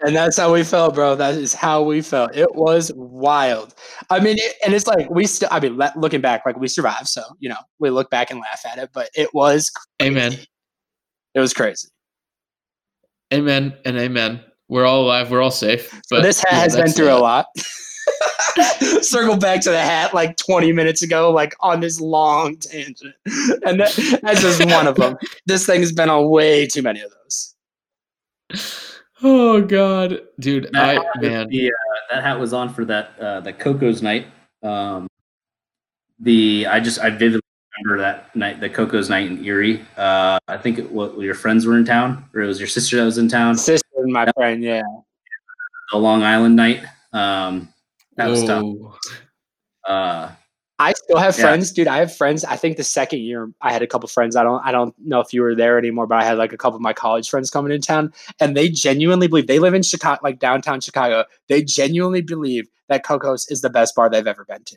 [0.00, 1.16] And that's how we felt, bro.
[1.16, 2.36] That is how we felt.
[2.36, 3.74] It was wild.
[4.10, 5.48] I mean, it, and it's like we still.
[5.50, 7.08] I mean, looking back, like we survived.
[7.08, 8.90] So you know, we look back and laugh at it.
[8.92, 9.70] But it was.
[10.02, 10.36] amen.
[11.34, 11.88] It was crazy.
[13.32, 14.40] Amen and amen.
[14.68, 16.00] We're all alive, we're all safe.
[16.06, 17.46] So this yeah, has been through a lot.
[19.02, 23.14] Circle back to the hat like 20 minutes ago, like on this long tangent.
[23.66, 25.16] And that, that's just one of them.
[25.44, 27.54] This thing's been on way too many of those.
[29.22, 31.72] Oh God, dude, That, I hat was man, the, uh,
[32.10, 34.26] that hat was on for that uh, that Coco's night.
[34.62, 35.08] Um,
[36.20, 37.40] the I just I vividly
[37.78, 39.84] remember that night, the Coco's night in Erie.
[39.96, 42.96] Uh, I think it, what your friends were in town, or it was your sister
[42.98, 43.56] that was in town.
[43.56, 44.82] Sister and my friend, yeah.
[45.92, 46.84] The Long Island night.
[47.12, 47.72] Um,
[48.16, 48.64] that was tough.
[49.86, 50.30] Uh,
[50.78, 51.44] I still have Yeah.
[51.44, 51.88] friends, dude.
[51.88, 52.44] I have friends.
[52.44, 54.36] I think the second year I had a couple friends.
[54.36, 56.58] I don't I don't know if you were there anymore, but I had like a
[56.58, 59.82] couple of my college friends coming in town and they genuinely believe they live in
[59.82, 61.24] Chicago, like downtown Chicago.
[61.48, 64.76] They genuinely believe that Coco's is the best bar they've ever been to.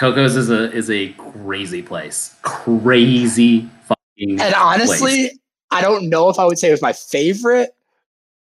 [0.00, 2.34] Coco's is a is a crazy place.
[2.42, 4.40] Crazy fucking.
[4.40, 5.38] And honestly, place.
[5.70, 7.70] I don't know if I would say it was my favorite,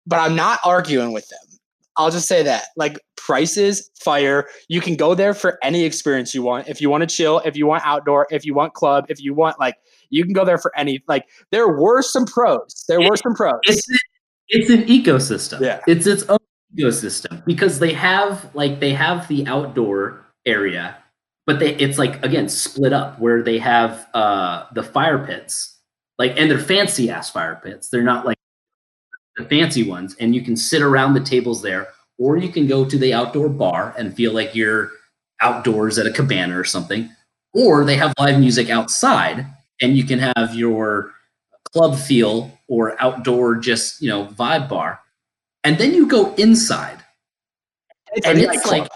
[0.07, 1.52] but I'm not arguing with them.
[1.97, 2.65] I'll just say that.
[2.77, 4.49] Like prices, fire.
[4.69, 6.69] You can go there for any experience you want.
[6.69, 9.35] If you want to chill, if you want outdoor, if you want club, if you
[9.35, 9.77] want like
[10.11, 12.85] you can go there for any like there were some pros.
[12.89, 13.61] There were some pros.
[13.65, 13.87] it's
[14.49, 15.61] it's an ecosystem.
[15.61, 15.81] Yeah.
[15.87, 16.39] It's its own
[16.77, 20.97] ecosystem because they have like they have the outdoor area,
[21.47, 25.79] but they it's like again split up where they have uh the fire pits,
[26.19, 27.89] like and they're fancy ass fire pits.
[27.89, 28.39] They're not like
[29.37, 31.89] the fancy ones, and you can sit around the tables there,
[32.19, 34.91] or you can go to the outdoor bar and feel like you're
[35.41, 37.11] outdoors at a cabana or something.
[37.55, 39.47] Or they have live music outside,
[39.81, 41.13] and you can have your
[41.73, 45.01] club feel or outdoor just you know vibe bar
[45.65, 46.99] and then you go inside
[48.13, 48.89] It's and it's like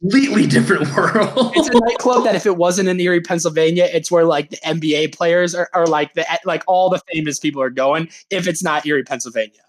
[0.00, 4.24] completely different world it's a nightclub that if it wasn't in Erie, Pennsylvania, it's where
[4.24, 8.08] like the NBA players are, are like the like all the famous people are going.
[8.30, 9.62] If it's not Erie, Pennsylvania,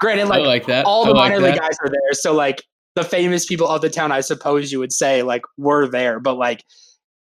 [0.00, 0.84] granted, like like that.
[0.84, 2.12] all the like minor league guys are there.
[2.12, 2.62] So like
[2.94, 6.34] the famous people of the town, I suppose you would say like were there, but
[6.36, 6.64] like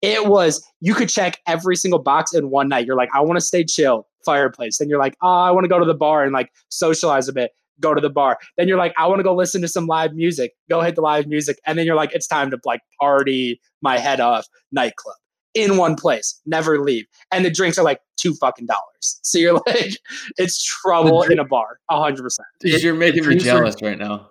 [0.01, 2.85] it was you could check every single box in one night.
[2.85, 4.77] You're like, I want to stay chill, fireplace.
[4.77, 7.33] Then you're like, oh, I want to go to the bar and like socialize a
[7.33, 7.51] bit.
[7.83, 8.39] Go to the bar.
[8.57, 10.53] Then you're like, I want to go listen to some live music.
[10.69, 11.59] Go hit the live music.
[11.67, 15.17] And then you're like, it's time to like party my head off nightclub
[15.53, 16.39] in one place.
[16.45, 17.05] Never leave.
[17.31, 19.19] And the drinks are like two fucking dollars.
[19.21, 19.97] So you're like,
[20.37, 21.79] it's trouble in a bar.
[21.89, 22.47] a hundred percent.
[22.61, 24.29] Dude, you're making me jealous right now.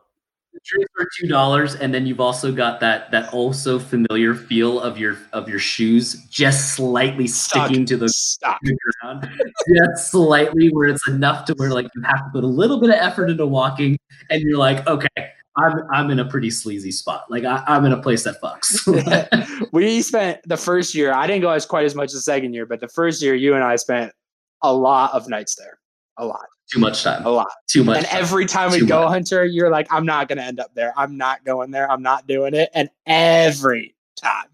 [0.52, 4.80] The drinks are two dollars and then you've also got that that also familiar feel
[4.80, 8.60] of your of your shoes just slightly sticking to the Stop.
[9.02, 9.28] ground
[9.74, 12.90] just slightly where it's enough to where like you have to put a little bit
[12.90, 13.98] of effort into walking
[14.30, 15.08] and you're like okay
[15.56, 18.86] i'm i'm in a pretty sleazy spot like I, i'm in a place that fucks
[19.72, 21.12] we spent the first year.
[21.12, 23.34] I didn't go as quite as much as the second year, but the first year,
[23.34, 24.12] you and I spent
[24.62, 25.78] a lot of nights there.
[26.18, 27.48] A lot, too much time a lot.
[27.68, 28.18] too much And time.
[28.22, 29.10] every time we Too go, much.
[29.10, 30.92] Hunter, you're like, I'm not gonna end up there.
[30.96, 31.90] I'm not going there.
[31.90, 32.70] I'm not doing it.
[32.74, 34.46] And every time,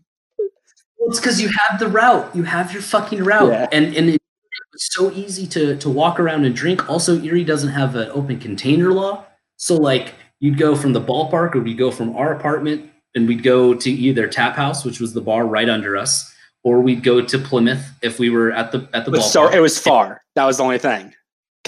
[0.99, 2.35] Well, it's because you have the route.
[2.35, 3.69] You have your fucking route, Yeah.
[3.73, 6.89] and and it's so easy to to walk around and drink.
[6.89, 9.25] Also, Erie doesn't have an open container law,
[9.57, 13.43] so like you'd go from the ballpark, or we'd go from our apartment, and we'd
[13.43, 16.33] go to either Tap House, which was the bar right under us,
[16.63, 19.31] or we'd go to Plymouth if we were at the at the it was, ballpark.
[19.33, 20.21] so, it was far.
[20.35, 21.13] That was the only thing.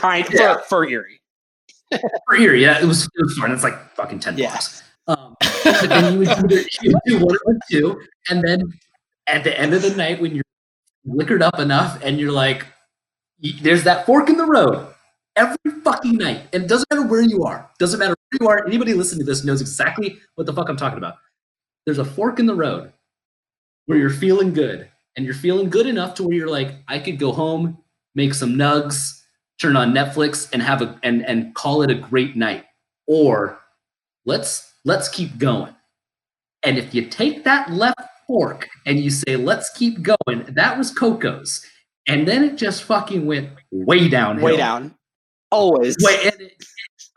[0.01, 0.55] Kind Yeah.
[0.59, 1.21] for, for Erie.
[2.27, 3.53] for Erie, yeah, it was it was fun.
[3.53, 4.53] It's like fucking ten Yeah.
[4.53, 4.83] bucks.
[5.07, 8.63] Um, but then you would, either, you would do one two, and then
[9.27, 10.45] at the end of the night, when you're
[11.05, 12.67] liquored up enough, and you're like,
[13.63, 14.87] there's that fork in the road
[15.37, 18.67] every fucking night, and it doesn't matter where you are, doesn't matter where you are.
[18.67, 21.17] Anybody listening to this knows exactly what the fuck I'm talking about.
[21.87, 22.93] There's a fork in the road
[23.87, 27.19] where you're feeling good, and you're feeling good enough to where you're like, I could
[27.19, 27.79] go home,
[28.15, 29.20] make some nugs,
[29.61, 32.65] turn on Netflix and have a and and call it a great night.
[33.07, 33.59] Or
[34.25, 35.75] let's let's keep going.
[36.63, 40.91] And if you take that left fork and you say let's keep going, that was
[40.91, 41.65] Coco's.
[42.07, 44.45] And then it just fucking went way downhill.
[44.45, 44.95] Way down.
[45.51, 45.97] Always.
[46.01, 46.31] Way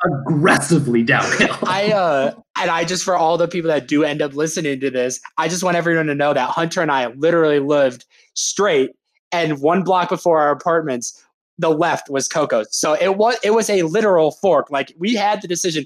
[0.03, 1.57] aggressively downhill.
[1.63, 4.89] I uh and I just for all the people that do end up listening to
[4.89, 8.91] this, I just want everyone to know that Hunter and I literally lived straight
[9.31, 11.23] and one block before our apartments,
[11.57, 12.75] the left was Coco's.
[12.75, 14.71] So it was it was a literal fork.
[14.71, 15.85] Like we had the decision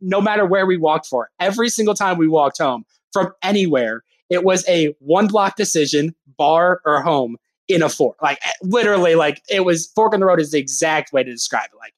[0.00, 1.30] no matter where we walked for.
[1.40, 6.80] Every single time we walked home from anywhere, it was a one block decision, bar
[6.84, 7.36] or home
[7.68, 8.20] in a fork.
[8.22, 11.30] Like eh, literally like it was fork in the road is the exact way to
[11.30, 11.76] describe it.
[11.76, 11.94] Like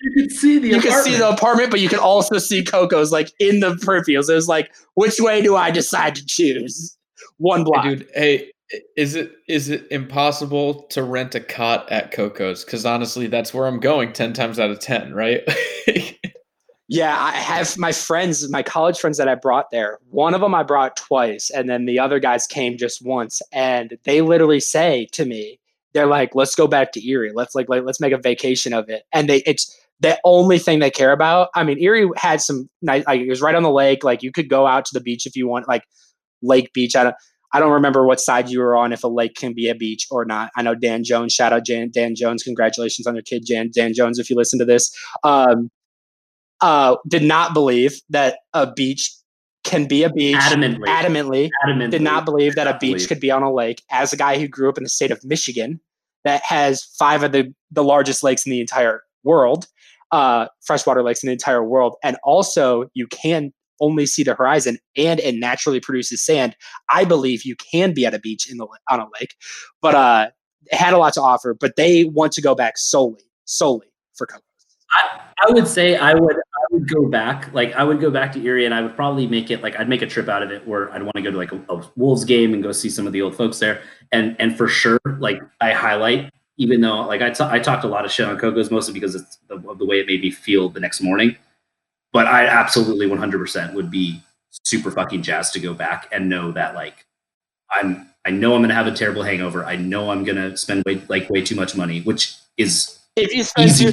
[0.00, 1.38] you could see the you can see the apartment.
[1.38, 4.28] apartment, but you can also see Coco's like in the peripherals.
[4.30, 6.96] It was like, which way do I decide to choose?
[7.38, 7.84] One block.
[7.84, 8.50] Hey, dude, hey, i-
[8.96, 12.64] is it is it impossible to rent a cot at Coco's?
[12.64, 15.42] Because honestly, that's where I'm going ten times out of ten, right?
[16.88, 19.98] Yeah, I have my friends, my college friends that I brought there.
[20.10, 23.42] One of them I brought twice, and then the other guys came just once.
[23.52, 25.58] And they literally say to me,
[25.94, 27.32] they're like, "Let's go back to Erie.
[27.34, 30.78] Let's like, like let's make a vacation of it." And they, it's the only thing
[30.78, 31.48] they care about.
[31.56, 33.04] I mean, Erie had some nice.
[33.04, 34.04] Like, it was right on the lake.
[34.04, 35.82] Like you could go out to the beach if you want, like
[36.40, 36.94] Lake Beach.
[36.94, 37.16] I don't.
[37.56, 40.06] I don't remember what side you were on, if a lake can be a beach
[40.10, 40.50] or not.
[40.56, 42.42] I know Dan Jones, shout out Jan, Dan Jones.
[42.42, 44.94] Congratulations on your kid, Jan, Dan Jones, if you listen to this.
[45.24, 45.70] Um,
[46.60, 49.10] uh, did not believe that a beach
[49.64, 50.36] can be a beach.
[50.36, 50.84] Adamantly.
[50.86, 51.50] Adamantly.
[51.64, 51.90] Adamantly.
[51.90, 53.82] Did not believe that a beach could be on a lake.
[53.90, 55.80] As a guy who grew up in the state of Michigan,
[56.24, 59.66] that has five of the, the largest lakes in the entire world,
[60.12, 61.96] uh, freshwater lakes in the entire world.
[62.04, 66.56] And also, you can only see the horizon and it naturally produces sand.
[66.88, 69.34] I believe you can be at a beach in the on a lake,
[69.82, 70.28] but uh,
[70.66, 71.54] it had a lot to offer.
[71.54, 74.42] But they want to go back solely, solely for Cocos.
[74.92, 78.32] I, I would say I would I would go back like I would go back
[78.32, 80.50] to Erie and I would probably make it like I'd make a trip out of
[80.50, 82.88] it where I'd want to go to like a, a Wolves game and go see
[82.88, 83.82] some of the old folks there
[84.12, 88.04] and and for sure like I highlight even though like I I talked a lot
[88.04, 90.68] of shit on Coco's mostly because it's the, of the way it made me feel
[90.68, 91.36] the next morning
[92.12, 94.22] but I absolutely 100% would be
[94.64, 97.04] super fucking jazzed to go back and know that like
[97.70, 101.02] I'm I know I'm gonna have a terrible hangover I know I'm gonna spend way
[101.08, 103.84] like way too much money which is If you spend Easy.
[103.86, 103.92] too,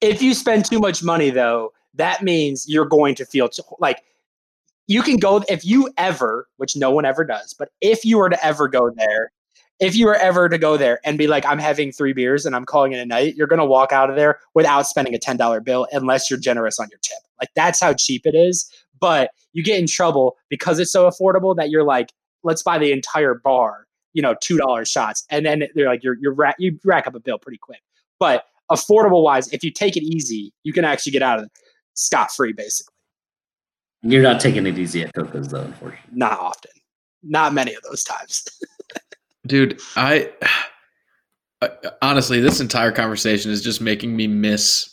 [0.00, 4.02] if you spend too much money though, that means you're going to feel t- like
[4.86, 8.28] you can go if you ever, which no one ever does, but if you were
[8.28, 9.32] to ever go there,
[9.84, 12.56] if you were ever to go there and be like, I'm having three beers and
[12.56, 15.36] I'm calling it a night, you're gonna walk out of there without spending a ten
[15.36, 17.18] dollar bill unless you're generous on your tip.
[17.40, 18.70] Like that's how cheap it is.
[18.98, 22.12] But you get in trouble because it's so affordable that you're like,
[22.44, 26.16] let's buy the entire bar, you know, two dollar shots, and then they're like, you're
[26.20, 27.80] you're ra- you rack up a bill pretty quick.
[28.18, 31.52] But affordable wise, if you take it easy, you can actually get out of it
[31.94, 32.94] scot free, basically.
[34.02, 36.10] you're not taking it easy at Coco's though unfortunately.
[36.12, 36.70] Not often,
[37.22, 38.44] not many of those times.
[39.46, 40.30] Dude, I
[41.62, 41.68] uh,
[42.02, 44.90] honestly, this entire conversation is just making me miss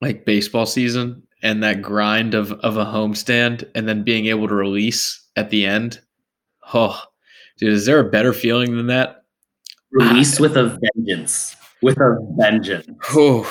[0.00, 4.54] like baseball season and that grind of of a homestand and then being able to
[4.54, 6.00] release at the end.
[6.74, 7.00] Oh,
[7.58, 9.24] dude, is there a better feeling than that?
[9.92, 11.56] Release with a vengeance.
[11.82, 12.88] With a vengeance.
[13.10, 13.44] Oh,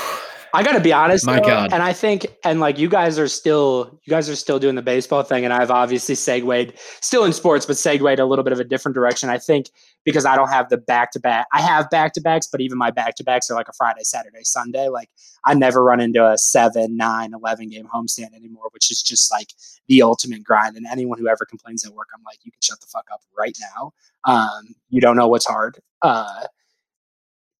[0.53, 1.73] I got to be honest, My though, God.
[1.73, 4.82] and I think, and like you guys are still, you guys are still doing the
[4.82, 8.60] baseball thing, and I've obviously segued, still in sports, but segued a little bit of
[8.60, 9.30] a different direction.
[9.30, 9.69] I think
[10.03, 12.78] because I don't have the back to back, I have back to backs, but even
[12.78, 14.90] my back to backs are like a Friday, Saturday, Sunday.
[14.90, 15.10] Like
[15.45, 19.48] I never run into a seven, nine, 11 game homestand anymore, which is just like
[19.88, 20.76] the ultimate grind.
[20.76, 23.22] And anyone who ever complains at work, I'm like, you can shut the fuck up
[23.38, 23.94] right now.
[24.26, 25.80] Um, you don't know what's hard.
[26.02, 26.45] Uh,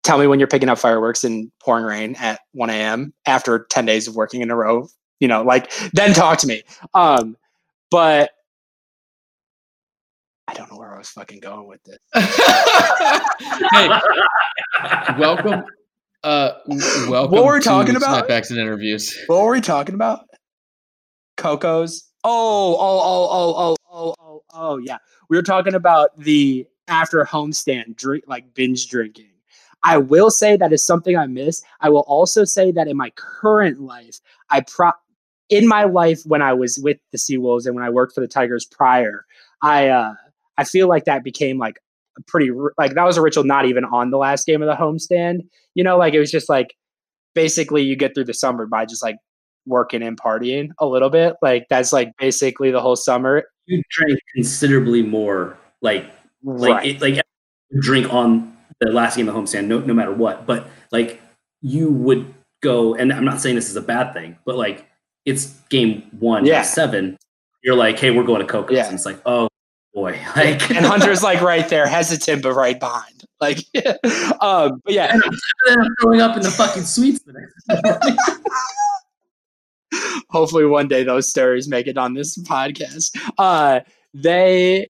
[0.03, 3.14] tell me when you're picking up fireworks in pouring rain at 1 a.m.
[3.26, 4.88] after 10 days of working in a row.
[5.19, 6.64] You know, like then talk to me.
[6.94, 7.38] Um,
[7.91, 8.32] but
[10.48, 11.99] I don't know where I was fucking going with this.
[13.72, 13.90] hey,
[15.19, 15.64] welcome.
[16.23, 16.52] Uh,
[17.07, 17.32] welcome.
[17.32, 18.28] What were we talking about?
[18.28, 19.18] Snapbacks and interviews.
[19.28, 20.26] What were we talking about?
[21.38, 22.07] Coco's.
[22.23, 24.98] Oh, oh, oh, oh, oh, oh, oh, oh, yeah.
[25.30, 29.30] We were talking about the after homestand drink, like binge drinking.
[29.83, 31.63] I will say that is something I miss.
[31.79, 34.91] I will also say that in my current life, I pro
[35.49, 38.27] in my life when I was with the Seawolves and when I worked for the
[38.27, 39.25] Tigers prior,
[39.61, 40.13] I uh
[40.57, 41.77] I feel like that became like
[42.17, 44.75] a pretty like that was a ritual not even on the last game of the
[44.75, 45.41] homestand.
[45.73, 46.75] You know, like it was just like
[47.33, 49.17] basically you get through the summer by just like
[49.65, 51.35] working and partying a little bit.
[51.41, 53.43] Like that's like basically the whole summer.
[53.65, 56.05] You drink considerably more like
[56.43, 56.85] like right.
[56.85, 57.21] it, like
[57.79, 58.51] drink on
[58.81, 60.45] the last game of homestand no no matter what.
[60.45, 61.21] But like
[61.61, 64.87] you would go and I'm not saying this is a bad thing, but like
[65.25, 66.63] it's game one Yeah.
[66.63, 67.17] seven.
[67.63, 68.75] You're like, hey, we're going to Coco's.
[68.75, 68.85] Yeah.
[68.87, 69.47] And it's like, oh
[69.93, 70.19] boy.
[70.35, 73.23] Like and Hunter's like right there, hesitant but right behind.
[73.39, 73.59] Like
[74.41, 75.21] um but yeah, and
[75.67, 77.21] then I'm throwing up in the fucking suites
[80.29, 83.11] hopefully one day those stories make it on this podcast.
[83.37, 83.81] Uh
[84.13, 84.87] they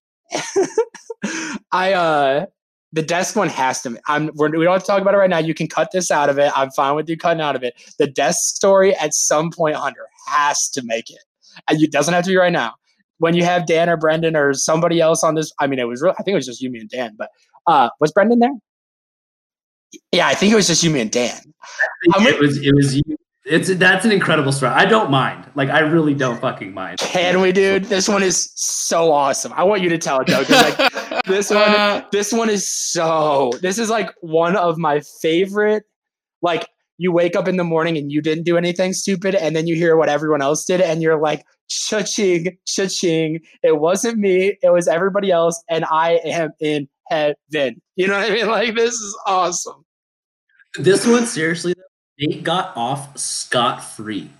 [1.72, 2.46] I uh
[2.92, 5.30] the desk one has to I'm we're, we don't have to talk about it right
[5.30, 5.38] now.
[5.38, 6.52] You can cut this out of it.
[6.54, 7.74] I'm fine with you cutting out of it.
[7.98, 11.20] The desk story at some point Hunter has to make it.
[11.68, 12.74] And it doesn't have to be right now.
[13.18, 16.02] When you have Dan or Brendan or somebody else on this, I mean, it was
[16.02, 16.12] real.
[16.18, 17.14] I think it was just you, me, and Dan.
[17.16, 17.28] But
[17.66, 18.50] uh, was Brendan there?
[20.10, 21.38] Yeah, I think it was just you, me, and Dan.
[22.04, 23.16] It was it was you.
[23.44, 24.72] It's that's an incredible story.
[24.72, 25.46] I don't mind.
[25.54, 26.98] Like I really don't fucking mind.
[26.98, 27.84] Can we, dude?
[27.84, 29.52] This one is so awesome.
[29.54, 30.44] I want you to tell it, though.
[30.48, 30.92] Like,
[31.26, 33.50] this one, this one is so.
[33.60, 35.84] This is like one of my favorite.
[36.42, 36.68] Like
[36.98, 39.74] you wake up in the morning and you didn't do anything stupid, and then you
[39.74, 43.40] hear what everyone else did, and you're like, cha-ching, cha-ching.
[43.62, 47.80] It wasn't me, it was everybody else, and I am in heaven.
[47.96, 48.46] You know what I mean?
[48.52, 49.84] Like, this is awesome.
[50.78, 51.74] This one, seriously,
[52.18, 54.30] Nate got off scot free.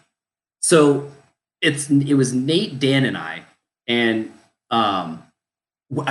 [0.60, 1.10] So
[1.60, 3.42] it's it was Nate, Dan, and I,
[3.86, 4.32] and
[4.70, 5.22] um,
[5.92, 6.02] we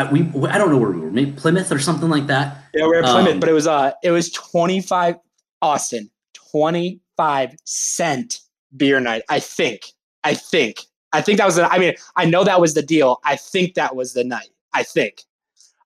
[0.48, 2.66] I don't know where we were, maybe Plymouth or something like that.
[2.74, 5.16] Yeah, we are at Plymouth, um, but it was uh, it was twenty five
[5.62, 8.40] Austin, twenty five cent
[8.78, 9.24] beer night.
[9.30, 9.88] I think.
[10.24, 10.82] I think.
[11.14, 11.56] I think that was.
[11.56, 13.20] The, I mean, I know that was the deal.
[13.24, 14.50] I think that was the night.
[14.74, 15.24] I think.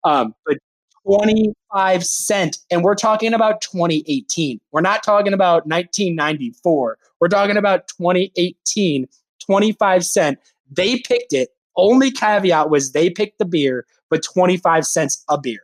[0.04, 0.58] Um, but
[1.06, 7.88] 25 cent and we're talking about 2018 we're not talking about 1994 we're talking about
[7.88, 9.08] 2018
[9.40, 10.40] 25 cent
[10.72, 15.62] they picked it only caveat was they picked the beer but 25 cents a beer.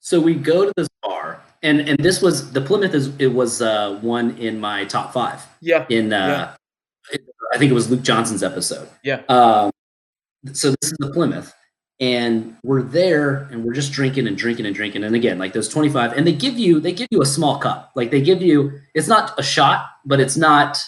[0.00, 3.60] So we go to this bar and and this was the plymouth is it was
[3.60, 5.46] uh one in my top five.
[5.60, 5.86] Yeah.
[5.90, 6.56] In uh
[7.12, 7.16] yeah.
[7.52, 8.88] i think it was luke johnson's episode.
[9.04, 9.22] Yeah.
[9.28, 9.70] Um
[10.52, 11.52] so this is the plymouth
[12.00, 15.04] and we're there and we're just drinking and drinking and drinking.
[15.04, 17.92] And again like those 25 and they give you they give you a small cup.
[17.94, 20.82] Like they give you it's not a shot but it's not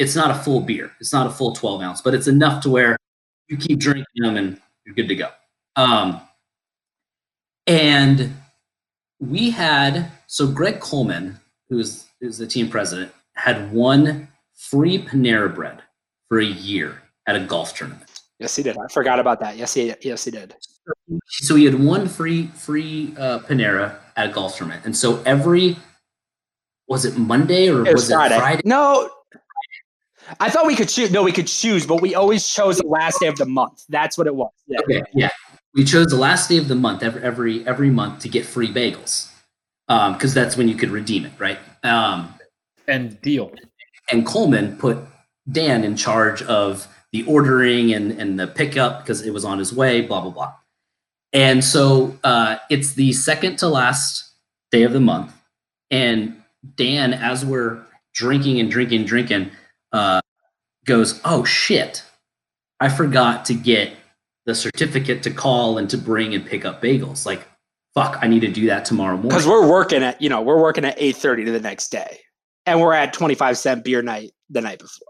[0.00, 2.70] it's not a full beer it's not a full 12 ounce but it's enough to
[2.70, 2.96] where
[3.48, 5.28] you keep drinking them and you're good to go
[5.76, 6.20] um
[7.66, 8.32] and
[9.20, 15.82] we had so greg coleman who's who's the team president had won free panera bread
[16.28, 18.06] for a year at a golf tournament
[18.40, 18.78] Yes, he did.
[18.78, 19.58] I forgot about that.
[19.58, 20.54] Yes, he yes he did.
[21.26, 25.76] So he had one free free uh, Panera at a golf tournament, and so every
[26.88, 28.36] was it Monday or it was, was Friday.
[28.36, 28.62] it Friday?
[28.64, 29.10] No,
[30.38, 31.10] I thought we could choose.
[31.10, 33.84] No, we could choose, but we always chose the last day of the month.
[33.88, 34.52] That's what it was.
[34.66, 34.78] Yeah.
[34.80, 35.30] Okay, yeah,
[35.74, 38.72] we chose the last day of the month every every every month to get free
[38.72, 39.30] bagels,
[39.88, 41.58] because um, that's when you could redeem it, right?
[41.82, 42.34] Um,
[42.86, 43.52] and deal.
[44.12, 44.98] And Coleman put
[45.50, 49.72] Dan in charge of the ordering and, and the pickup because it was on his
[49.72, 50.52] way, blah, blah, blah.
[51.32, 54.32] And so uh, it's the second to last
[54.70, 55.32] day of the month.
[55.90, 56.40] And
[56.76, 57.84] Dan, as we're
[58.14, 59.50] drinking and drinking drinking,
[59.92, 60.20] uh,
[60.84, 62.04] goes, Oh shit,
[62.80, 63.92] I forgot to get
[64.46, 67.26] the certificate to call and to bring and pick up bagels.
[67.26, 67.46] Like,
[67.94, 69.30] fuck, I need to do that tomorrow morning.
[69.30, 72.18] Because we're working at, you know, we're working at 8.30 to the next day.
[72.66, 75.06] And we're at 25 cent beer night the night before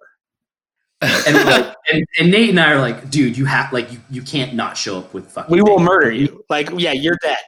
[1.01, 4.23] and, like, and, and, Nate and I are like, dude, you have like you, you
[4.23, 5.53] can't not show up with fucking.
[5.53, 6.45] We will murder you.
[6.51, 7.39] Like, yeah, you're dead.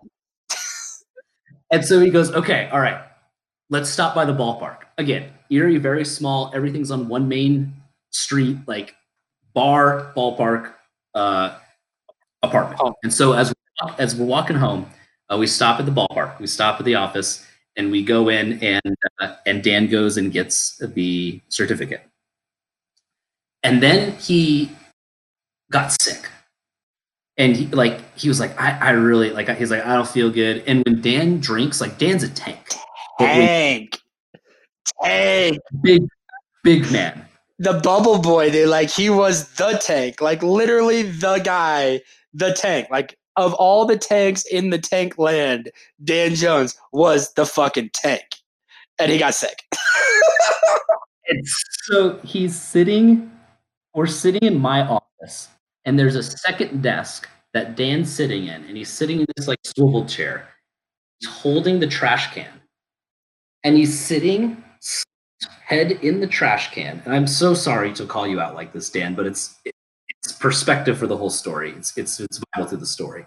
[1.70, 3.02] and so he goes, okay, all right,
[3.72, 5.30] let's stop by the ballpark again.
[5.50, 6.52] Erie, very small.
[6.54, 7.72] Everything's on one main
[8.10, 8.94] street, like
[9.54, 10.74] bar, ballpark,
[11.14, 11.58] uh,
[12.42, 12.80] apartment.
[12.84, 12.94] Oh.
[13.02, 14.88] And so as we, as we're walking home,
[15.32, 16.38] uh, we stop at the ballpark.
[16.38, 17.46] We stop at the office,
[17.76, 22.02] and we go in, and uh, and Dan goes and gets the certificate.
[23.62, 24.70] And then he
[25.70, 26.28] got sick.
[27.38, 30.28] And he like he was like, I, I really like he's like, I don't feel
[30.28, 30.62] good.
[30.66, 32.58] And when Dan drinks, like Dan's a tank.
[33.26, 33.98] Tank.
[35.02, 35.58] Tank.
[35.82, 36.02] Big,
[36.62, 37.24] big man.
[37.58, 38.68] The bubble boy, dude.
[38.68, 40.20] Like he was the tank.
[40.20, 42.00] Like literally the guy,
[42.34, 42.88] the tank.
[42.90, 45.70] Like of all the tanks in the tank land,
[46.02, 48.24] Dan Jones was the fucking tank.
[48.98, 49.62] And he got sick.
[51.28, 51.46] and
[51.84, 53.30] so he's sitting
[53.94, 55.48] we're sitting in my office
[55.84, 59.58] and there's a second desk that Dan's sitting in, and he's sitting in this like
[59.64, 60.48] swivel chair.
[61.18, 62.61] He's holding the trash can,
[63.64, 64.62] and he's sitting
[65.64, 67.02] head in the trash can.
[67.04, 70.98] And I'm so sorry to call you out like this, Dan, but it's it's perspective
[70.98, 71.72] for the whole story.
[71.76, 73.26] It's it's it's vital to the story.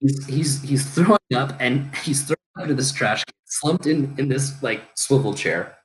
[0.00, 4.14] He's he's he's throwing up, and he's throwing up into this trash can, slumped in
[4.18, 5.76] in this like swivel chair,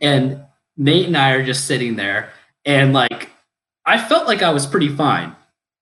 [0.00, 0.42] and
[0.76, 2.30] Nate and I are just sitting there
[2.66, 3.30] and like
[3.86, 5.34] I felt like I was pretty fine.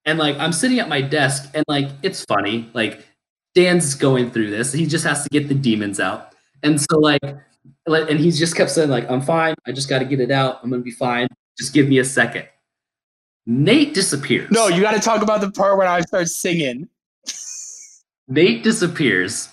[0.05, 2.71] And like I'm sitting at my desk and like it's funny.
[2.75, 3.05] Like
[3.55, 4.73] Dan's going through this.
[4.73, 6.34] He just has to get the demons out.
[6.65, 7.21] And so like
[7.87, 9.55] and he's just kept saying like I'm fine.
[9.67, 10.61] I just got to get it out.
[10.63, 11.29] I'm going to be fine.
[11.57, 12.49] Just give me a second.
[13.47, 14.51] Nate disappears.
[14.51, 16.89] No, you got to talk about the part when I start singing.
[18.27, 19.51] Nate disappears,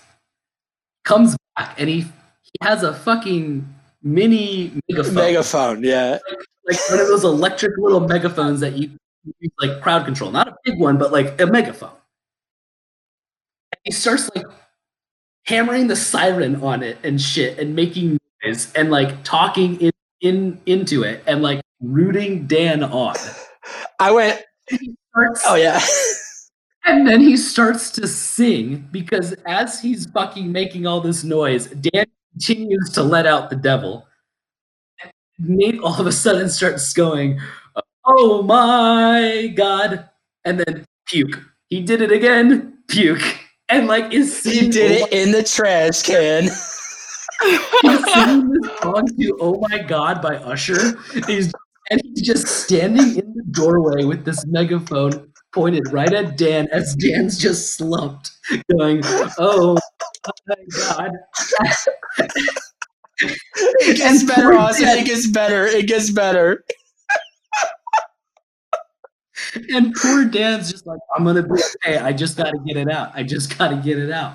[1.04, 3.68] comes back, and he he has a fucking
[4.02, 5.16] mini megaphone.
[5.16, 6.12] Megaphone, yeah.
[6.12, 8.92] Like, like one of those electric little megaphones that you
[9.40, 10.32] use like crowd control.
[10.32, 11.90] Not a big one, but like a megaphone.
[13.74, 14.46] And he starts like
[15.46, 19.92] hammering the siren on it and shit and making noise and like talking in,
[20.22, 23.16] in into it and like rooting Dan on.
[24.00, 24.44] I went
[25.12, 25.82] starts, Oh yeah.
[26.86, 32.06] and then he starts to sing because as he's fucking making all this noise, Dan
[32.34, 34.08] continues to let out the devil.
[35.40, 37.40] Nate all of a sudden starts going,
[38.06, 40.10] "Oh my god!"
[40.46, 41.40] and then puke.
[41.70, 42.78] He did it again.
[42.88, 43.41] Puke.
[43.72, 46.43] And like is He did "Oh it in the trash can.
[47.81, 50.98] he's singing this song to "Oh My God" by Usher.
[51.27, 51.52] He's
[51.89, 56.95] and he's just standing in the doorway with this megaphone pointed right at Dan as
[56.95, 58.31] Dan's just slumped,
[58.77, 59.02] going,
[59.39, 59.77] "Oh
[60.48, 61.11] my God!"
[63.81, 64.88] It gets And better, Austin.
[64.89, 65.65] It gets better.
[65.65, 66.64] It gets better.
[69.74, 71.98] And poor Dan's just like, "I'm gonna be okay.
[71.98, 73.12] I just got to get it out.
[73.16, 74.34] I just got to get it out."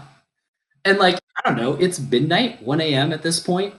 [0.84, 1.74] And like, I don't know.
[1.74, 3.12] It's midnight, 1 a.m.
[3.12, 3.74] at this point,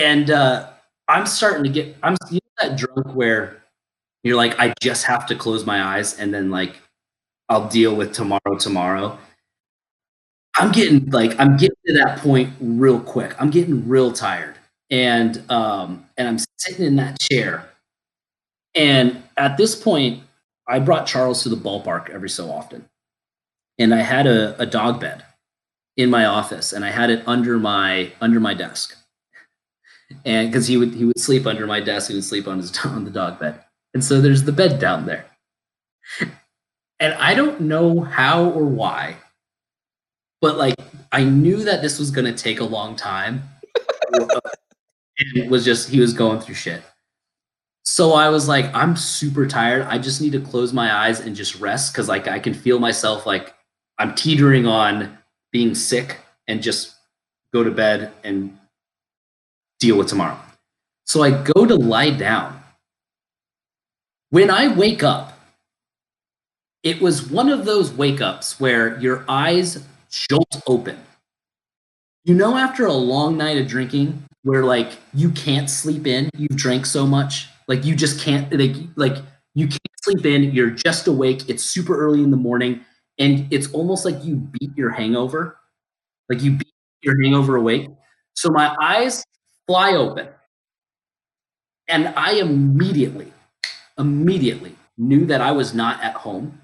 [0.00, 0.70] and uh,
[1.08, 1.96] I'm starting to get.
[2.02, 3.62] I'm you know that drunk where
[4.24, 6.76] you're like, I just have to close my eyes, and then like,
[7.48, 8.56] I'll deal with tomorrow.
[8.58, 9.18] Tomorrow.
[10.56, 13.34] I'm getting like I'm getting to that point real quick.
[13.40, 14.54] I'm getting real tired,
[14.90, 17.68] and um, and I'm sitting in that chair,
[18.74, 20.22] and at this point,
[20.68, 22.88] I brought Charles to the ballpark every so often,
[23.78, 25.24] and I had a, a dog bed
[25.96, 28.96] in my office, and I had it under my under my desk,
[30.24, 32.76] and because he would he would sleep under my desk, he would sleep on his
[32.84, 33.60] on the dog bed,
[33.94, 35.26] and so there's the bed down there,
[37.00, 39.16] and I don't know how or why,
[40.40, 40.74] but like
[41.10, 43.42] I knew that this was going to take a long time,
[44.12, 44.30] and
[45.34, 46.82] it was just he was going through shit.
[47.84, 49.82] So I was like, I'm super tired.
[49.82, 52.78] I just need to close my eyes and just rest because like I can feel
[52.78, 53.54] myself like
[53.98, 55.18] I'm teetering on
[55.50, 56.94] being sick and just
[57.52, 58.56] go to bed and
[59.80, 60.38] deal with tomorrow.
[61.06, 62.62] So I go to lie down.
[64.30, 65.38] When I wake up,
[66.82, 70.98] it was one of those wake ups where your eyes jolt open.
[72.24, 76.56] You know, after a long night of drinking, where like you can't sleep in, you've
[76.56, 79.16] drank so much, like you just can't, like, like
[79.54, 82.80] you can't sleep in, you're just awake, it's super early in the morning,
[83.18, 85.58] and it's almost like you beat your hangover,
[86.30, 86.72] like you beat
[87.02, 87.88] your hangover awake.
[88.34, 89.24] So my eyes
[89.66, 90.28] fly open,
[91.88, 93.32] and I immediately,
[93.98, 96.60] immediately knew that I was not at home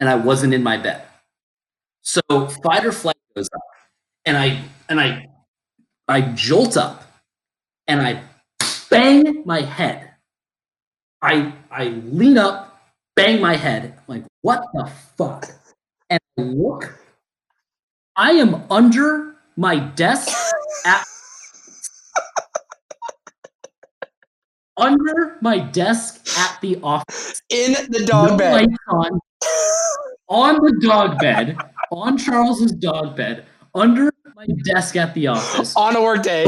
[0.00, 1.02] and I wasn't in my bed.
[2.02, 2.20] So
[2.64, 3.62] fight or flight goes up,
[4.26, 5.28] and I and I
[6.08, 7.04] I jolt up,
[7.88, 8.22] and I
[8.90, 10.10] bang my head.
[11.22, 12.76] I I lean up,
[13.14, 15.46] bang my head, like what the fuck?
[16.10, 16.98] And I look.
[18.16, 20.28] I am under my desk
[20.84, 21.04] at
[24.76, 27.42] under my desk at the office.
[27.50, 28.68] In the dog no bed.
[28.88, 29.20] on,
[30.28, 31.56] on the dog bed,
[31.92, 35.76] on Charles's dog bed, under my desk at the office.
[35.76, 36.46] On a work day.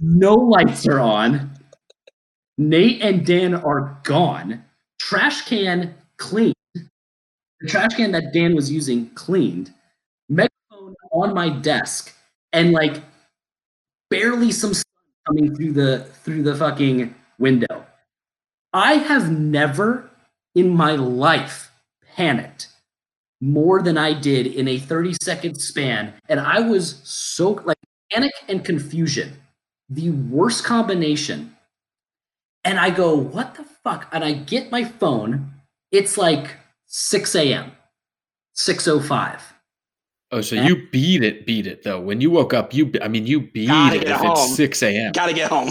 [0.00, 1.50] No lights are on.
[2.58, 4.64] Nate and Dan are gone.
[5.00, 6.54] Trash can cleaned.
[6.74, 9.72] The trash can that Dan was using cleaned.
[10.28, 12.14] Megaphone on my desk,
[12.52, 13.02] and like
[14.10, 14.84] barely some sun
[15.26, 17.86] coming through the through the fucking window.
[18.72, 20.10] I have never
[20.54, 21.70] in my life
[22.16, 22.68] panicked
[23.40, 26.14] more than I did in a 30 second span.
[26.28, 27.78] And I was so like
[28.12, 29.34] panic and confusion,
[29.88, 31.54] the worst combination.
[32.64, 34.08] And I go, what the fuck?
[34.12, 35.52] And I get my phone.
[35.92, 36.56] It's like
[36.86, 37.72] 6 a.m.,
[38.56, 39.40] 6.05.
[40.34, 42.00] Oh, so you beat it, beat it though.
[42.00, 44.32] When you woke up, you I mean you beat it if home.
[44.32, 45.12] it's six a.m.
[45.12, 45.70] Gotta get home.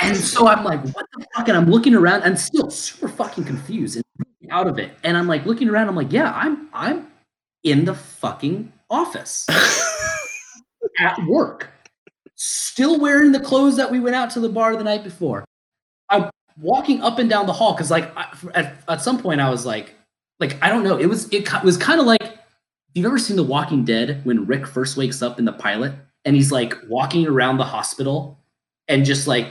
[0.00, 1.46] And so I'm like, what the fuck?
[1.46, 4.04] And I'm looking around and still super fucking confused and
[4.50, 4.90] out of it.
[5.04, 7.06] And I'm like looking around, I'm like, yeah, I'm I'm
[7.62, 9.46] in the fucking office
[10.98, 11.70] at work.
[12.40, 15.44] Still wearing the clothes that we went out to the bar the night before.
[16.08, 19.50] I'm walking up and down the hall because like I, at, at some point I
[19.50, 19.94] was like,
[20.38, 20.96] like I don't know.
[20.96, 22.38] It was it was kind of like
[22.94, 25.92] you've ever seen The Walking Dead when Rick first wakes up in the pilot
[26.24, 28.38] and he's like walking around the hospital
[28.86, 29.48] and just like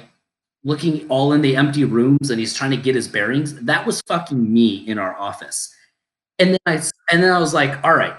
[0.63, 3.55] looking all in the empty rooms and he's trying to get his bearings.
[3.55, 5.73] That was fucking me in our office.
[6.39, 6.75] And then I
[7.11, 8.15] and then I was like, all right,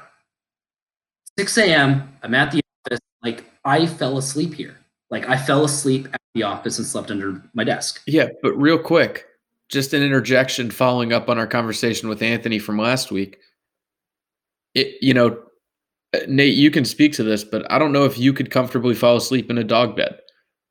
[1.39, 2.17] 6 a.m.
[2.23, 3.01] I'm at the office.
[3.23, 4.79] Like I fell asleep here.
[5.11, 8.03] Like I fell asleep at the office and slept under my desk.
[8.07, 9.27] Yeah, but real quick,
[9.69, 13.39] just an interjection following up on our conversation with Anthony from last week.
[14.75, 15.39] It, you know,
[16.27, 19.17] Nate, you can speak to this, but I don't know if you could comfortably fall
[19.17, 20.19] asleep in a dog bed.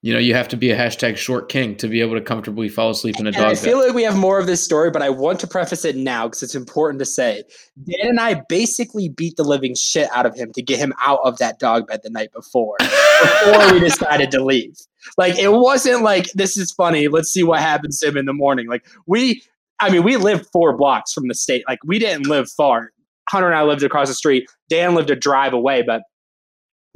[0.08, 2.70] You know, you have to be a hashtag short king to be able to comfortably
[2.70, 3.58] fall asleep in a And dog I bed.
[3.58, 6.28] feel like we have more of this story, but I want to preface it now
[6.28, 7.44] because it's important to say.
[7.84, 11.20] Dan and I basically beat the living shit out of him to get him out
[11.26, 14.78] of that dog bed the night before, before we decided to leave.
[15.18, 17.10] Like it wasn't like this is funny.
[17.10, 18.70] Let's see what happens to him in the morning.
[18.70, 19.44] Like we,
[19.82, 21.66] I mean, we lived four blocks from the state.
[21.68, 22.94] Like we didn't live far.
[23.30, 24.46] Hunter and I lived across the street.
[24.70, 26.04] Dan lived a drive away, but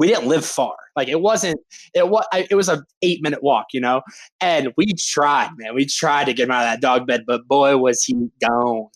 [0.02, 0.76] we didn't live far.
[0.96, 1.60] Like it wasn't.
[1.94, 2.26] It was.
[2.34, 4.02] It was a eight minute walk, you know.
[4.42, 5.76] And we tried, man.
[5.76, 8.88] We tried to get him out of that dog bed, but boy, was he gone,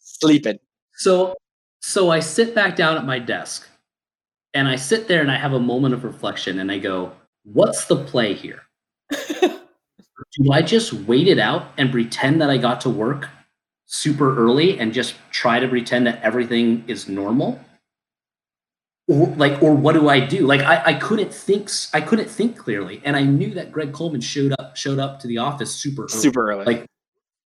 [0.00, 0.58] sleeping.
[0.94, 1.36] So
[1.80, 3.68] so I sit back down at my desk
[4.52, 7.12] and I sit there and I have a moment of reflection and I go,
[7.44, 8.62] what's the play here?
[9.10, 13.28] Do I just wait it out and pretend that I got to work
[13.86, 17.60] super early and just try to pretend that everything is normal?
[19.10, 20.46] Or like or what do I do?
[20.46, 23.02] Like I, I couldn't think I couldn't think clearly.
[23.04, 26.12] And I knew that Greg Coleman showed up showed up to the office super early.
[26.12, 26.86] Super early, Like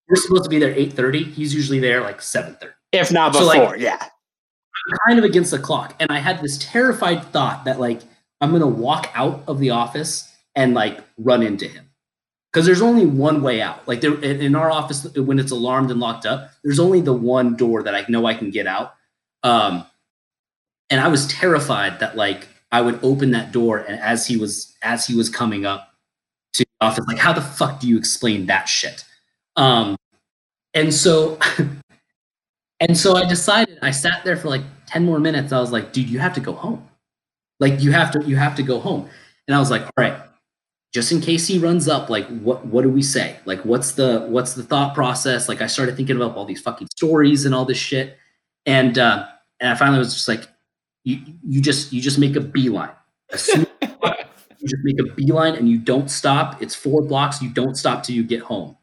[0.09, 1.25] we're supposed to be there 8:30.
[1.33, 2.71] He's usually there like 7:30.
[2.91, 3.71] if not so, before.
[3.71, 4.03] like- yeah,
[5.07, 8.01] kind of against the clock and i had this terrified thought that like
[8.41, 11.87] i'm gonna walk out of the office and like run into him
[12.51, 15.91] because there's only one way out like there in, in our office when it's alarmed
[15.91, 18.95] and locked up there's only the one door that i know i can get out
[19.43, 19.85] um
[20.91, 24.75] and i was terrified that like i would open that door and as he was
[24.83, 25.93] as he was coming up
[26.53, 29.03] to the office like how the fuck do you explain that shit
[29.55, 29.95] um
[30.75, 31.39] and so
[32.81, 35.53] And so I decided, I sat there for like 10 more minutes.
[35.53, 36.89] I was like, dude, you have to go home.
[37.59, 39.07] Like you have to, you have to go home.
[39.47, 40.19] And I was like, all right,
[40.91, 43.37] just in case he runs up, like what what do we say?
[43.45, 45.47] Like what's the what's the thought process?
[45.47, 48.17] Like I started thinking about all these fucking stories and all this shit.
[48.65, 49.27] And uh
[49.59, 50.47] and I finally was just like,
[51.03, 52.91] you you just you just make a beeline.
[53.31, 53.89] As soon as
[54.59, 56.61] you just make a beeline and you don't stop.
[56.61, 58.77] It's four blocks, you don't stop till you get home.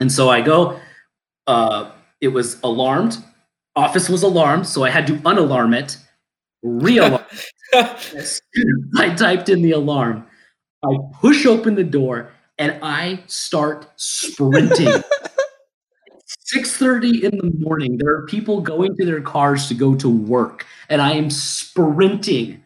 [0.00, 0.78] And so I go,
[1.46, 1.90] uh,
[2.20, 3.18] it was alarmed.
[3.76, 5.98] Office was alarmed, so I had to unalarm it,
[6.64, 7.24] realarm.
[7.74, 8.40] as
[8.96, 10.26] I typed in the alarm,
[10.82, 14.88] I push open the door and I start sprinting.
[16.46, 17.98] 6:30 in the morning.
[17.98, 22.62] There are people going to their cars to go to work, and I am sprinting,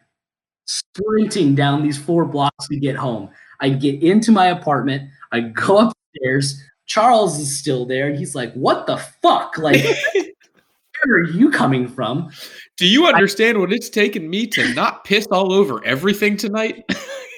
[0.66, 3.30] sprinting down these four blocks to get home.
[3.60, 5.10] I get into my apartment.
[5.32, 6.62] I go upstairs.
[6.86, 9.56] Charles is still there, and he's like, "What the fuck?
[9.56, 9.82] Like,
[10.14, 12.30] where are you coming from?"
[12.76, 16.84] Do you understand what it's taken me to not piss all over everything tonight?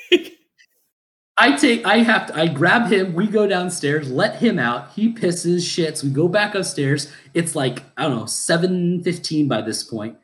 [1.39, 3.15] I take, I have to, I grab him.
[3.15, 4.93] We go downstairs, let him out.
[4.93, 6.05] He pisses, shits.
[6.05, 7.11] We go back upstairs.
[7.33, 10.17] It's like I don't know, seven fifteen by this point.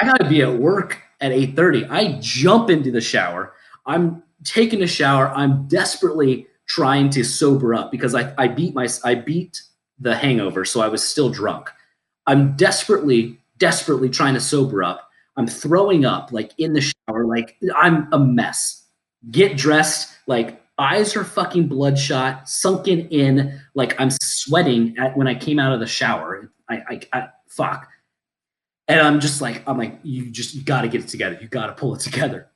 [0.00, 1.84] I got to be at work at eight thirty.
[1.86, 3.54] I jump into the shower.
[3.86, 5.28] I'm taking a shower.
[5.30, 9.62] I'm desperately trying to sober up because I, I beat my, I beat
[9.98, 11.70] the hangover, so I was still drunk.
[12.26, 15.08] I'm desperately, desperately trying to sober up.
[15.36, 18.83] I'm throwing up like in the shower, like I'm a mess
[19.30, 25.34] get dressed, like eyes are fucking bloodshot, sunken in, like I'm sweating at when I
[25.34, 26.50] came out of the shower.
[26.68, 27.88] I, I, I fuck.
[28.88, 31.38] And I'm just like, I'm like, you just you gotta get it together.
[31.40, 32.50] You gotta pull it together.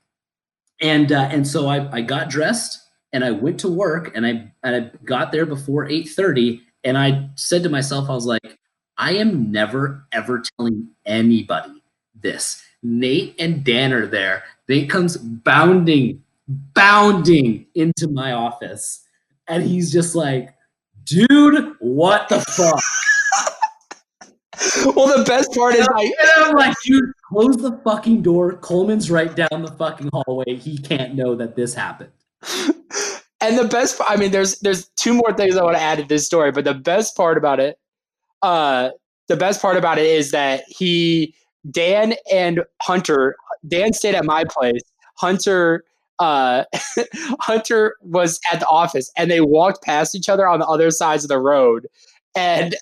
[0.81, 2.81] And uh, and so I, I got dressed
[3.13, 7.31] and I went to work and I and I got there before 8:30 and I
[7.35, 8.59] said to myself, I was like,
[8.97, 11.83] I am never ever telling anybody
[12.15, 12.63] this.
[12.83, 14.45] Nate and Dan are there.
[14.69, 19.05] Nate comes bounding bounding into my office.
[19.47, 20.55] And he's just like
[21.05, 22.83] dude what the fuck?
[24.85, 26.13] Well, the best part is I.
[26.39, 28.55] i'm like dude close the fucking door.
[28.55, 30.57] Coleman's right down the fucking hallway.
[30.57, 32.11] He can't know that this happened.
[33.41, 36.05] And the best i mean there's there's two more things i want to add to
[36.05, 37.79] this story but the best part about it
[38.43, 38.91] uh
[39.29, 41.37] the best part about it is that he
[41.71, 44.83] dan and hunter dan stayed at my place.
[45.17, 45.85] Hunter
[46.21, 46.65] uh
[47.41, 51.25] hunter was at the office and they walked past each other on the other sides
[51.25, 51.87] of the road
[52.37, 52.75] and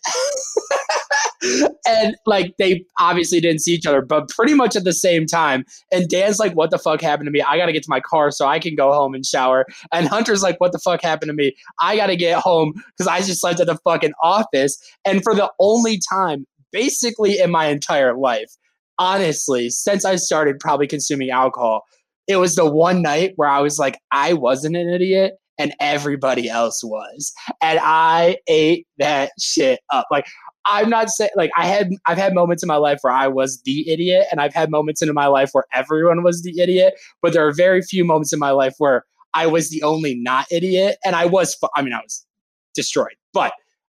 [1.87, 5.65] and like they obviously didn't see each other but pretty much at the same time
[5.93, 8.31] and dan's like what the fuck happened to me i gotta get to my car
[8.31, 11.35] so i can go home and shower and Hunter's like, what the fuck happened to
[11.35, 11.55] me?
[11.81, 14.79] I got to get home because I just slept at the fucking office.
[15.05, 18.51] And for the only time, basically in my entire life,
[18.99, 21.85] honestly, since I started probably consuming alcohol,
[22.29, 26.49] it was the one night where I was like, I wasn't an idiot and everybody
[26.49, 27.33] else was.
[27.63, 30.07] And I ate that shit up.
[30.11, 30.27] Like,
[30.69, 33.63] I'm not saying like I had I've had moments in my life where I was
[33.63, 37.33] the idiot and I've had moments in my life where everyone was the idiot, but
[37.33, 40.97] there are very few moments in my life where I was the only not idiot,
[41.05, 41.57] and I was.
[41.77, 42.27] I mean, I was
[42.75, 43.53] destroyed, but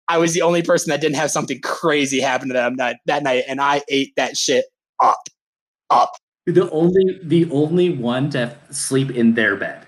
[0.07, 3.23] I was the only person that didn't have something crazy happen to them that that
[3.23, 4.65] night, and I ate that shit
[5.01, 5.21] up,
[5.89, 6.11] up.
[6.48, 9.86] The only the only one to sleep in their bed.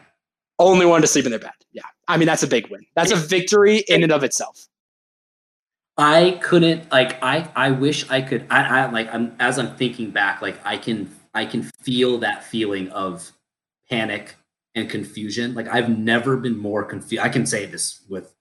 [0.59, 1.53] Only one to sleep in their bed.
[1.71, 2.85] Yeah, I mean that's a big win.
[2.95, 4.67] That's a victory in and of itself.
[5.97, 10.11] I couldn't like I I wish I could I, I like I'm as I'm thinking
[10.11, 13.31] back like I can I can feel that feeling of
[13.89, 14.35] panic
[14.75, 15.53] and confusion.
[15.53, 17.23] Like I've never been more confused.
[17.23, 18.35] I can say this with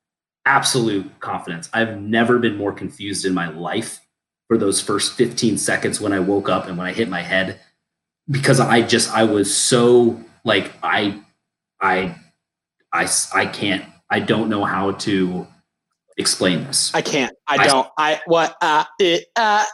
[0.44, 1.70] absolute confidence.
[1.72, 4.00] I've never been more confused in my life
[4.48, 7.60] for those first 15 seconds when I woke up and when I hit my head
[8.30, 11.20] because I just I was so like I
[11.80, 12.14] I
[12.92, 15.46] I I can't I don't know how to
[16.16, 16.92] explain this.
[16.94, 17.34] I can't.
[17.46, 17.88] I, I don't.
[17.96, 19.64] I what uh it uh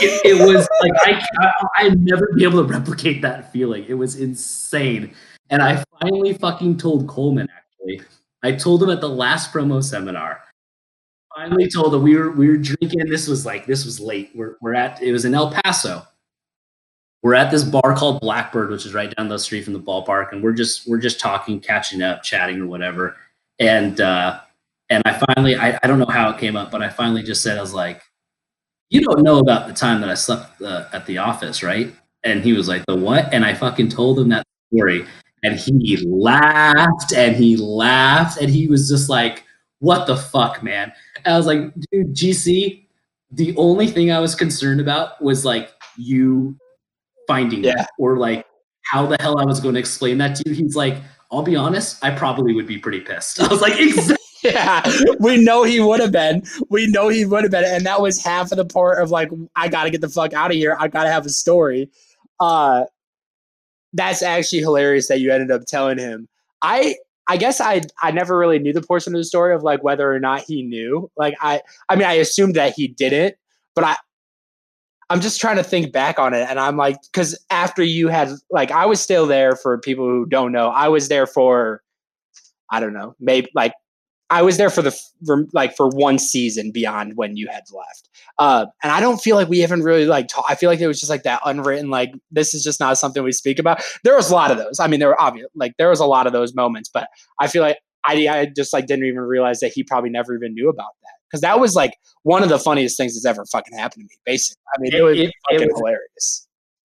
[0.00, 3.84] it, it, was like I, I I'd never be able to replicate that feeling.
[3.88, 5.14] It was insane.
[5.50, 8.06] And I finally fucking told Coleman actually.
[8.42, 10.40] I told him at the last promo seminar.
[11.36, 13.08] Finally told him we were we were drinking.
[13.08, 14.30] This was like this was late.
[14.34, 16.06] We're we're at it was in El Paso.
[17.22, 20.32] We're at this bar called Blackbird, which is right down the street from the ballpark,
[20.32, 23.16] and we're just we're just talking, catching up, chatting or whatever.
[23.58, 24.40] And uh
[24.90, 27.42] and I finally I, I don't know how it came up, but I finally just
[27.42, 28.02] said I was like,
[28.90, 31.94] You don't know about the time that I slept uh, at the office, right?
[32.24, 33.32] And he was like, The what?
[33.32, 35.06] And I fucking told him that story
[35.42, 39.44] and he laughed and he laughed and he was just like,
[39.80, 40.92] "What the fuck, man?"
[41.24, 42.86] And I was like, "Dude, GC,
[43.30, 46.56] the only thing I was concerned about was like you
[47.26, 47.86] finding yeah.
[47.98, 48.46] or like
[48.82, 50.96] how the hell I was going to explain that to you." He's like,
[51.30, 54.82] "I'll be honest, I probably would be pretty pissed." I was like, "Exactly." yeah,
[55.20, 56.42] we know he would have been.
[56.68, 59.30] We know he would have been, and that was half of the part of like,
[59.54, 60.76] I got to get the fuck out of here.
[60.80, 61.90] I got to have a story.
[62.40, 62.86] Uh,
[63.92, 66.28] that's actually hilarious that you ended up telling him.
[66.60, 66.96] I
[67.28, 70.12] I guess I I never really knew the portion of the story of like whether
[70.12, 71.10] or not he knew.
[71.16, 73.36] Like I I mean I assumed that he didn't,
[73.74, 73.96] but I
[75.12, 78.30] I'm just trying to think back on it and I'm like cuz after you had
[78.50, 80.68] like I was still there for people who don't know.
[80.68, 81.82] I was there for
[82.70, 83.74] I don't know, maybe like
[84.30, 88.08] I was there for the for, like for one season beyond when you had left.
[88.38, 90.28] Uh, and I don't feel like we haven't really like.
[90.28, 91.90] Ta- I feel like it was just like that unwritten.
[91.90, 93.82] Like this is just not something we speak about.
[94.04, 94.80] There was a lot of those.
[94.80, 95.48] I mean, there were obvious.
[95.54, 97.08] Like there was a lot of those moments, but
[97.38, 97.76] I feel like
[98.06, 100.92] I I just like didn't even realize that he probably never even knew about
[101.32, 101.94] because that was like
[102.24, 104.16] one of the funniest things that's ever fucking happened to me.
[104.26, 106.48] Basically, I mean, it, it was it, fucking it was, hilarious.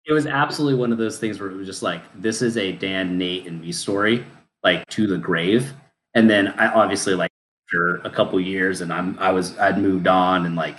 [0.07, 2.73] It was absolutely one of those things where it was just like, this is a
[2.73, 4.25] Dan, Nate, and me story,
[4.65, 5.75] like to the grave.
[6.15, 7.31] And then I obviously like
[7.69, 10.77] after a couple years, and I'm I was I'd moved on, and like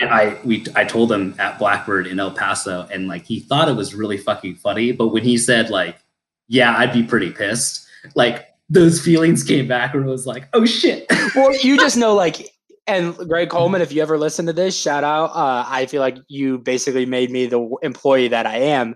[0.00, 3.68] and I we I told him at Blackbird in El Paso, and like he thought
[3.68, 4.92] it was really fucking funny.
[4.92, 5.98] But when he said like,
[6.48, 10.64] "Yeah, I'd be pretty pissed," like those feelings came back, where it was like, "Oh
[10.64, 12.50] shit." well, you just know like.
[12.86, 15.26] And Greg Coleman, if you ever listen to this, shout out.
[15.36, 18.94] Uh, I feel like you basically made me the employee that I am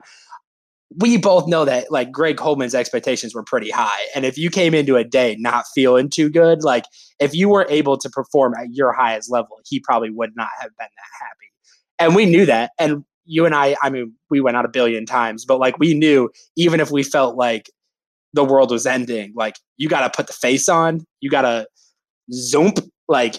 [0.98, 4.06] we both know that like Greg Coleman's expectations were pretty high.
[4.14, 6.84] And if you came into a day not feeling too good, like
[7.18, 10.70] if you were able to perform at your highest level, he probably would not have
[10.78, 11.52] been that happy.
[11.98, 12.72] And we knew that.
[12.78, 15.94] And you and I, I mean, we went out a billion times, but like we
[15.94, 17.70] knew even if we felt like
[18.32, 21.66] the world was ending, like you got to put the face on, you got to
[22.32, 22.72] zoom,
[23.08, 23.36] like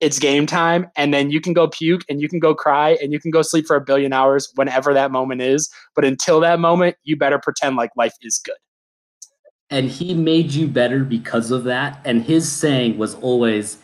[0.00, 3.12] it's game time and then you can go puke and you can go cry and
[3.12, 6.58] you can go sleep for a billion hours whenever that moment is but until that
[6.58, 8.56] moment you better pretend like life is good.
[9.68, 13.78] And he made you better because of that and his saying was always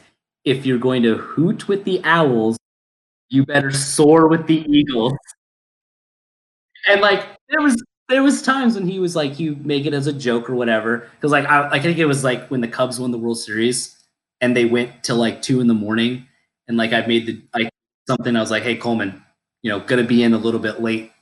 [0.44, 2.56] if you're going to hoot with the owls
[3.28, 5.12] you better soar with the eagles.
[6.88, 7.76] And like there was
[8.08, 11.08] there was times when he was like you make it as a joke or whatever
[11.16, 13.96] because like I, I think it was like when the cubs won the world series
[14.40, 16.26] and they went till like two in the morning.
[16.68, 17.70] And like I made the like
[18.06, 19.22] something, I was like, hey Coleman,
[19.62, 21.12] you know, gonna be in a little bit late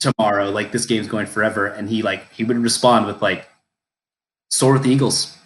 [0.00, 0.50] tomorrow.
[0.50, 1.66] Like this game's going forever.
[1.66, 3.48] And he like he would respond with like
[4.50, 5.36] soar with the Eagles.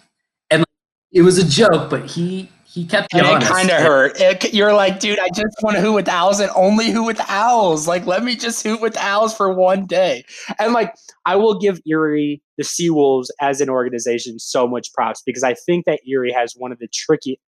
[0.49, 0.67] And like,
[1.11, 4.19] it was a joke, but he he kept and it kind of hurt.
[4.19, 7.21] It, you're like, dude, I just want to hoot with owls and only hoot with
[7.29, 7.87] owls.
[7.87, 10.25] Like, let me just hoot with owls for one day.
[10.57, 15.43] And like, I will give Erie, the Seawolves as an organization, so much props because
[15.43, 17.39] I think that Erie has one of the tricky.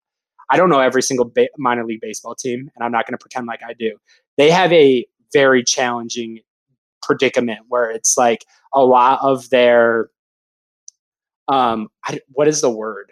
[0.51, 3.21] I don't know every single ba- minor league baseball team, and I'm not going to
[3.21, 3.97] pretend like I do.
[4.37, 6.41] They have a very challenging
[7.01, 8.45] predicament where it's like
[8.75, 10.11] a lot of their
[11.47, 13.11] um I, what is the word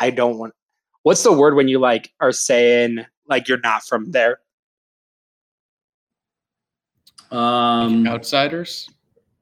[0.00, 0.54] i don't want
[1.02, 4.40] what's the word when you like are saying like you're not from there?
[7.30, 8.90] Um, outsiders.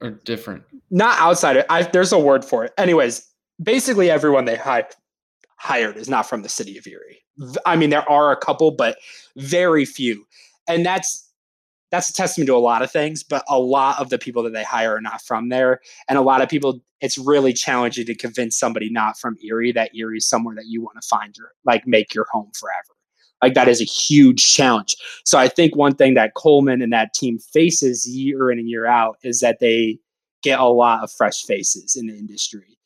[0.01, 0.63] or different?
[0.89, 1.65] Not outside it.
[1.69, 2.73] I, there's a word for it.
[2.77, 3.27] Anyways,
[3.61, 4.87] basically everyone they hired
[5.57, 7.21] hired is not from the city of Erie.
[7.65, 8.97] I mean, there are a couple, but
[9.37, 10.25] very few,
[10.67, 11.30] and that's
[11.91, 13.23] that's a testament to a lot of things.
[13.23, 16.21] But a lot of the people that they hire are not from there, and a
[16.21, 16.81] lot of people.
[17.01, 20.83] It's really challenging to convince somebody not from Erie that Erie is somewhere that you
[20.83, 22.95] want to find your like make your home forever.
[23.41, 24.95] Like that is a huge challenge.
[25.25, 28.85] So I think one thing that Coleman and that team faces year in and year
[28.85, 29.97] out is that they
[30.43, 32.77] get a lot of fresh faces in the industry.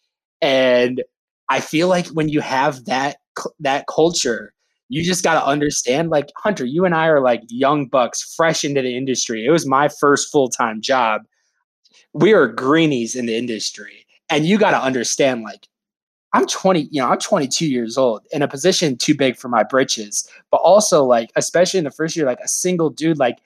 [0.41, 1.03] And
[1.49, 3.18] I feel like when you have that
[3.60, 4.53] that culture,
[4.90, 8.64] you just got to understand like Hunter, you and I are like young bucks fresh
[8.64, 9.45] into the industry.
[9.45, 11.22] It was my first full-time job.
[12.14, 14.06] We are greenies in the industry.
[14.30, 15.68] And you got to understand like
[16.34, 19.64] I'm 20, you know, I'm 22 years old in a position too big for my
[19.64, 23.38] britches, but also like, especially in the first year, like a single dude, like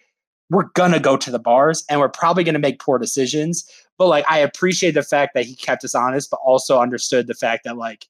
[0.50, 3.70] we're gonna go to the bars and we're probably gonna make poor decisions.
[4.00, 7.36] But like, I appreciate the fact that he kept us honest, but also understood the
[7.36, 8.08] fact that like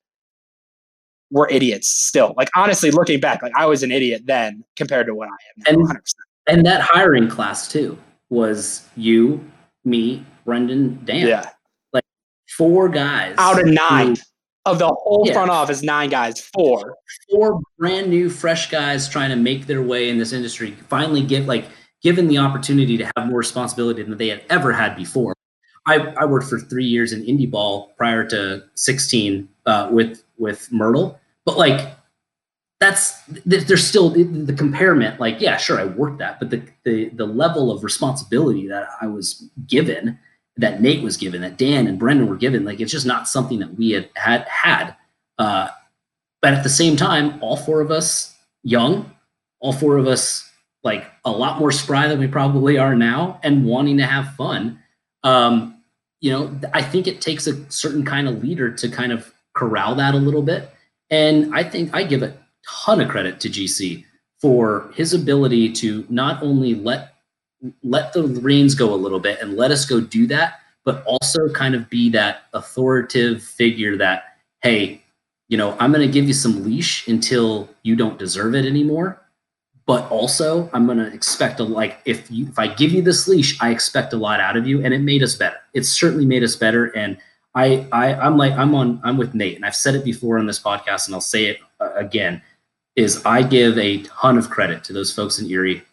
[1.32, 2.34] we're idiots still.
[2.38, 5.78] Like honestly, looking back, like I was an idiot then compared to what I am
[5.78, 5.90] now.
[5.90, 6.14] And, 100%.
[6.48, 7.98] and that hiring class too
[8.30, 9.44] was you,
[9.86, 11.28] me, Brendan, Dan.
[11.28, 11.50] Yeah.
[11.94, 12.06] Like
[12.48, 14.16] four guys out of nine.
[14.16, 14.22] Who,
[14.66, 15.34] of the whole yeah.
[15.34, 16.96] front office, nine guys, four.
[17.32, 20.72] Four brand new, fresh guys trying to make their way in this industry.
[20.90, 21.66] Finally, get like
[22.02, 25.34] given the opportunity to have more responsibility than they had ever had before.
[25.86, 30.72] I, I worked for three years in indie ball prior to 16 uh, with with
[30.72, 31.96] Myrtle, but like
[32.80, 35.18] that's there's still the, comparison.
[35.20, 39.08] Like, yeah, sure, I worked that, but the, the the level of responsibility that I
[39.08, 40.18] was given
[40.58, 42.66] that Nate was given, that Dan and Brendan were given.
[42.66, 44.96] Like it's just not something that we had had had.
[45.38, 45.70] Uh,
[46.42, 49.12] but at the same time, all four of us young,
[49.60, 50.50] all four of us
[50.84, 54.80] like a lot more spry than we probably are now, and wanting to have fun.
[55.24, 55.82] Um,
[56.22, 59.96] you know, I think it takes a certain kind of leader to kind of corral
[59.96, 60.72] that a little bit.
[61.12, 62.38] And I think I give a
[62.68, 64.06] ton of credit to GC
[64.40, 67.16] for his ability to not only let
[67.84, 71.50] let the reins go a little bit and let us go do that, but also
[71.50, 75.02] kind of be that authoritative figure that, hey,
[75.50, 79.22] you know, I'm going to give you some leash until you don't deserve it anymore.
[79.86, 83.28] But also, I'm going to expect a like if you if I give you this
[83.28, 85.58] leash, I expect a lot out of you, and it made us better.
[85.74, 87.18] It certainly made us better, and
[87.56, 90.46] I, I I'm like I'm on I'm with Nate, and I've said it before on
[90.46, 92.42] this podcast, and I'll say it uh, again.
[92.96, 95.84] Is I give a ton of credit to those folks in Erie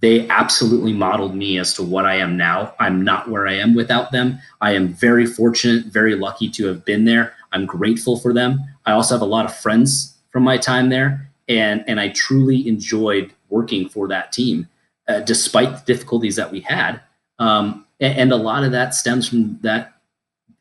[0.00, 2.74] they absolutely modeled me as to what I am now.
[2.78, 4.38] I'm not where I am without them.
[4.60, 7.34] I am very fortunate, very lucky to have been there.
[7.52, 8.62] I'm grateful for them.
[8.86, 12.68] I also have a lot of friends from my time there, and and I truly
[12.68, 14.68] enjoyed working for that team,
[15.08, 17.00] uh, despite the difficulties that we had.
[17.38, 19.97] Um, and, and, a lot of that stems from that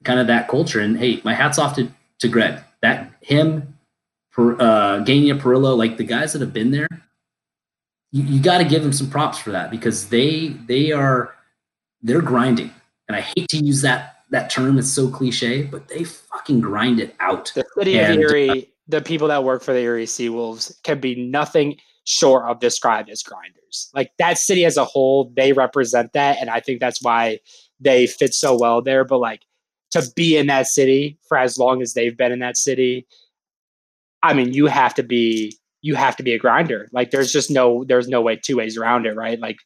[0.03, 0.79] kind of that culture.
[0.79, 2.59] And hey, my hats off to to Greg.
[2.81, 3.77] That him,
[4.31, 6.87] per, uh, Gania Perillo, like the guys that have been there
[8.11, 11.35] you, you got to give them some props for that because they they are
[12.01, 12.71] they're grinding,
[13.07, 14.77] and I hate to use that that term.
[14.77, 17.51] It's so cliche, but they fucking grind it out.
[17.53, 20.99] The city and, of Erie, uh, the people that work for the Erie Seawolves can
[20.99, 23.89] be nothing short of described as grinders.
[23.93, 27.39] Like that city as a whole, they represent that, and I think that's why
[27.79, 29.03] they fit so well there.
[29.03, 29.41] But like
[29.91, 33.07] to be in that city for as long as they've been in that city,
[34.23, 36.87] I mean, you have to be you have to be a grinder.
[36.91, 39.39] Like there's just no there's no way two ways around it, right?
[39.39, 39.57] Like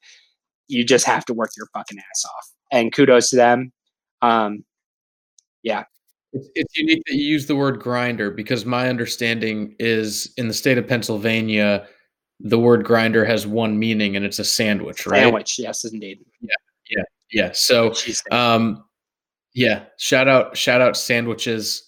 [0.68, 2.49] you just have to work your fucking ass off.
[2.72, 3.72] And kudos to them.
[4.22, 4.64] Um,
[5.64, 5.84] yeah.
[6.34, 10.53] It's, it's unique that you use the word grinder because my understanding is in the
[10.53, 11.85] state of Pennsylvania,
[12.39, 15.23] the word grinder has one meaning and it's a sandwich, right?
[15.23, 16.19] Sandwich, yes, indeed.
[16.39, 16.56] Yeah,
[16.89, 17.52] yeah, yeah.
[17.52, 17.93] So,
[18.31, 18.84] um,
[19.53, 21.88] yeah, shout out, shout out sandwiches.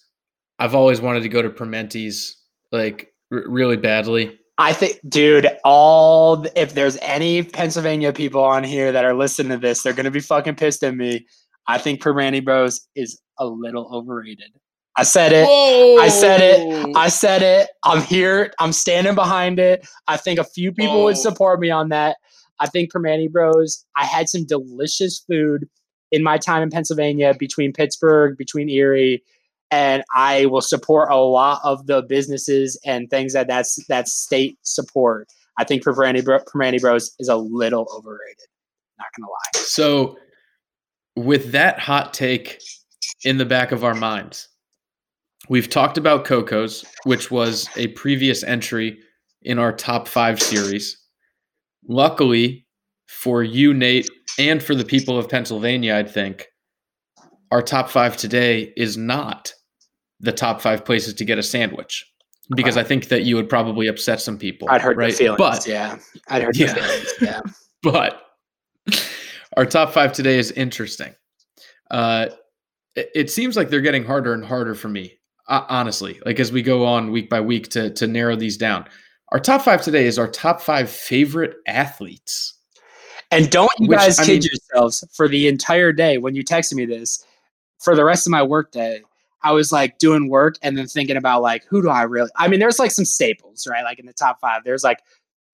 [0.58, 2.36] I've always wanted to go to Primanti's.
[2.74, 4.38] Like r- really badly.
[4.58, 9.58] I think, dude, all if there's any Pennsylvania people on here that are listening to
[9.58, 11.24] this, they're gonna be fucking pissed at me.
[11.68, 14.50] I think Primanti Bros is a little overrated.
[14.96, 15.46] I said it.
[15.46, 15.98] Whoa.
[16.00, 16.96] I said it.
[16.96, 17.70] I said it.
[17.84, 18.52] I'm here.
[18.58, 19.86] I'm standing behind it.
[20.08, 21.04] I think a few people Whoa.
[21.04, 21.20] would oh.
[21.20, 22.16] support me on that.
[22.60, 23.84] I think Primanti Bros.
[23.96, 25.68] I had some delicious food
[26.14, 29.20] in my time in Pennsylvania between Pittsburgh, between Erie,
[29.72, 34.56] and I will support a lot of the businesses and things that that's that state
[34.62, 35.28] support.
[35.58, 38.46] I think Primanti, Primanti Bros is a little overrated.
[38.96, 39.64] Not gonna lie.
[39.64, 40.16] So,
[41.16, 42.60] with that hot take
[43.24, 44.48] in the back of our minds,
[45.48, 49.00] we've talked about Coco's, which was a previous entry
[49.42, 50.96] in our top five series.
[51.88, 52.63] Luckily
[53.14, 54.08] for you, Nate,
[54.38, 56.48] and for the people of Pennsylvania, I'd think
[57.50, 59.54] our top five today is not
[60.20, 62.04] the top five places to get a sandwich
[62.56, 64.68] because I think that you would probably upset some people.
[64.70, 65.12] I'd hurt right?
[65.12, 65.38] the feelings.
[65.38, 66.74] But yeah, I'd hurt Yeah.
[66.74, 67.12] the feelings.
[67.20, 67.40] Yeah.
[67.82, 68.22] but
[69.56, 71.14] our top five today is interesting.
[71.90, 72.26] Uh,
[72.96, 75.14] it, it seems like they're getting harder and harder for me,
[75.48, 76.20] uh, honestly.
[76.26, 78.86] Like as we go on week by week to to narrow these down.
[79.32, 82.53] Our top five today is our top five favorite athletes.
[83.30, 86.44] And don't you Which, guys I kid mean- yourselves for the entire day when you
[86.44, 87.24] texted me this,
[87.80, 89.02] for the rest of my work day,
[89.42, 92.48] I was like doing work and then thinking about like who do I really I
[92.48, 93.84] mean, there's like some staples, right?
[93.84, 94.62] Like in the top five.
[94.64, 95.00] There's like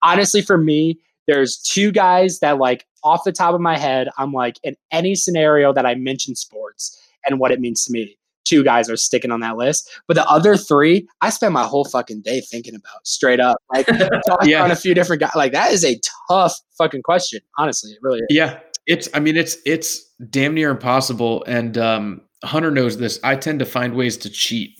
[0.01, 4.31] honestly for me, there's two guys that like off the top of my head, I'm
[4.31, 8.17] like in any scenario that I mention sports and what it means to me.
[8.51, 9.89] Two guys are sticking on that list.
[10.07, 13.57] But the other three, I spent my whole fucking day thinking about straight up.
[13.73, 13.85] Like
[14.27, 14.61] talking Yeah.
[14.63, 15.31] on a few different guys.
[15.35, 15.97] Like that is a
[16.29, 17.39] tough fucking question.
[17.57, 18.25] Honestly, it really is.
[18.29, 19.07] Yeah, it's.
[19.13, 21.43] I mean, it's it's damn near impossible.
[21.45, 23.19] And um, Hunter knows this.
[23.23, 24.71] I tend to find ways to cheat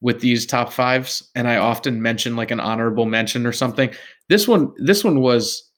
[0.00, 3.90] with these top fives, and I often mention like an honorable mention or something.
[4.28, 5.70] This one, this one was.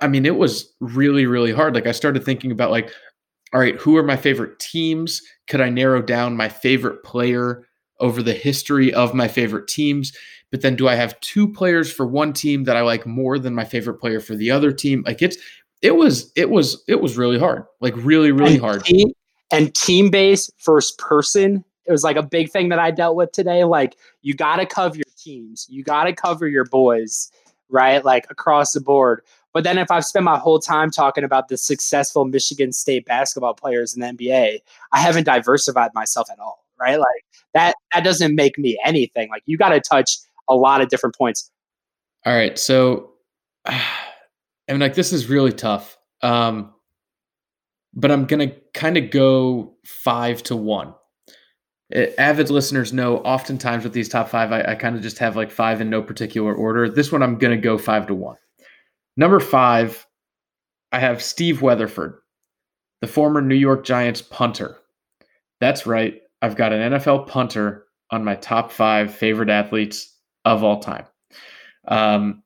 [0.00, 1.74] I mean, it was really really hard.
[1.74, 2.90] Like I started thinking about like,
[3.54, 5.22] all right, who are my favorite teams?
[5.46, 7.66] Could I narrow down my favorite player
[8.00, 10.12] over the history of my favorite teams?
[10.50, 13.54] But then, do I have two players for one team that I like more than
[13.54, 15.04] my favorite player for the other team?
[15.06, 15.36] Like it's
[15.82, 19.12] it was it was it was really hard like really really and hard Team,
[19.52, 21.64] and team based first person.
[21.86, 23.64] It was like a big thing that I dealt with today.
[23.64, 27.30] Like you got to cover your teams, you got to cover your boys,
[27.68, 28.04] right?
[28.04, 29.22] Like across the board.
[29.54, 33.54] But then if I've spent my whole time talking about the successful Michigan State basketball
[33.54, 34.58] players in the NBA,
[34.92, 36.98] I haven't diversified myself at all, right?
[36.98, 37.24] Like
[37.54, 39.30] that that doesn't make me anything.
[39.30, 40.18] Like you got to touch
[40.50, 41.50] a lot of different points.
[42.26, 43.12] all right so
[43.66, 43.80] i
[44.68, 46.70] mean like this is really tough um
[47.94, 50.94] but i'm gonna kind of go five to one
[51.94, 55.34] Uh, avid listeners know oftentimes with these top five i, I kind of just have
[55.34, 58.36] like five in no particular order this one i'm gonna go five to one
[59.16, 60.06] number five
[60.92, 62.18] i have steve weatherford
[63.00, 64.78] the former new york giants punter
[65.60, 70.80] that's right i've got an nfl punter on my top five favorite athletes of all
[70.80, 71.06] time
[71.88, 72.42] um,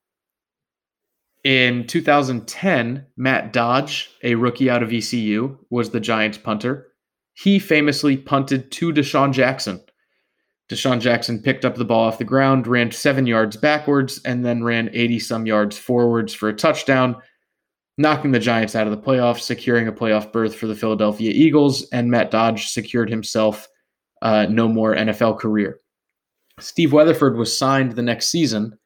[1.45, 6.89] in 2010, Matt Dodge, a rookie out of ECU, was the Giants punter.
[7.35, 9.81] He famously punted to DeSean Jackson.
[10.69, 14.63] DeSean Jackson picked up the ball off the ground, ran seven yards backwards, and then
[14.63, 17.17] ran 80 some yards forwards for a touchdown,
[17.97, 21.89] knocking the Giants out of the playoffs, securing a playoff berth for the Philadelphia Eagles,
[21.91, 23.67] and Matt Dodge secured himself
[24.21, 25.81] uh, no more NFL career.
[26.61, 28.77] Steve Weatherford was signed the next season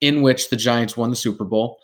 [0.00, 1.78] in which the Giants won the Super Bowl.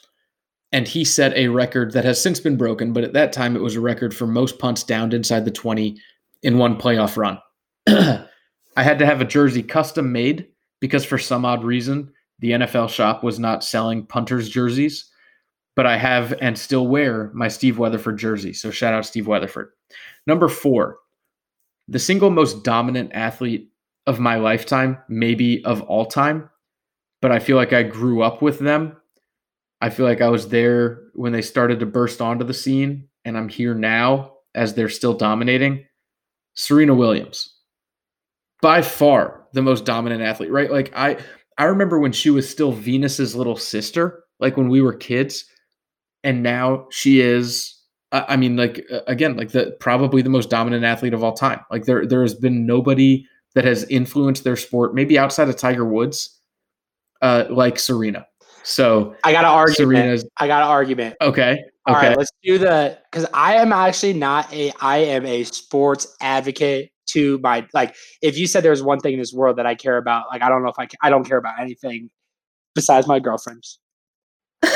[0.70, 3.62] And he set a record that has since been broken, but at that time it
[3.62, 5.98] was a record for most punts downed inside the 20
[6.43, 7.39] in one playoff run.
[8.76, 10.48] I had to have a jersey custom made
[10.80, 15.08] because for some odd reason, the NFL shop was not selling punters' jerseys.
[15.74, 18.52] But I have and still wear my Steve Weatherford jersey.
[18.52, 19.70] So shout out Steve Weatherford.
[20.26, 20.98] Number four,
[21.88, 23.70] the single most dominant athlete
[24.06, 26.50] of my lifetime, maybe of all time,
[27.22, 28.96] but I feel like I grew up with them.
[29.80, 33.38] I feel like I was there when they started to burst onto the scene, and
[33.38, 35.86] I'm here now as they're still dominating.
[36.54, 37.54] Serena Williams,
[38.62, 40.70] by far the most dominant athlete, right?
[40.70, 41.18] Like I,
[41.59, 45.44] I remember when she was still Venus's little sister, like when we were kids,
[46.24, 47.78] and now she is.
[48.14, 51.60] I mean, like again, like the probably the most dominant athlete of all time.
[51.70, 55.86] Like there, there has been nobody that has influenced their sport, maybe outside of Tiger
[55.86, 56.39] Woods,
[57.22, 58.26] uh, like Serena.
[58.64, 59.76] So I got an argument.
[59.76, 61.16] Serena's I got an argument.
[61.20, 61.59] okay.
[61.86, 62.09] All Okay.
[62.09, 66.91] right, let's do the because I am actually not a I am a sports advocate
[67.06, 69.96] to my like if you said there's one thing in this world that I care
[69.96, 72.10] about, like I don't know if I ca- I don't care about anything
[72.74, 73.78] besides my girlfriends.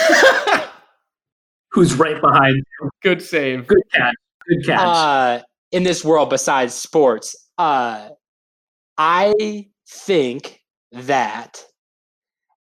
[1.73, 2.57] Who's right behind?
[2.57, 2.91] you.
[3.03, 3.67] Good save.
[3.67, 4.15] Good catch.
[4.49, 4.81] Good catch.
[4.81, 5.43] Uh
[5.73, 7.37] in this world besides sports.
[7.59, 8.09] Uh
[8.99, 10.61] I think
[10.93, 11.63] that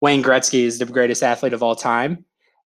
[0.02, 2.26] Wayne Gretzky is the greatest athlete of all time.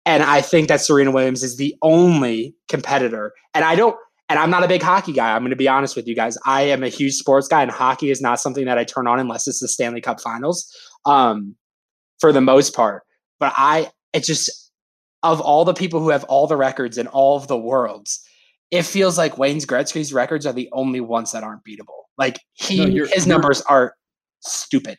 [0.05, 3.33] And I think that Serena Williams is the only competitor.
[3.53, 3.95] And I don't,
[4.33, 5.35] and I'm not a big hockey guy.
[5.35, 6.39] I'm going to be honest with you guys.
[6.43, 9.19] I am a huge sports guy, and hockey is not something that I turn on
[9.19, 11.55] unless it's the Stanley Cup finals um,
[12.19, 13.03] for the most part.
[13.39, 14.71] But I, it just,
[15.21, 18.27] of all the people who have all the records in all of the worlds,
[18.71, 22.01] it feels like Wayne's Gretzky's records are the only ones that aren't beatable.
[22.17, 23.93] Like he, No, his numbers are
[24.39, 24.97] stupid.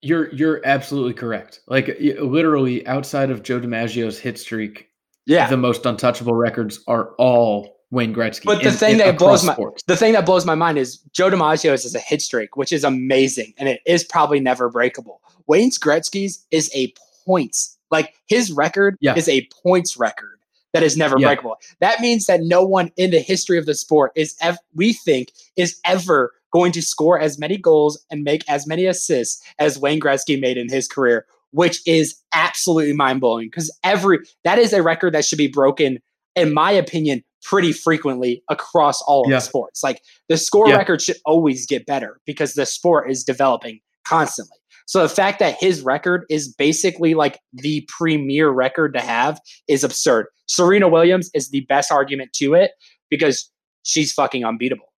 [0.00, 1.58] You're you're absolutely correct.
[1.66, 4.86] Like literally outside of Joe DiMaggio's hit streak,
[5.26, 5.48] Yeah.
[5.48, 8.44] the most untouchable records are all Wayne Gretzky.
[8.44, 9.82] But the in- thing in- that blows my sports.
[9.86, 12.84] the thing that blows my mind is Joe DiMaggio's is a hit streak, which is
[12.84, 15.20] amazing, and it is probably never breakable.
[15.46, 16.92] Wayne Gretzky's is a
[17.24, 19.14] points like his record Yeah.
[19.16, 20.38] is a points record
[20.72, 21.28] that is never Yeah.
[21.28, 21.56] breakable.
[21.80, 25.28] That means that no one in the history of the sport is ev- we think
[25.56, 30.00] is ever going to score as many goals and make as many assists as Wayne
[30.00, 34.82] Gretzky made in his career, which is absolutely mind blowing because every that is a
[34.82, 35.98] record that should be broken,
[36.36, 39.36] in my opinion, pretty frequently across all Yeah.
[39.36, 39.82] of sports.
[39.84, 40.76] Like the score Yeah.
[40.76, 44.56] record should always get better because the sport is developing constantly.
[44.86, 49.84] So the fact that his record is basically like the premier record to have is
[49.84, 50.26] absurd.
[50.46, 52.72] Serena Williams is the best argument to it
[53.10, 53.50] because
[53.82, 54.92] she's fucking unbeatable.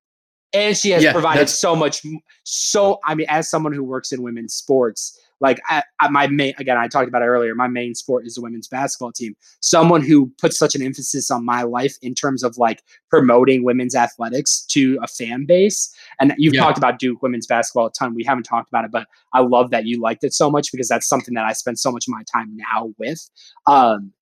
[0.53, 2.03] And she has Yeah, provided so much
[2.45, 6.55] so I mean as someone who works in women's sports, like I, I, my main
[6.59, 9.37] again I talked about it earlier, my main sport is the women's basketball team.
[9.61, 13.95] Someone who puts such an emphasis on my life in terms of like promoting women's
[13.95, 15.95] athletics to a fan base.
[16.21, 16.63] And you've Yeah.
[16.63, 18.15] talked about Duke women's basketball a ton.
[18.15, 20.89] We haven't talked about it, but I love that you liked it so much because
[20.89, 23.29] that's something that I spend so much of my time now with.
[23.67, 24.13] Um,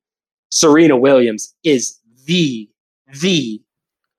[0.50, 2.68] Serena Williams is the
[3.20, 3.60] the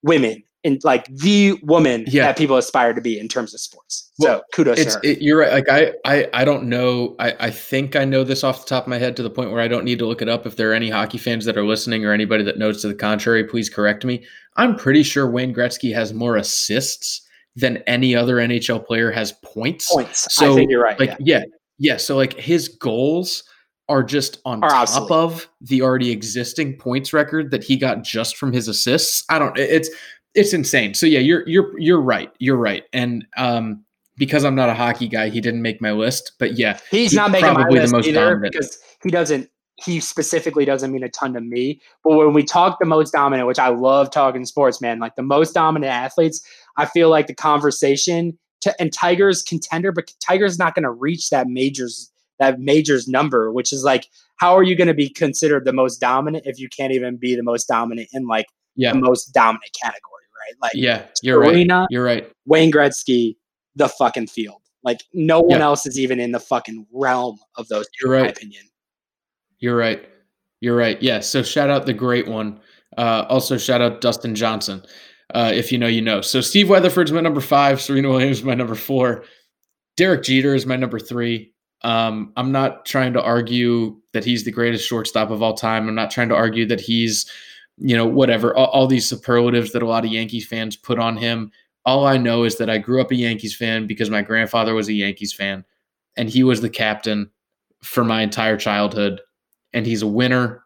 [0.03, 2.25] women and like the woman Yeah.
[2.25, 4.11] that people aspire to be in terms of sports.
[4.19, 5.01] So Well, kudos to it's her.
[5.03, 5.53] it, you're right.
[5.53, 7.15] Like I, I, I don't know.
[7.19, 9.51] I, I think I know this off the top of my head to the point
[9.51, 10.45] where I don't need to look it up.
[10.45, 12.95] If there are any hockey fans that are listening or anybody that knows to the
[12.95, 14.25] contrary, please correct me.
[14.57, 17.21] I'm pretty sure Wayne Gretzky has more assists
[17.55, 19.89] than any other NHL player has points.
[19.91, 20.33] Points.
[20.33, 20.99] So, I think you're right.
[20.99, 21.39] Like yeah.
[21.39, 21.43] yeah,
[21.77, 21.97] yeah.
[21.97, 23.43] So like his goals
[23.87, 25.11] are just on Are top obsolete.
[25.11, 29.23] of the already existing points record that he got just from his assists.
[29.29, 29.55] I don't.
[29.59, 29.89] It's
[30.35, 30.93] it's insane.
[30.93, 32.31] So yeah, you're you're you're right.
[32.39, 32.83] You're right.
[32.93, 33.83] And um,
[34.17, 36.33] because I'm not a hockey guy, he didn't make my list.
[36.39, 38.53] But yeah, He's he's not making my probably the most either dominant.
[38.53, 39.49] because he doesn't.
[39.77, 41.81] He specifically doesn't mean a ton to me.
[42.03, 45.21] But when we talk the most dominant, which I love talking sports, man, like the
[45.21, 46.41] most dominant athletes,
[46.77, 51.29] I feel like the conversation to and Tiger's contender, but Tiger's not going to reach
[51.29, 54.07] that majors that majors number, which is like,
[54.37, 57.35] how are you going to be considered the most dominant if you can't even be
[57.35, 60.14] the most dominant in like Yeah, the most dominant category,
[60.45, 60.55] right?
[60.61, 61.49] Like yeah, you're right.
[61.51, 62.31] Serena, You're right.
[62.45, 63.35] Wayne Gretzky,
[63.75, 64.61] the fucking field.
[64.83, 65.65] Like no one Yeah.
[65.65, 67.85] else is even in the fucking realm of those.
[68.01, 68.37] You're in my right.
[68.37, 68.63] opinion.
[69.59, 70.07] You're right.
[70.61, 71.01] You're right.
[71.01, 71.19] Yeah.
[71.21, 72.59] So shout out the great one.
[72.97, 74.83] Uh, also shout out Dustin Johnson.
[75.33, 76.21] Uh, if you know, you know.
[76.21, 77.81] So Steve Weatherford's my number five.
[77.81, 79.23] Serena Williams my number four.
[79.97, 81.53] Derek Jeter is my number three.
[81.81, 85.87] Um, I'm not trying to argue that he's the greatest shortstop of all time.
[85.87, 87.29] I'm not trying to argue that he's,
[87.77, 91.17] you know, whatever, all, all these superlatives that a lot of Yankees fans put on
[91.17, 91.51] him.
[91.85, 94.87] All I know is that I grew up a Yankees fan because my grandfather was
[94.87, 95.63] a Yankees fan
[96.17, 97.29] and he was the captain
[97.83, 99.21] for my entire childhood
[99.73, 100.63] and he's a winner.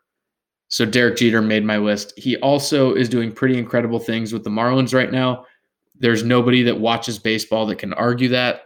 [0.69, 2.13] So Derek Jeter made my list.
[2.17, 5.45] He also is doing pretty incredible things with the Marlins right now.
[5.97, 8.61] There's nobody that watches baseball that can argue that.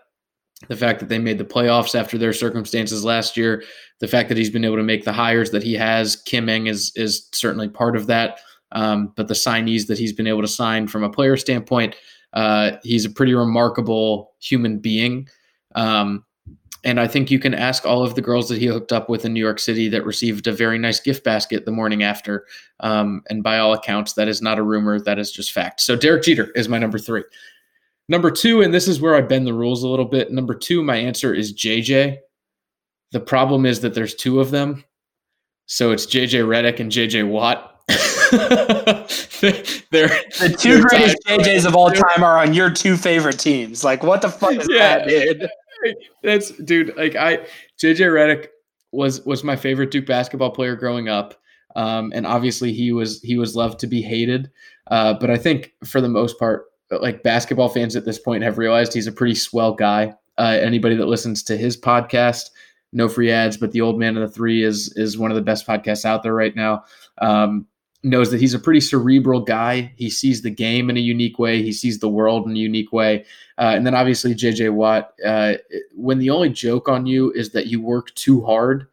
[0.69, 3.63] The fact that they made the playoffs after their circumstances last year,
[3.99, 6.67] the fact that he's been able to make the hires that he has, Kim Ng
[6.67, 8.39] is is certainly part of that.
[8.71, 11.95] Um, but the signees that he's been able to sign from a player standpoint,
[12.33, 15.27] uh, he's a pretty remarkable human being.
[15.75, 16.25] Um,
[16.83, 19.23] and I think you can ask all of the girls that he hooked up with
[19.23, 22.45] in New York City that received a very nice gift basket the morning after.
[22.81, 24.99] Um, and by all accounts, that is not a rumor.
[24.99, 25.79] That is just fact.
[25.79, 27.23] So Derek Jeter is my number three.
[28.09, 30.31] Number two, and this is where I bend the rules a little bit.
[30.31, 32.17] Number two, my answer is JJ.
[33.11, 34.83] The problem is that there's two of them.
[35.65, 37.69] So it's JJ Redick and JJ Watt.
[39.91, 40.07] they're,
[40.39, 43.83] The two greatest JJs of all time are on your two favorite teams.
[43.83, 44.99] Like, what the fuck is Yeah.
[44.99, 45.49] that, dude?
[46.23, 46.95] That's dude.
[46.97, 47.37] Like I,
[47.81, 48.47] JJ Redick
[48.91, 51.35] was was my favorite Duke basketball player growing up,
[51.75, 54.49] um, and obviously he was he was loved to be hated.
[54.89, 56.65] Uh, but I think for the most part,
[57.01, 60.13] like basketball fans at this point have realized he's a pretty swell guy.
[60.37, 62.49] Uh, anybody that listens to his podcast,
[62.91, 65.41] no free ads, but the Old Man of the Three is is one of the
[65.41, 66.83] best podcasts out there right now.
[67.19, 67.67] Um,
[68.03, 69.93] knows that he's a pretty cerebral guy.
[69.95, 71.61] He sees the game in a unique way.
[71.61, 73.25] He sees the world in a unique way.
[73.57, 75.13] Uh, and then obviously JJ Watt.
[75.25, 75.53] Uh,
[75.95, 78.87] when the only joke on you is that you work too hard,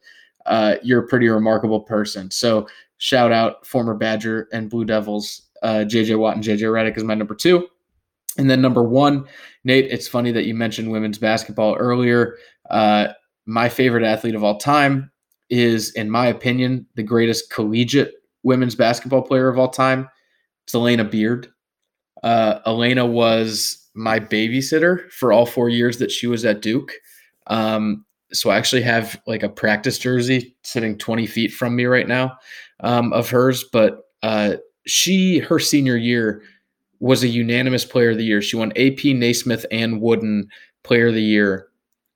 [0.47, 2.31] uh, you're a pretty remarkable person.
[2.31, 2.69] So
[2.99, 7.15] shout out former Badger and Blue Devils, uh, JJ Watt and JJ Redick is my
[7.15, 7.69] number two.
[8.39, 9.27] And then number one,
[9.65, 9.87] Nate.
[9.87, 12.37] It's funny that you mentioned women's basketball earlier.
[12.71, 13.09] Uh,
[13.47, 15.11] my favorite athlete of all time
[15.49, 18.13] is, in my opinion, the greatest collegiate
[18.43, 20.09] women's basketball player of all time.
[20.65, 21.49] It's Alana Beard.
[22.23, 26.93] Uh, Alana was my babysitter for all four years that she was at Duke.
[27.49, 32.07] Um, so I actually have like a practice jersey sitting 20 feet from me right
[32.07, 32.37] now
[32.81, 33.65] um, of hers.
[33.73, 36.43] But uh, she her senior year
[37.01, 38.43] was a unanimous player of the year.
[38.43, 40.49] She won AP Naismith and Wooden
[40.85, 41.69] player of the year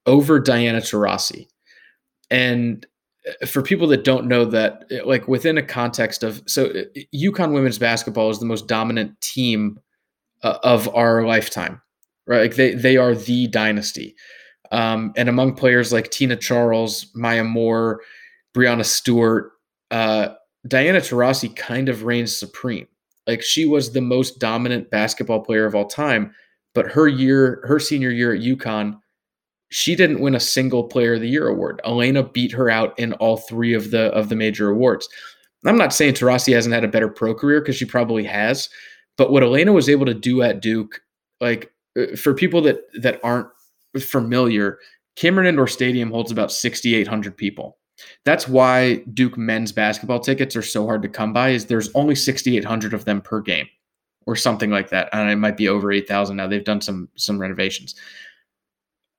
[0.06, 1.46] over Diana Taurasi.
[2.30, 2.86] And
[3.26, 7.00] uh, for people that don't know that, uh, like within a context of so uh,
[7.14, 9.80] UConn women's basketball is the most dominant team
[10.42, 11.80] uh, of our lifetime,
[12.26, 12.42] right?
[12.42, 14.14] Like they they are the dynasty.
[14.70, 18.00] Um, and among players like Tina Charles, Maya Moore,
[18.54, 19.52] Breanna Stewart,
[19.90, 20.30] uh,
[20.66, 22.88] Diana Taurasi kind of reigns supreme.
[23.26, 26.34] Like she was the most dominant basketball player of all time,
[26.74, 28.98] but her year, her senior year at UConn,
[29.70, 31.80] she didn't win a single player of the year award.
[31.84, 35.08] Alana beat her out in all three of the of the major awards.
[35.66, 38.68] I'm not saying Taurasi hasn't had a better pro career because she probably has,
[39.16, 41.00] but what Alana was able to do at Duke,
[41.40, 43.48] like uh, for people that that aren't
[43.98, 44.78] familiar,
[45.16, 47.78] Cameron Indoor Stadium holds about 6,800 people.
[48.24, 51.50] That's why Duke men's basketball tickets are so hard to come by.
[51.50, 53.68] Is there's only 6,800 of them per game,
[54.26, 56.46] or something like that, and it might be over 8,000 now.
[56.46, 57.94] They've done some some renovations.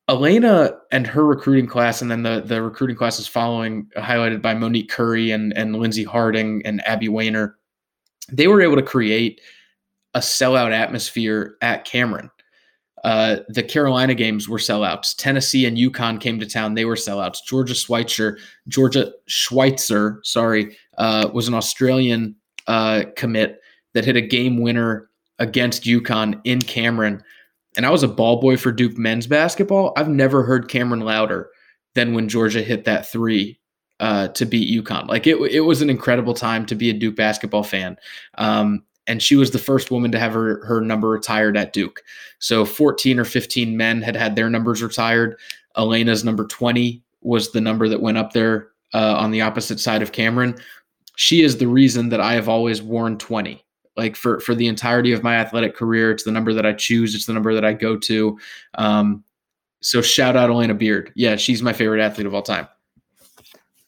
[0.09, 4.53] Alana and her recruiting class, and then the the recruiting classes following, uh, highlighted by
[4.53, 7.57] Monique Currie and and Lindsey Harding and Abby Waner,
[8.31, 9.41] they were able to create
[10.13, 12.29] a sellout atmosphere at Cameron.
[13.05, 15.15] Uh, the Carolina games were sellouts.
[15.15, 17.37] Tennessee and UConn came to town; they were sellouts.
[17.45, 23.61] Georgia Schweitzer, Georgia Schweitzer, sorry, uh, was an Australian uh, commit
[23.93, 25.07] that hit a game winner
[25.37, 27.21] against UConn in Cameron.
[27.77, 29.93] And I was a ball boy for Duke men's basketball.
[29.95, 31.51] I've never heard Cameron louder
[31.93, 33.59] than when Georgia hit that three
[33.99, 35.07] uh, to beat UConn.
[35.07, 37.97] Like it, it was an incredible time to be a Duke basketball fan.
[38.39, 42.03] Um, and she was the first woman to have her, her number retired at Duke.
[42.39, 45.37] So 14 or 15 men had had their numbers retired.
[45.77, 50.01] Alana's number 20 was the number that went up there uh, on the opposite side
[50.01, 50.55] of Cameron.
[51.15, 53.61] She is the reason that I have always worn 20.
[53.97, 57.15] Like for for the entirety of my athletic career, it's the number that I choose.
[57.15, 58.37] It's the number that I go to.
[58.73, 59.23] Um,
[59.81, 61.13] so shout out Alana Beard.
[61.15, 62.67] Yeah, she's my favorite athlete of all time.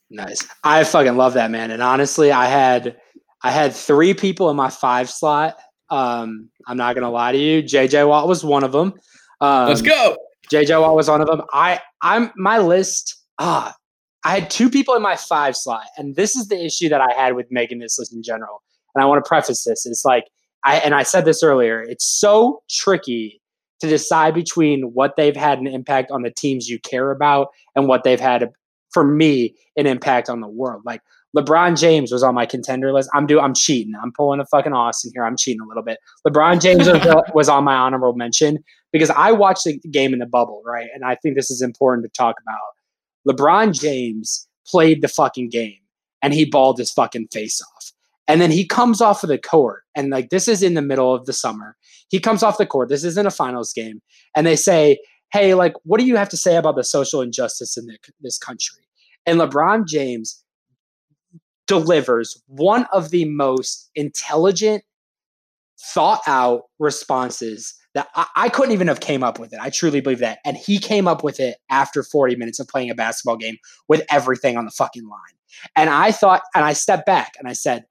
[0.10, 0.48] Nice.
[0.64, 1.72] I fucking love that man.
[1.72, 2.98] And honestly, I had
[3.48, 5.58] I had three people in my five slot.
[5.90, 7.64] Um, I'm not gonna lie to you.
[7.64, 8.94] JJ Watt was one of them.
[9.40, 10.18] Um, Let's go.
[10.52, 11.44] JJ Watt was one of them.
[11.54, 13.16] I I'm my list.
[13.40, 13.74] Ah,
[14.26, 17.14] I had two people in my five slot, and this is the issue that I
[17.14, 18.62] had with making this list in general.
[18.94, 20.26] And I want to preface this: it's like
[20.66, 21.82] I and I said this earlier.
[21.82, 23.42] It's so tricky
[23.80, 27.48] to decide between what they've had an impact on the teams you care about
[27.78, 28.50] and what they've had
[28.92, 30.82] for me an impact on the world.
[30.86, 31.02] Like
[31.38, 33.10] LeBron James was on my contender list.
[33.14, 33.44] I'm doing.
[33.44, 33.94] I'm cheating.
[34.02, 35.24] I'm pulling a fucking Austin here.
[35.24, 36.00] I'm cheating a little bit.
[36.26, 40.20] LeBron James was, uh, was on my honorable mention because I watched the game in
[40.20, 40.88] the bubble, right?
[40.96, 43.36] And I think this is important to talk about.
[43.36, 45.80] LeBron James played the fucking game
[46.22, 47.92] and he balled his fucking face off.
[48.28, 51.16] And then he comes off of the court, and like this is in the middle
[51.16, 51.78] of the summer.
[52.10, 52.90] He comes off the court.
[52.90, 54.02] This isn't a finals game,
[54.36, 55.00] and they say,
[55.32, 58.38] "Hey, like, what do you have to say about the social injustice in the, this
[58.38, 58.84] country?"
[59.26, 60.44] And LeBron James
[61.68, 64.84] delivers one of the most intelligent,
[65.80, 69.60] thought out responses that I, I, couldn't even have came up with it.
[69.62, 70.40] I truly believe that.
[70.46, 73.58] And he came up with it after 40 minutes of playing a basketball game
[73.88, 75.20] with everything on the fucking line.
[75.76, 77.86] And I thought, and I stepped back and I said,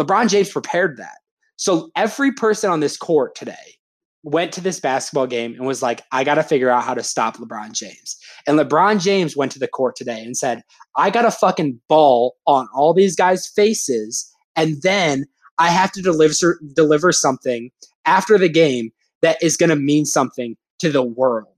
[0.00, 1.18] LeBron James prepared that.
[1.56, 3.76] So every person on this court today
[4.22, 7.02] went to this basketball game and was like, I got to figure out how to
[7.02, 8.16] stop LeBron James.
[8.46, 10.62] And LeBron James went to the court today and said,
[10.96, 14.30] I got a fucking ball on all these guys' faces.
[14.54, 15.24] And then
[15.58, 17.70] I have to deliver, deliver something
[18.04, 18.90] after the game
[19.22, 21.48] that is going to mean something to the world.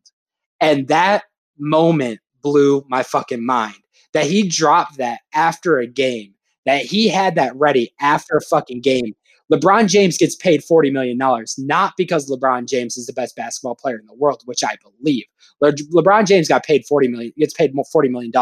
[0.61, 1.24] And that
[1.59, 3.77] moment blew my fucking mind
[4.12, 6.35] that he dropped that after a game,
[6.65, 9.15] that he had that ready after a fucking game
[9.53, 11.19] LeBron James gets paid $40 million,
[11.59, 15.25] not because LeBron James is the best basketball player in the world, which I believe.
[15.61, 18.33] Le- LeBron James got paid 40 million, gets paid more $40 million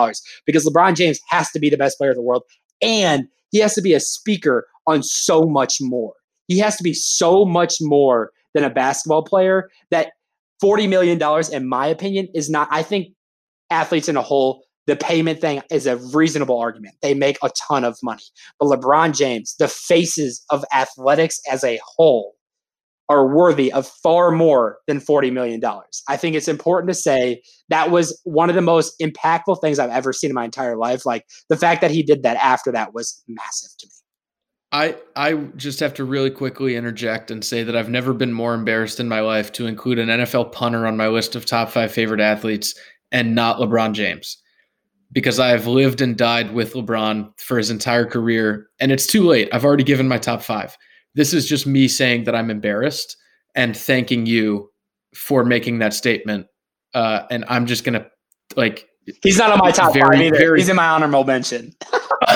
[0.46, 2.44] because LeBron James has to be the best player in the world
[2.80, 6.14] and he has to be a speaker on so much more.
[6.48, 10.12] He has to be so much more than a basketball player that
[10.62, 11.20] $40 million,
[11.52, 13.08] in my opinion, is not, I think
[13.70, 16.96] athletes in a whole the payment thing is a reasonable argument.
[17.02, 18.24] They make a ton of money.
[18.58, 22.34] But LeBron James, the faces of athletics as a whole,
[23.08, 25.60] are worthy of far more than $40 million.
[26.08, 29.90] I think it's important to say that was one of the most impactful things I've
[29.90, 31.04] ever seen in my entire life.
[31.04, 33.92] Like the fact that he did that after that was massive to me.
[34.74, 38.54] I I just have to really quickly interject and say that I've never been more
[38.54, 41.92] embarrassed in my life to include an NFL punter on my list of top 5
[41.92, 42.74] favorite athletes
[43.10, 44.41] and not LeBron James
[45.12, 49.22] because I have lived and died with LeBron for his entire career, and it's too
[49.22, 49.48] late.
[49.52, 50.76] I've already given my top five.
[51.14, 53.16] This is just me saying that I'm embarrassed
[53.54, 54.70] and thanking you
[55.14, 56.46] for making that statement.
[56.94, 58.06] Uh, and I'm just gonna
[58.56, 58.88] like.
[59.22, 60.36] He's not on my top Very, five either.
[60.38, 61.72] very- He's in my honorable mention.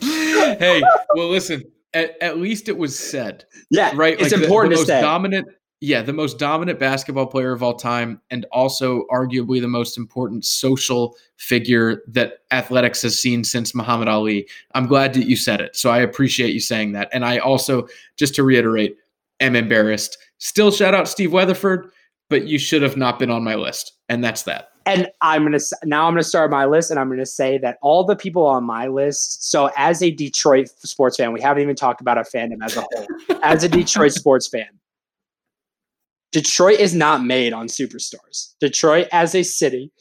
[0.00, 0.82] hey,
[1.14, 1.62] well, listen.
[1.94, 3.44] At, at least it was said.
[3.70, 4.18] Yeah, right?
[4.18, 5.00] It's like important the, to most say.
[5.02, 5.48] dominant.
[5.82, 10.44] Yeah, the most dominant basketball player of all time, and also arguably the most important
[10.44, 14.48] social figure that athletics has seen since Muhammad Ali.
[14.76, 17.08] I'm glad that you said it, so I appreciate you saying that.
[17.12, 18.96] And I also, just to reiterate,
[19.40, 20.18] am embarrassed.
[20.38, 21.90] Still, shout out Steve Weatherford,
[22.30, 24.68] but you should have not been on my list, and that's that.
[24.86, 28.04] and I'm gonna now I'm gonna start my list, and I'm gonna say that all
[28.04, 29.50] the people on my list.
[29.50, 32.82] So, as a Detroit sports fan, we haven't even talked about our fandom as a
[32.82, 33.06] whole.
[33.42, 34.68] as a Detroit sports fan,
[36.32, 38.54] Detroit is not made on superstars.
[38.60, 39.92] Detroit, as a city,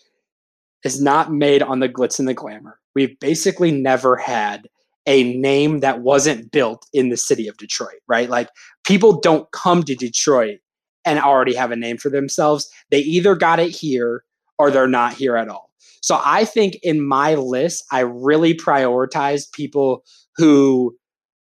[0.83, 2.79] is not made on the glitz and the glamour.
[2.95, 4.67] We've basically never had
[5.05, 8.29] a name that wasn't built in the city of Detroit, right?
[8.29, 8.49] Like
[8.85, 10.59] people don't come to Detroit
[11.05, 12.69] and already have a name for themselves.
[12.91, 14.23] They either got it here
[14.59, 15.71] or they're not here at all.
[16.01, 20.03] So I think in my list, I really prioritize people
[20.37, 20.95] who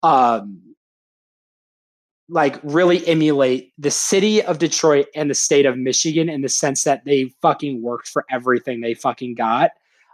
[0.04, 0.62] um
[2.30, 6.84] like really emulate the city of Detroit and the state of Michigan in the sense
[6.84, 9.72] that they fucking worked for everything they fucking got.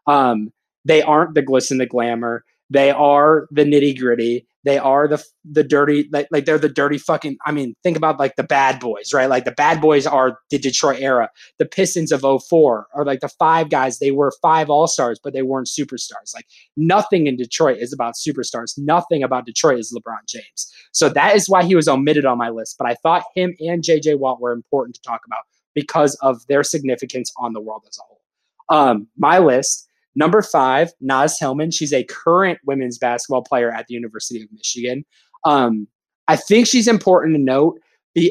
[0.07, 0.51] Um,
[0.83, 2.43] they aren't the glitz and the glamour.
[2.69, 4.45] They are the nitty gritty.
[4.63, 7.37] They are the the dirty like like they're the dirty fucking.
[7.45, 9.29] I mean, think about like the bad boys, right?
[9.29, 11.29] Like the bad boys are the Detroit era.
[11.57, 13.99] The Pistons of 04 are like the five guys.
[13.99, 16.33] They were five all stars, but they weren't superstars.
[16.35, 16.45] Like
[16.77, 18.73] nothing in Detroit is about superstars.
[18.77, 20.71] Nothing about Detroit is LeBron James.
[20.91, 22.75] So that is why he was omitted on my list.
[22.77, 25.43] But I thought him and JJ Watt were important to talk about
[25.73, 28.21] because of their significance on the world as a whole.
[28.69, 31.71] Um, my list number five, Naz Hillmon.
[31.71, 35.05] She's a current women's basketball player at the University of Michigan.
[35.45, 35.87] Um,
[36.27, 37.79] I think she's important to note.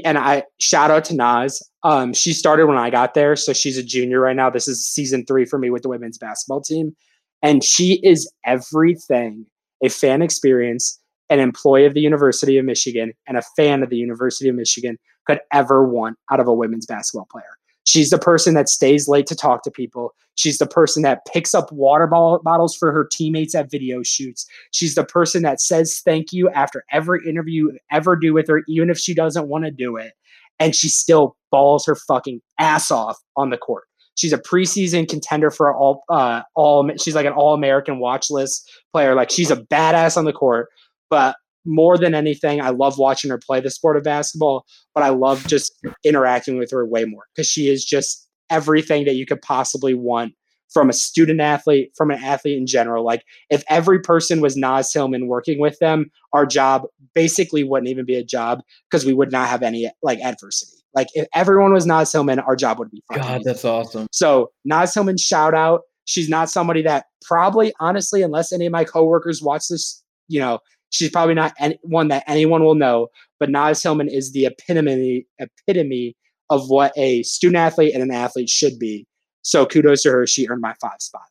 [0.05, 1.63] And I shout out to Naz.
[1.85, 4.51] Um, she started when I got there, so she's a junior right now.
[4.51, 6.95] This is season three for me with the women's basketball team,
[7.43, 9.47] and she is everything
[9.83, 11.01] a fan experience
[11.31, 14.99] an employee of the University of Michigan and a fan of the University of Michigan
[15.27, 17.57] could ever want out of a women's basketball player.
[17.85, 20.15] She's the person that stays late to talk to people.
[20.35, 24.47] She's the person that picks up water bottles for her teammates at video shoots.
[24.71, 28.63] She's the person that says thank you after every interview you ever do with her,
[28.69, 30.13] even if she doesn't want to do it.
[30.59, 33.85] And she still balls her fucking ass off on the court.
[34.15, 38.71] She's a preseason contender for all uh all she's like an all American watch list
[38.93, 39.15] player.
[39.15, 40.69] Like she's a badass on the court.
[41.09, 44.65] But more than anything, I love watching her play the sport of basketball,
[44.95, 45.73] but I love just
[46.05, 50.35] interacting with her way more because she is just everything that you could possibly want
[50.73, 53.05] from a student athlete, from an athlete in general.
[53.05, 56.85] Like if every person was Naz Hillmon working with them, our job
[57.15, 60.77] basically wouldn't even be a job because we would not have any like adversity.
[60.95, 64.07] Like if everyone was Naz Hillmon, our job would be fucking God, that's awesome.
[64.13, 65.83] So Naz Hillmon, shout out.
[66.05, 70.59] She's not somebody that probably, honestly, unless any of my coworkers watch this, you know,
[70.91, 73.09] she's probably not any, one that anyone will know.
[73.39, 76.17] But Naz Hillmon is the epitome epitome
[76.51, 79.07] of what a student athlete and an athlete should be.
[79.43, 80.27] So kudos to her.
[80.27, 81.23] She earned my five spot.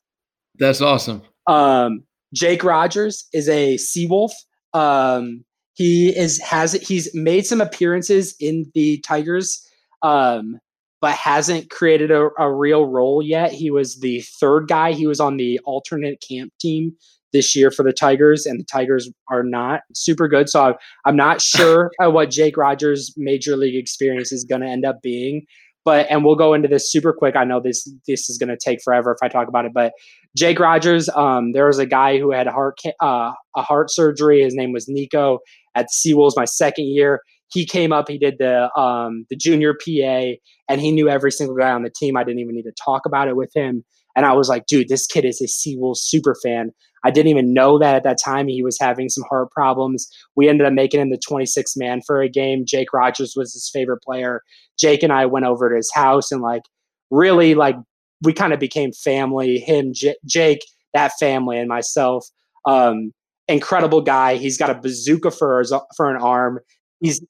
[0.58, 1.22] That's awesome.
[1.46, 2.02] Um,
[2.34, 4.32] Jake Rogers is a Seawolf.
[4.72, 9.66] Um, he is has he's made some appearances in the Tigers,
[10.02, 10.58] um,
[11.00, 13.52] but hasn't created a, a real role yet.
[13.52, 14.92] He was the third guy.
[14.92, 16.94] He was on the alternate camp team
[17.32, 20.48] this year for the Tigers, and the Tigers are not super good.
[20.48, 20.74] So I'm,
[21.04, 25.44] I'm not sure what Jake Rogers' major league experience is going to end up being.
[25.84, 27.36] But and we'll go into this super quick.
[27.36, 29.92] I know this this is going to take forever if I talk about it, but
[30.36, 34.42] Jake Rogers, um, there was a guy who had a heart uh, a heart surgery.
[34.42, 35.38] His name was Nico
[35.74, 37.20] at Seawolves my second year.
[37.52, 40.36] He came up, he did the um, the junior PA,
[40.68, 42.16] and he knew every single guy on the team.
[42.16, 43.82] I didn't even need to talk about it with him.
[44.16, 46.72] And I was like, dude, this kid is a Seawolves super fan.
[47.04, 50.08] I didn't even know that at that time he was having some heart problems.
[50.36, 52.64] We ended up making him the 26th man for a game.
[52.66, 54.42] Jake Rogers was his favorite player.
[54.78, 56.62] Jake and I went over to his house and like
[57.10, 57.76] really like
[58.22, 59.58] we kind of became family.
[59.58, 60.60] Him, J- Jake,
[60.92, 62.26] that family, and myself.
[62.66, 63.12] Um,
[63.48, 64.36] incredible guy.
[64.36, 66.60] He's got a bazooka for his, for an arm.
[67.00, 67.24] He's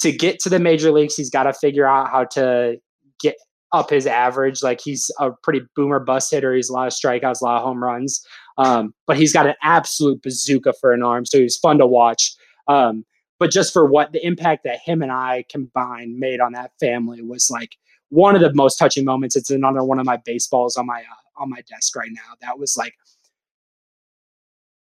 [0.00, 1.16] to get to the major leagues.
[1.16, 2.76] He's got to figure out how to
[3.20, 3.36] get
[3.74, 4.62] up his average.
[4.62, 6.54] Like he's a pretty boomer bust hitter.
[6.54, 8.24] He's a lot of strikeouts, a lot of home runs.
[8.56, 11.26] Um, but he's got an absolute bazooka for an arm.
[11.26, 12.34] So he was fun to watch.
[12.68, 13.04] Um,
[13.40, 17.20] but just for what the impact that him and I combined made on that family
[17.20, 17.76] was like
[18.10, 19.34] one of the most touching moments.
[19.34, 22.36] It's another one of my baseballs on my uh, on my desk right now.
[22.40, 22.94] That was like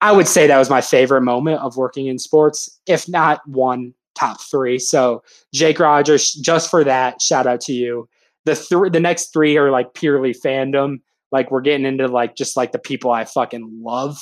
[0.01, 3.95] I would say that was my favorite moment of working in sports, if not one
[4.13, 4.77] top three.
[4.77, 8.07] So Jake Rogers, just for that, shout out to you.
[8.45, 10.97] The three, the next three are like purely fandom.
[11.31, 14.17] Like we're getting into like just like the people I fucking love.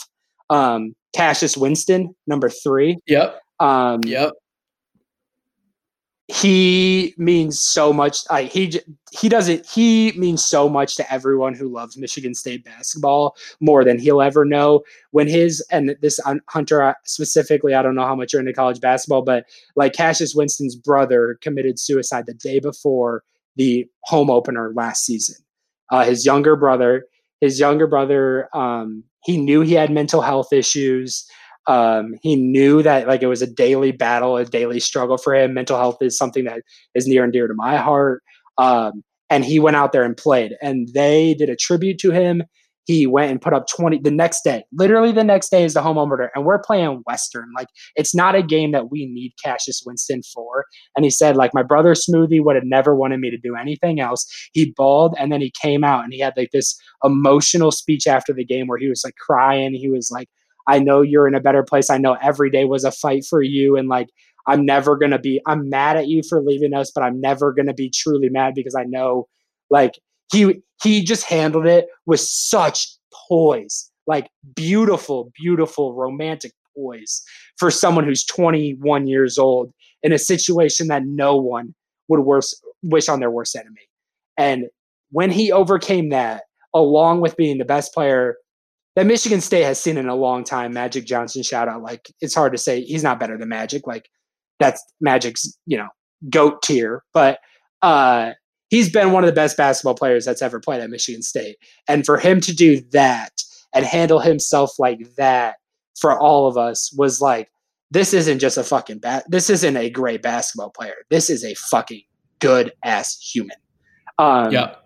[0.50, 2.98] Um, Cassius Winston, number three.
[3.08, 3.40] Yep.
[3.60, 4.32] Um, Yep.
[6.28, 8.20] he means so much.
[8.30, 8.80] I he
[9.12, 9.68] he doesn't.
[9.70, 14.46] He means so much to everyone who loves Michigan State basketball more than he'll ever
[14.46, 14.84] know.
[15.12, 16.20] When his and this
[16.50, 19.46] Hunter specifically, I don't know how much you're into college basketball, but
[19.76, 23.24] like Cassius Winston's brother committed suicide the day before
[23.56, 25.36] the home opener last season.
[25.92, 27.06] Uh, his younger brother,
[27.42, 31.26] his younger brother, um, he knew he had mental health issues.
[31.68, 35.54] Um, he knew that like it was a daily battle a daily struggle for him.
[35.54, 36.62] Mental health is something that
[36.94, 38.22] is near and dear to my heart.
[38.58, 40.54] Um, and he went out there and played.
[40.62, 42.44] And they did a tribute to him
[42.86, 45.82] he went and put up 20 the next day literally the next day is the
[45.82, 49.84] home opener and we're playing western like it's not a game that we need cassius
[49.86, 50.66] winston for
[50.96, 54.00] and he said like my brother smoothie would have never wanted me to do anything
[54.00, 58.08] else he bawled and then he came out and he had like this emotional speech
[58.08, 60.28] after the game where he was like crying he was like
[60.68, 61.90] I know you're in a better place.
[61.90, 63.76] I know every day was a fight for you.
[63.76, 64.10] And like,
[64.48, 67.54] I'm never going to be, I'm mad at you for leaving us, but I'm never
[67.54, 69.28] going to be truly mad because I know
[69.70, 70.00] like
[70.34, 72.88] he, he just handled it with such
[73.28, 77.24] poise, like beautiful, beautiful, romantic poise
[77.58, 81.74] for someone who's 21 years old in a situation that no one
[82.08, 83.88] would worse, wish on their worst enemy.
[84.38, 84.66] And
[85.12, 86.44] when he overcame that,
[86.74, 88.36] along with being the best player
[88.96, 90.74] that Michigan State has seen in a long time.
[90.74, 91.82] Magic Johnson shout out.
[91.82, 93.88] Like it's hard to say he's not better than Magic.
[93.88, 94.10] Like
[94.60, 95.90] that's Magic's, you know,
[96.30, 97.04] goat tier.
[97.14, 97.40] But
[97.82, 98.32] uh
[98.74, 101.58] he's been one of the best basketball players that's ever played at Michigan State.
[101.88, 103.32] And for him to do that
[103.72, 105.58] and handle himself like that
[106.00, 107.52] for all of us was like,
[107.92, 109.26] this isn't just a fucking bat.
[109.30, 110.96] This isn't a great basketball player.
[111.12, 112.02] This is a fucking
[112.40, 113.58] good ass human.
[114.18, 114.84] Um, Yep.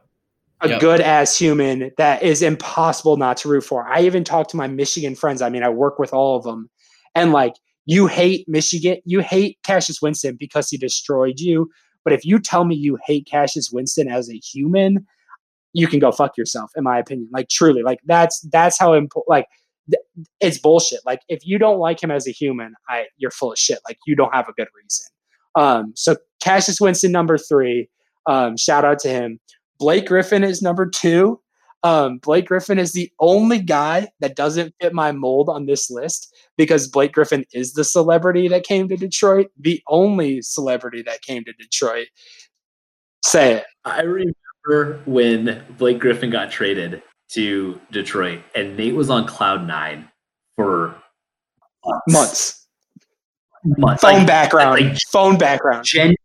[0.59, 0.81] a Yep.
[0.81, 3.87] good ass human that is impossible not to root for.
[3.87, 5.41] I even talk to my Michigan friends.
[5.41, 6.69] I mean, I work with all of them,
[7.15, 7.53] and like
[7.85, 11.69] you hate Michigan, you hate Cassius Winston because he destroyed you.
[12.07, 15.05] But if you tell me you hate Cassius Winston as a human,
[15.73, 16.71] you can go fuck yourself.
[16.77, 19.27] In my opinion, like truly, like that's that's how important.
[19.27, 19.45] Like
[19.91, 20.01] th-
[20.39, 21.01] it's bullshit.
[21.05, 23.79] Like if you don't like him as a human, I you're full of shit.
[23.85, 25.05] Like you don't have a good reason.
[25.55, 27.89] Um, so Cassius Winston number three.
[28.25, 29.41] Um, shout out to him.
[29.77, 31.41] Blake Griffin is number two.
[31.83, 36.33] Um, Blake Griffin is the only guy that doesn't fit my mold on this list
[36.57, 41.43] because Blake Griffin is the celebrity that came to Detroit, the only celebrity that came
[41.45, 42.07] to Detroit.
[43.23, 43.65] Say it.
[43.85, 50.09] I remember when Blake Griffin got traded to Detroit, and Nate was on cloud nine
[50.55, 50.95] for
[52.07, 52.67] Months.
[53.65, 54.01] Months.
[54.01, 54.81] Phone Like, background.
[54.81, 55.85] like- phone background.
[55.85, 56.15] gen-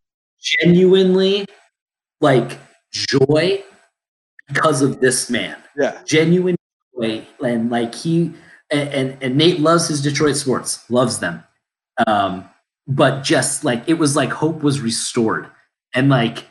[0.40, 1.44] genuinely,
[2.20, 2.58] like
[2.92, 3.62] joy
[4.52, 5.56] because of this man.
[5.76, 6.00] Yeah.
[6.04, 6.56] Genuine
[6.98, 8.32] joy, and like he
[8.70, 11.42] and, and and Nate loves his Detroit sports, loves them.
[12.06, 12.48] Um,
[12.86, 15.48] but just like it was like hope was restored,
[15.94, 16.46] and like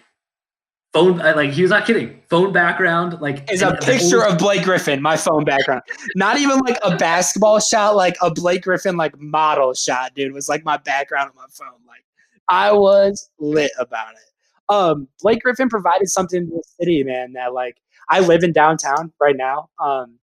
[0.94, 2.22] phone, like he was not kidding.
[2.30, 5.82] Phone background, like Is a picture only- of Blake Griffin, my phone background.
[6.15, 10.48] Not even like a basketball shot, like a Blake Griffin like model shot, dude, was
[10.48, 11.80] like my background on my phone.
[11.88, 12.06] Like
[12.48, 14.73] I was lit about it.
[14.73, 17.76] Um, Blake Griffin provided something to the city, man, that like
[18.10, 19.69] I live in downtown right now.
[19.80, 20.19] Um,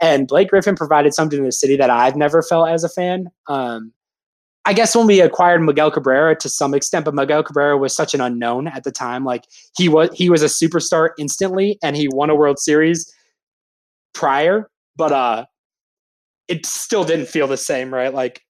[0.00, 3.30] and Blake Griffin provided something to the city that I've never felt as a fan.
[3.48, 3.92] Um,
[4.64, 8.14] I guess when we acquired Miguel Cabrera to some extent, but Miguel Cabrera was such
[8.14, 9.24] an unknown at the time.
[9.24, 9.44] Like
[9.76, 13.12] he was, he was a superstar instantly, and he won a World Series
[14.12, 15.46] prior, but uh,
[16.48, 18.12] it still didn't feel the same, right?
[18.12, 18.42] Like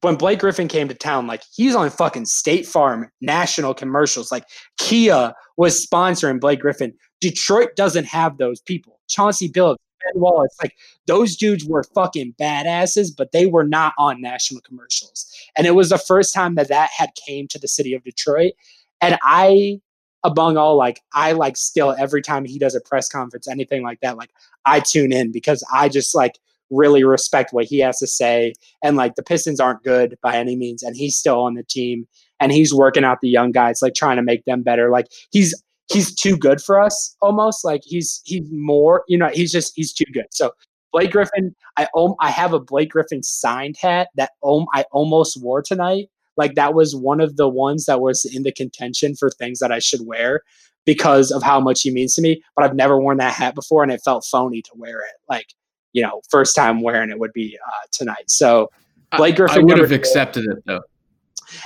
[0.00, 4.32] when Blake Griffin came to town, like he's on fucking State Farm national commercials.
[4.32, 4.44] Like
[4.78, 6.94] Kia was sponsoring Blake Griffin.
[7.20, 9.00] Detroit doesn't have those people.
[9.08, 10.74] Chauncey Billups, Ben Wallace, like
[11.06, 15.26] those dudes were fucking badasses, but they were not on national commercials.
[15.56, 18.52] And it was the first time that that had came to the city of Detroit.
[19.00, 19.80] And I,
[20.24, 24.00] among all, like I like still every time he does a press conference, anything like
[24.00, 24.30] that, like
[24.66, 26.38] I tune in because I just like
[26.70, 28.52] really respect what he has to say.
[28.82, 32.06] And like the Pistons aren't good by any means, and he's still on the team
[32.40, 34.90] and he's working out the young guys, like trying to make them better.
[34.90, 35.60] Like he's
[35.92, 37.64] he's too good for us almost.
[37.64, 40.26] Like he's he's more, you know, he's just he's too good.
[40.30, 40.52] So
[40.92, 45.40] Blake Griffin, I om- I have a Blake Griffin signed hat that om- I almost
[45.42, 46.08] wore tonight.
[46.36, 49.72] Like that was one of the ones that was in the contention for things that
[49.72, 50.42] I should wear
[50.86, 52.42] because of how much he means to me.
[52.56, 55.14] But I've never worn that hat before, and it felt phony to wear it.
[55.28, 55.46] Like
[55.92, 58.24] you know, first time wearing it would be uh, tonight.
[58.30, 58.70] So
[59.16, 60.80] Blake Griffin I would have accepted it though.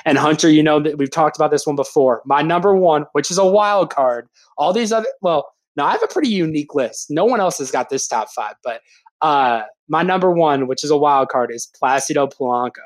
[0.04, 2.22] And Hunter, you know that we've talked about this one before.
[2.24, 4.28] My number one, which is a wild card.
[4.56, 7.10] All these other, well, now I have a pretty unique list.
[7.10, 8.80] No one else has got this top five, but
[9.22, 12.82] uh, my number one, which is a wild card, is Placido Polanco.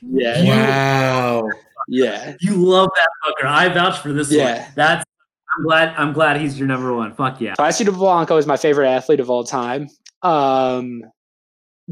[0.00, 1.48] Yeah, Wow.
[1.88, 3.48] yeah, You love that fucker.
[3.48, 4.60] I vouch for this Yeah.
[4.62, 4.72] one.
[4.76, 5.04] That's
[5.56, 7.14] I'm glad I'm glad he's your number one.
[7.14, 7.54] Fuck yeah.
[7.54, 9.88] Placido Polanco is my favorite athlete of all time.
[10.24, 11.02] Um,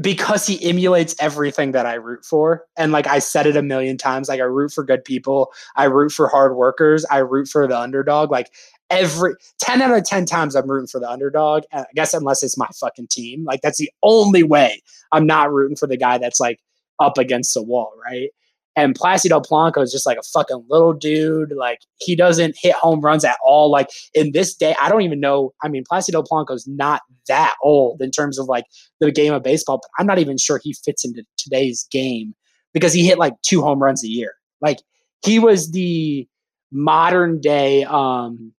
[0.01, 2.65] because he emulates everything that I root for.
[2.77, 5.85] And like I said it a million times, like I root for good people, I
[5.85, 8.31] root for hard workers, I root for the underdog.
[8.31, 8.49] Like
[8.89, 11.63] every 10 out of 10 times I'm rooting for the underdog.
[11.71, 13.43] I guess unless it's my fucking team.
[13.43, 14.81] Like that's the only way
[15.11, 16.59] I'm not rooting for the guy that's like
[16.99, 18.29] up against the wall, right?
[18.75, 21.53] And Placido Polanco is just like a fucking little dude.
[21.55, 23.69] Like he doesn't hit home runs at all.
[23.69, 25.53] Like in this day, I don't even know.
[25.63, 28.65] I mean, Placido Polanco is not that old in terms of like
[28.99, 32.33] the game of baseball, but I'm not even sure he fits into today's game
[32.73, 34.33] because he hit like two home runs a year.
[34.61, 34.79] Like
[35.23, 36.27] he was the
[36.71, 38.51] modern day um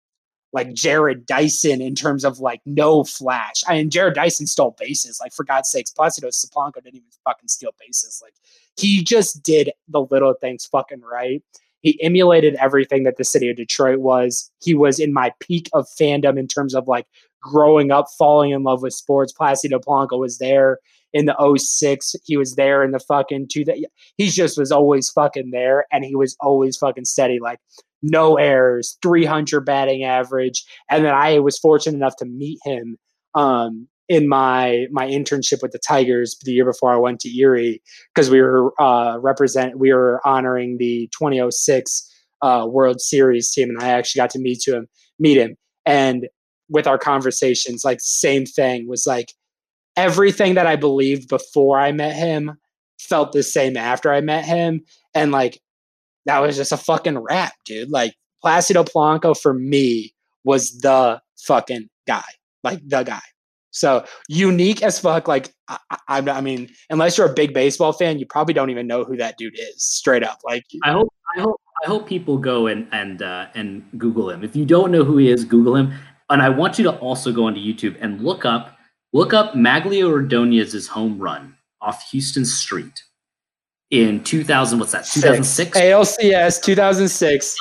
[0.54, 3.62] like Jarrod Dyson in terms of like no flash.
[3.66, 5.18] I mean, Jarrod Dyson stole bases.
[5.20, 8.20] Like for God's sakes, Placido Polanco didn't even fucking steal bases.
[8.22, 8.34] Like
[8.76, 11.42] he just did the little things fucking right.
[11.80, 14.50] He emulated everything that the city of Detroit was.
[14.62, 17.06] He was in my peak of fandom in terms of like
[17.42, 19.32] growing up, falling in love with sports.
[19.32, 20.78] Placido Polanco was there
[21.12, 22.14] in the 06.
[22.24, 23.64] He was there in the fucking two
[24.16, 27.40] he just was always fucking there and he was always fucking steady.
[27.40, 27.58] Like
[28.04, 30.62] no errors, 300 batting average.
[30.90, 32.98] And then I was fortunate enough to meet him
[33.34, 37.82] um, in my my internship with the Tigers the year before I went to Erie
[38.14, 42.10] because we were uh, represent we were honoring the 2006
[42.42, 44.86] uh, World Series team, and I actually got to meet to him
[45.18, 45.56] meet him.
[45.86, 46.28] And
[46.68, 49.32] with our conversations, like same thing was like
[49.96, 52.52] everything that I believed before I met him
[53.00, 54.82] felt the same after I met him,
[55.14, 55.60] and like
[56.26, 57.90] that was just a fucking rap, dude.
[57.90, 58.14] Like
[58.44, 60.14] Placido Polanco for me
[60.44, 62.24] was the fucking guy,
[62.62, 63.20] like the guy.
[63.70, 65.26] So unique as fuck.
[65.26, 65.78] Like I,
[66.08, 69.16] I, I mean, unless you're a big baseball fan, you probably don't even know who
[69.16, 69.84] that dude is.
[69.84, 73.84] Straight up, like I hope I hope I hope people go and and uh, and
[73.98, 74.44] Google him.
[74.44, 75.92] If you don't know who he is, Google him.
[76.30, 78.78] And I want you to also go onto YouTube and look up
[79.12, 83.02] look up Magglio Ordonez's home run off Huston Street
[83.90, 84.78] in 2000.
[84.78, 85.04] What's that?
[85.06, 85.78] 2006.
[85.78, 87.56] ALCS 2006.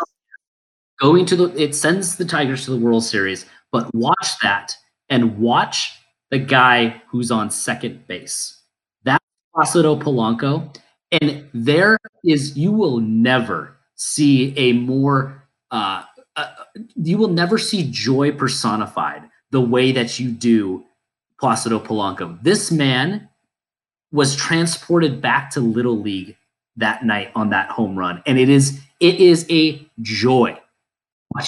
[1.00, 3.46] Going to the it sends the Tigers to the World Series.
[3.72, 4.76] But watch that
[5.10, 5.92] and watch
[6.30, 8.62] the guy who's on second base.
[9.04, 9.24] That's
[9.56, 10.76] Placido Polanco.
[11.22, 16.04] And there is, you will never see a more, uh,
[16.36, 16.48] uh,
[16.96, 20.84] you will never see joy personified the way that you do
[21.40, 22.42] Placido Polanco.
[22.42, 23.30] This man
[24.14, 26.38] was transported back to Little League
[26.78, 28.24] that night on that home run.
[28.26, 30.58] And it is, it is a joy.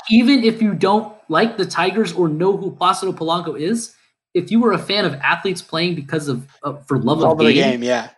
[0.09, 3.95] Even if you don't like the Tigers or know who Placido Polanco is,
[4.33, 7.37] if you were a fan of athletes playing because of uh, for love, of of
[7.37, 8.09] the game, yeah.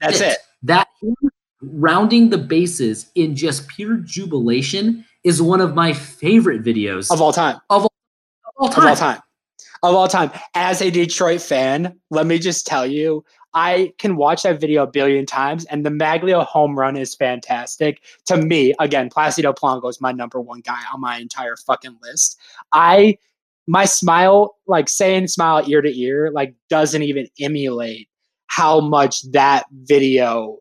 [0.00, 0.38] That's it.
[0.62, 0.86] That
[1.62, 7.32] rounding the bases in just pure jubilation is one of my favorite videos Of all
[7.32, 7.56] time.
[7.70, 7.86] of
[8.58, 8.88] all Of time.
[8.88, 9.18] all time.
[9.82, 10.30] Of all time.
[10.54, 13.24] As a Detroit fan, let me just tell you,
[13.54, 18.02] I can watch that video a billion times, and the Magglio home run is fantastic.
[18.26, 22.38] To me, again, Placido Polanco is my number one guy on my entire fucking list.
[22.72, 23.18] I
[23.66, 28.08] my smile, like saying smile ear to ear, like doesn't even emulate
[28.48, 30.58] how much that video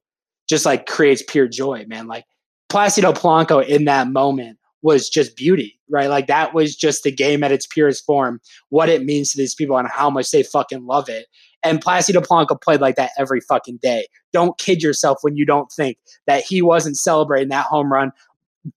[0.47, 2.07] just like creates pure joy, man.
[2.07, 2.25] Like
[2.69, 6.09] Placido Polanco in that moment was just beauty, right?
[6.09, 9.55] Like that was just the game at its purest form, what it means to these
[9.55, 11.27] people and how much they fucking love it.
[11.63, 14.07] And Placido Polanco played like that every fucking day.
[14.33, 18.11] Don't kid yourself when you don't think that he wasn't celebrating that home run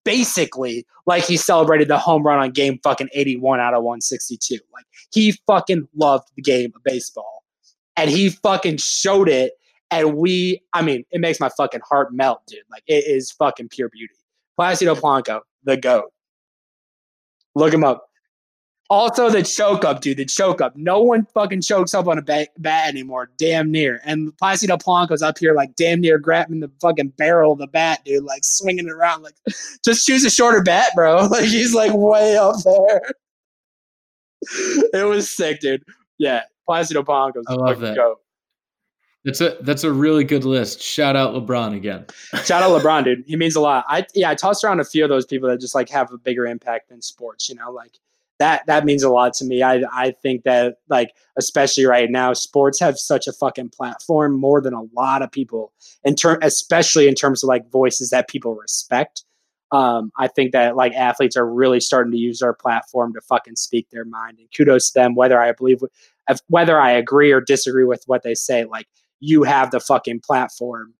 [0.04, 4.58] basically like he celebrated the home run on game fucking 81 out of 162.
[4.74, 7.44] Like he fucking loved the game of baseball.
[7.96, 9.52] And he fucking showed it.
[9.90, 12.60] And we, I mean, it makes my fucking heart melt, dude.
[12.70, 14.14] Like it is fucking pure beauty.
[14.58, 16.10] Placido Polanco, the GOAT.
[17.54, 18.08] Look him up.
[18.88, 20.16] Also, the choke up, dude.
[20.16, 20.76] The choke up.
[20.76, 23.30] No one fucking chokes up on a bat, bat anymore.
[23.36, 24.00] Damn near.
[24.04, 28.04] And Placido Polanco's up here, like damn near grabbing the fucking barrel of the bat,
[28.04, 28.22] dude.
[28.22, 29.22] Like swinging it around.
[29.22, 29.34] Like,
[29.84, 31.28] just choose a shorter bat, bro.
[31.36, 33.02] Like he's like way up there.
[34.92, 35.82] it was sick, dude.
[36.18, 37.96] Yeah, Placido Polanco's I love that.
[37.96, 38.18] goat.
[39.24, 40.80] That's a that's a really good list.
[40.80, 42.06] Shout out LeBron again.
[42.44, 43.24] Shout out LeBron, dude.
[43.26, 43.84] He means a lot.
[43.88, 46.18] I yeah, I tossed around a few of those people that just like have a
[46.18, 47.48] bigger impact than sports.
[47.48, 47.98] You know, like
[48.38, 49.62] that that means a lot to me.
[49.62, 54.60] I I think that like especially right now, sports have such a fucking platform more
[54.60, 55.72] than a lot of people
[56.04, 59.24] in term, especially in terms of like voices that people respect.
[59.72, 63.56] Um, I think that like athletes are really starting to use their platform to fucking
[63.56, 65.14] speak their mind, and kudos to them.
[65.14, 65.80] Whether I believe,
[66.48, 68.86] whether I agree or disagree with what they say, like
[69.20, 70.94] you have the fucking platform.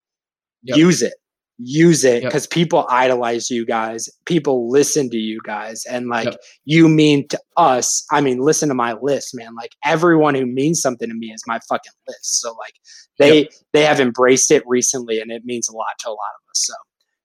[0.63, 0.79] Yep.
[0.79, 1.15] Use it.
[1.59, 2.51] Use it because yep.
[2.51, 4.09] people idolize you guys.
[4.27, 5.85] People listen to you guys.
[5.87, 6.39] And like yep.
[6.65, 9.55] you mean to us, I mean, listen to my list, man.
[9.55, 12.41] Like everyone who means something to me is my fucking list.
[12.41, 12.75] So like
[13.19, 16.51] they they have embraced it recently and it means a lot to a lot of
[16.51, 16.67] us.
[16.67, 16.75] So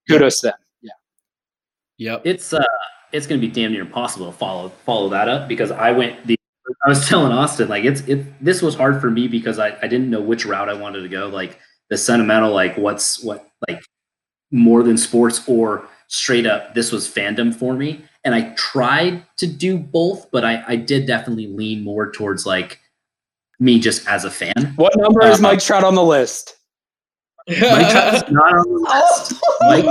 [0.10, 0.56] kudos to them.
[0.82, 0.92] Yeah.
[1.98, 2.22] Yep.
[2.26, 2.64] It's uh
[3.12, 6.38] it's gonna be damn near impossible to follow follow that up because I went the
[6.86, 9.88] I was telling Austin, like it's it this was hard for me because I, I
[9.88, 11.28] didn't know which route I wanted to go.
[11.28, 11.60] Like
[11.90, 13.82] the sentimental, like what's what like
[14.52, 18.04] more than sports or straight up this was fandom for me.
[18.24, 22.80] And I tried to do both, but I, I did definitely lean more towards like
[23.60, 24.74] me just as a fan.
[24.76, 26.58] What number is uh, Mike Trout on the list?
[27.48, 29.34] Mike Trout's not on the list.
[29.62, 29.86] Mike,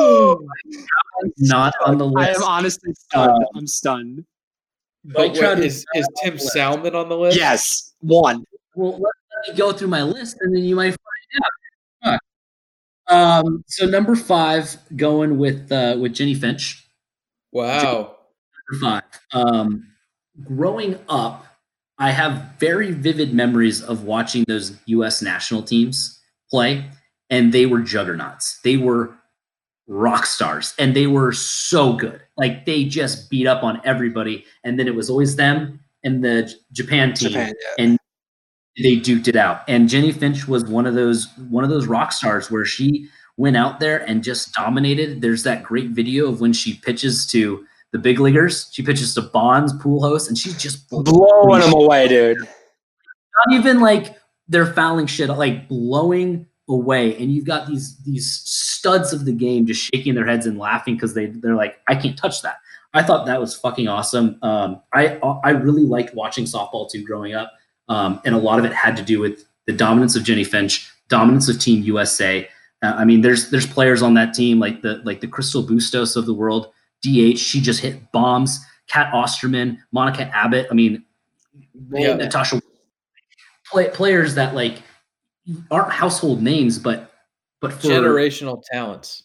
[1.23, 2.29] Mike not on the list.
[2.29, 3.43] I am honestly stunned.
[3.43, 4.25] Uh, I'm stunned.
[5.05, 7.37] But wait, is, is Tim Salmon on the list?
[7.37, 8.45] Yes, one.
[8.75, 9.13] Well, let
[9.49, 11.51] me go through my list, and then you might find out.
[13.11, 16.87] Um, so number five, going with uh, with Jennie Finch.
[17.53, 18.17] Wow.
[18.71, 19.03] Number five.
[19.33, 19.87] Um,
[20.45, 21.45] growing up,
[21.99, 25.23] I have very vivid memories of watching those U.S.
[25.23, 26.85] national teams play,
[27.29, 28.61] and they were juggernauts.
[28.63, 29.15] They were
[29.91, 32.23] rock stars and they were so good.
[32.37, 34.45] Like they just beat up on everybody.
[34.65, 37.31] And then it was always them and the Japan team.
[37.31, 37.85] Japan, yeah.
[37.85, 37.99] And
[38.79, 39.63] they duked it out.
[39.69, 43.57] And Jennie Finch was one of those one of those rock stars where she went
[43.57, 45.21] out there and just dominated.
[45.21, 48.69] There's that great video of when she pitches to the big leaguers.
[48.73, 52.39] She pitches to Bonds, Pujols, and she's just blowing them away, dude.
[52.39, 54.17] Not even like
[54.49, 59.67] they're fouling shit, like blowing away and you've got these these studs of the game
[59.67, 62.59] just shaking their heads and laughing because they they're like i can't touch that
[62.95, 67.35] i thought that was fucking awesome um, i i really liked watching softball too growing
[67.35, 67.53] up
[67.91, 70.91] um, and a lot of it had to do with the dominance of Jennie finch
[71.09, 72.49] dominance of team usa
[72.83, 76.17] uh, i mean there's there's players on that team like the like the crystl bustos
[76.17, 76.73] of the world
[77.03, 78.65] dh she just hit bombs.
[78.87, 81.05] Cat osterman monica abbott i mean
[81.93, 82.15] yeah.
[82.15, 82.61] natasha
[83.71, 84.83] play, players that like
[85.71, 87.13] aren't household names, but
[87.61, 89.25] but for generational talents,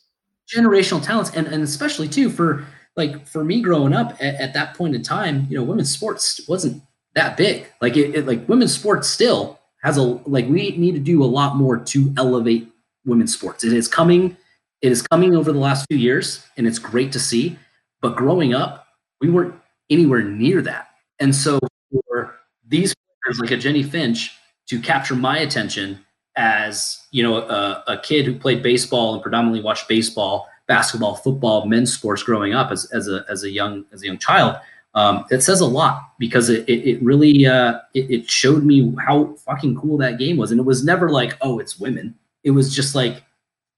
[0.53, 2.65] generational talents, and and especially too for
[2.95, 6.41] like for me growing up at, at that point in time, you know, women's sports
[6.47, 6.81] wasn't
[7.15, 7.65] that big.
[7.81, 11.25] Like it, it, like women's sports still has a like we need to do a
[11.25, 12.69] lot more to elevate
[13.05, 13.63] women's sports.
[13.63, 14.37] It is coming.
[14.81, 17.57] It is coming over the last few years, and it's great to see.
[18.01, 18.87] But growing up,
[19.19, 19.55] we weren't
[19.89, 20.89] anywhere near that.
[21.19, 21.59] And so
[21.91, 22.35] for
[22.67, 22.93] these
[23.23, 24.35] players like a Jennie Finch
[24.67, 25.99] to capture my attention
[26.35, 31.65] as you know a, a, kid who played baseball and predominantly watched baseball basketball football
[31.65, 34.57] men's sports growing up as, as a as a young as a young child
[34.95, 38.93] um, it says a lot because it, it, it really uh, it, it, showed me
[39.05, 40.51] how fucking cool that game was.
[40.51, 42.15] And it was never like oh it's women.
[42.43, 43.21] It was just like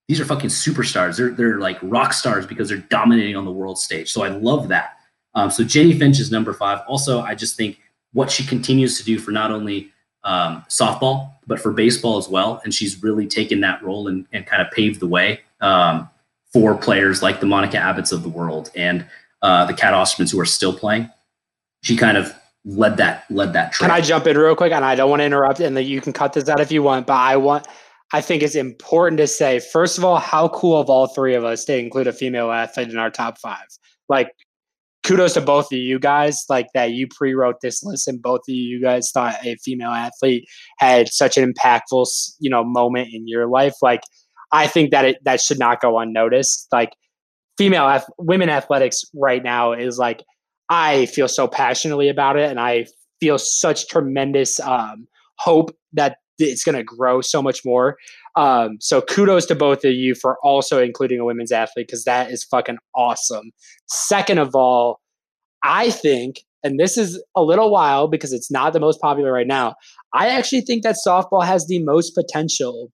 [0.06, 1.16] these are fucking superstars.
[1.16, 4.10] They're they're like rock stars because they're dominating on the world stage.
[4.10, 4.96] So i love that.
[5.34, 6.80] Um, so jennie finch is number five.
[6.88, 7.78] Also i just think
[8.12, 9.90] what she continues to do for not only
[10.24, 12.60] um, softball, but for baseball as well.
[12.64, 16.08] And she's really taken that role and, and kind of paved the way um,
[16.52, 18.70] for players like the Monica Abbotts of the world.
[18.74, 19.06] And
[19.42, 21.10] uh, the Cat Ostermans who are still playing.
[21.82, 22.34] She kind of
[22.64, 23.88] led that led that trail.
[23.88, 24.72] Can I jump in real quick?
[24.72, 27.06] And I don't want to interrupt, and you can cut this out if you want.
[27.06, 27.66] But I want,
[28.12, 31.44] I think it's important to say first of all how cool of all three of
[31.44, 33.66] us to include a female athlete in our top five.
[34.08, 34.32] Like
[35.04, 38.54] kudos to both of you guys like that you pre-wrote this list and both of
[38.54, 40.44] you guys thought a female athlete
[40.78, 42.06] had such an impactful
[42.40, 44.02] you know moment in your life like
[44.52, 46.90] i think that it that should not go unnoticed like
[47.58, 50.22] female women athletics right now is like
[50.70, 52.86] i feel so passionately about it and i
[53.20, 55.06] feel such tremendous um,
[55.38, 57.96] hope that it's going to grow so much more
[58.38, 62.30] um, so kudos to both of you for also including a women's athlete because that
[62.30, 63.50] is fucking awesome.
[63.88, 65.00] Second of all,
[65.64, 69.46] I think, and this is a little while because it's not the most popular right
[69.46, 69.74] now.
[70.14, 72.92] I actually think that softball has the most potential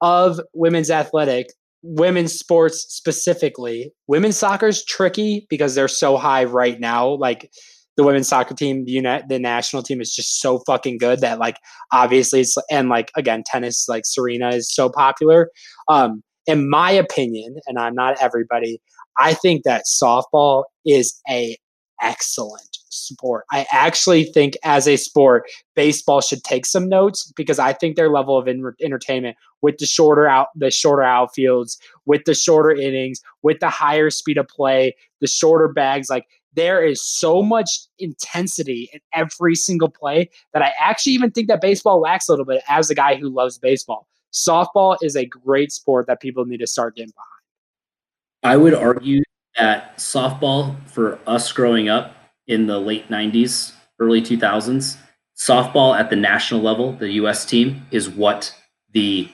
[0.00, 3.92] of women's athletic, women's sports specifically.
[4.06, 7.08] Women's soccer is tricky because they're so high right now.
[7.08, 7.50] Like
[7.96, 11.56] the women's soccer team, the the national team is just so fucking good that like
[11.92, 15.50] obviously it's and like again tennis like Serena is so popular.
[15.88, 18.80] Um, in my opinion, and I'm not everybody,
[19.18, 21.56] I think that softball is a
[22.00, 23.44] excellent sport.
[23.50, 28.10] I actually think as a sport, baseball should take some notes because I think their
[28.10, 33.20] level of in- entertainment with the shorter out the shorter outfields, with the shorter innings,
[33.42, 38.90] with the higher speed of play, the shorter bags, like there is so much intensity
[38.92, 42.62] in every single play that I actually even think that baseball lacks a little bit
[42.68, 44.06] as a guy who loves baseball.
[44.32, 48.54] Softball is a great sport that people need to start getting behind.
[48.54, 49.22] I would argue
[49.56, 54.96] that softball for us growing up in the late 90s, early 2000s,
[55.36, 58.54] softball at the national level, the US team, is what
[58.92, 59.28] the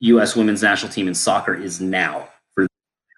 [0.00, 2.68] US women's national team in soccer is now for the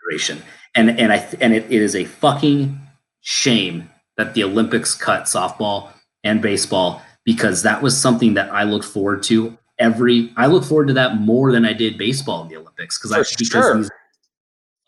[0.00, 0.42] generation.
[0.74, 2.78] And and I and it, it is a fucking
[3.20, 5.90] shame that the Olympics cut softball
[6.24, 10.89] and baseball because that was something that I looked forward to every I look forward
[10.89, 13.76] to that more than I did baseball in the Olympics because I because sure.
[13.76, 13.90] these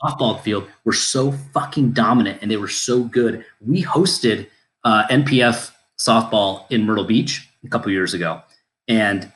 [0.02, 3.44] softball field were so fucking dominant and they were so good.
[3.60, 4.48] We hosted
[4.84, 8.42] uh, NPF softball in Myrtle Beach a couple years ago,
[8.88, 9.32] and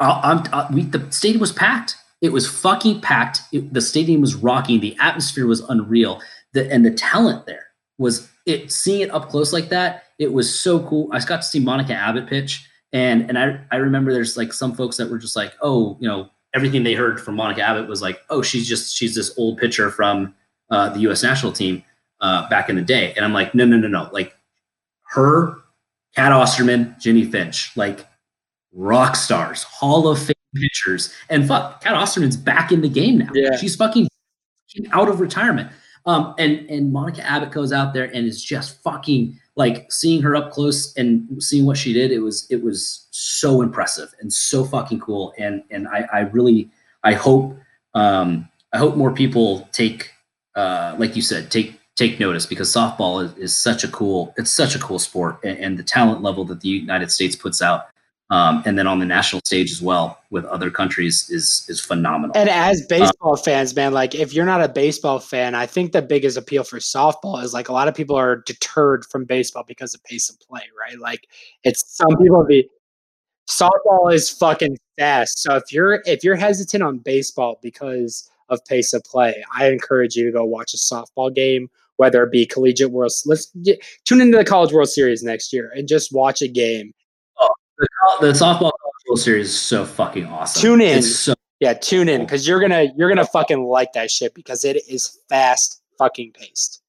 [0.00, 1.96] I, I, we, the stadium was packed.
[2.20, 3.40] It was fucking packed.
[3.52, 4.80] It, the stadium was rocking.
[4.80, 6.20] The atmosphere was unreal.
[6.52, 7.66] The, and the talent there
[7.98, 8.72] was it.
[8.72, 11.08] Seeing it up close like that, it was so cool.
[11.12, 14.74] I got to see Monica Abbott pitch, and and I I remember there's like some
[14.74, 18.02] folks that were just like, oh, you know, everything they heard from Monica Abbott was
[18.02, 20.34] like, oh, she's just she's this old pitcher from
[20.70, 21.22] uh, the U.S.
[21.22, 21.82] national team
[22.20, 24.36] uh, back in the day, and I'm like, no, no, no, no, like
[25.10, 25.56] her,
[26.14, 28.06] Cat Osterman, Jennie Finch, like
[28.72, 33.30] rock stars, Hall of Fame pitchers, and fuck, Cat Osterman's back in the game now.
[33.34, 33.56] Yeah.
[33.56, 34.08] she's fucking
[34.92, 35.70] out of retirement.
[36.06, 40.36] Um, and and Monica Abbott goes out there and is just fucking like seeing her
[40.36, 42.12] up close and seeing what she did.
[42.12, 45.34] It was it was so impressive and so fucking cool.
[45.36, 46.70] And and I, I really
[47.02, 47.56] I hope
[47.94, 50.12] um, I hope more people take
[50.54, 54.52] uh, like you said take take notice because softball is, is such a cool it's
[54.52, 57.88] such a cool sport and, and the talent level that the United States puts out
[58.30, 62.36] um, and then on the national stage as well with other countries is is phenomenal.
[62.36, 66.02] And as baseball fans, man, like if you're not a baseball fan, I think the
[66.02, 69.94] biggest appeal for softball is like a lot of people are deterred from baseball because
[69.94, 70.98] of pace of play, right?
[70.98, 71.26] Like
[71.64, 72.68] it's some people be
[73.48, 75.42] softball is fucking fast.
[75.42, 80.16] So if you're if you're hesitant on baseball because of pace of play, I encourage
[80.16, 83.12] you to go watch a softball game, whether it be collegiate world.
[83.24, 86.92] Let's get, tune into the College World Series next year and just watch a game
[87.78, 87.88] the,
[88.26, 88.72] the softball
[89.08, 90.60] World Series is so fucking awesome.
[90.60, 90.98] Tune in.
[90.98, 94.64] It's so Yeah, tune in because you're gonna you're gonna fucking like that shit because
[94.64, 96.82] it is fast fucking paced.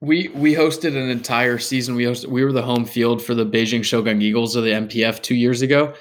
[0.00, 1.94] We we hosted an entire season.
[1.94, 5.22] We hosted we were the home field for the Beijing Shougang Eagles of the NPF
[5.22, 5.94] two years ago.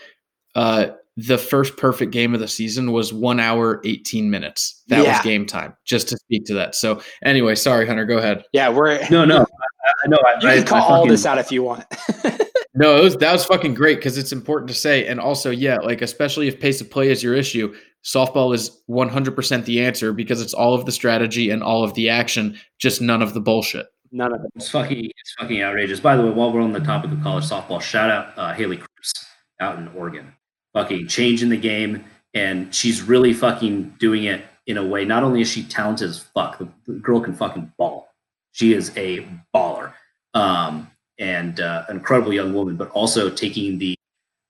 [0.56, 4.84] Uh, the first perfect game of the season was one hour eighteen minutes.
[4.88, 5.14] That Yeah.
[5.18, 5.76] was game time.
[5.86, 6.76] Just to speak to that.
[6.76, 8.06] So anyway, sorry, Hunter.
[8.06, 8.44] Go ahead.
[8.54, 9.38] Yeah, we're no, no.
[9.86, 10.18] I, I know.
[10.26, 11.86] I, you I, can call I all this out if you want.
[12.76, 15.08] No, was, that was fucking great because it's important to say.
[15.08, 17.74] And also, yeah, like especially if pace of play is your issue,
[18.04, 22.10] softball is 100% the answer because it's all of the strategy and all of the
[22.10, 23.88] action, just none of the bullshit.
[24.12, 24.52] None of it.
[24.56, 26.00] It's fucking, it's fucking outrageous.
[26.00, 28.78] By the way, while we're on the topic of college softball, shout out uh, Haley
[28.78, 29.14] Cruse
[29.60, 30.34] out in Oregon,
[30.74, 35.06] fucking changing the game, and she's really fucking doing it in a way.
[35.06, 38.08] Not only is she talented as fuck, the, the girl can fucking ball.
[38.52, 39.94] She is a baller,
[40.34, 40.90] um,
[41.20, 43.96] and uh, an incredible young woman, but also taking the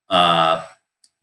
[0.09, 0.64] uh,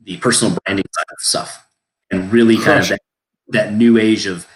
[0.03, 1.67] the personal branding side of stuff
[2.11, 3.01] and really kind of that,
[3.49, 4.47] that new age of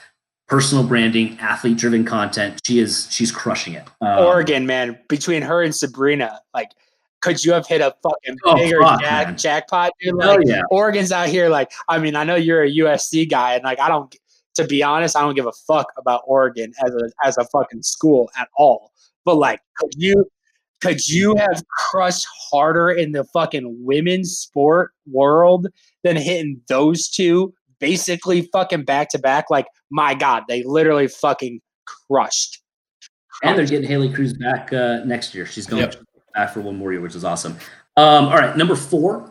[0.47, 2.60] personal branding, athlete driven content.
[2.65, 3.85] She is she's crushing it.
[4.01, 6.70] Um, Oregon, man, between her and Sabrina, like,
[7.20, 10.15] could you have hit a fucking Oh, bigger fuck, jack, jackpot, dude?
[10.15, 10.62] Like, yeah.
[10.70, 13.89] Oregon's out here, like, I mean, I know you're a USC guy, and like, I
[13.89, 14.15] don't,
[14.55, 17.83] to be honest, I don't give a fuck about Oregon as a as a fucking
[17.83, 18.93] school at all.
[19.25, 20.28] But like, could you
[20.81, 25.67] could you have crushed harder in the fucking women's sport world
[26.05, 29.47] than hitting those two basically fucking back to back?
[29.50, 31.60] Like, my God, they literally fucking
[32.09, 32.62] crushed.
[33.42, 35.47] and they're getting Haley Cruse back uh, next year.
[35.47, 35.97] She's going Yep.
[36.34, 37.57] back for one more year, which is awesome.
[37.97, 39.31] Um, all right, number four.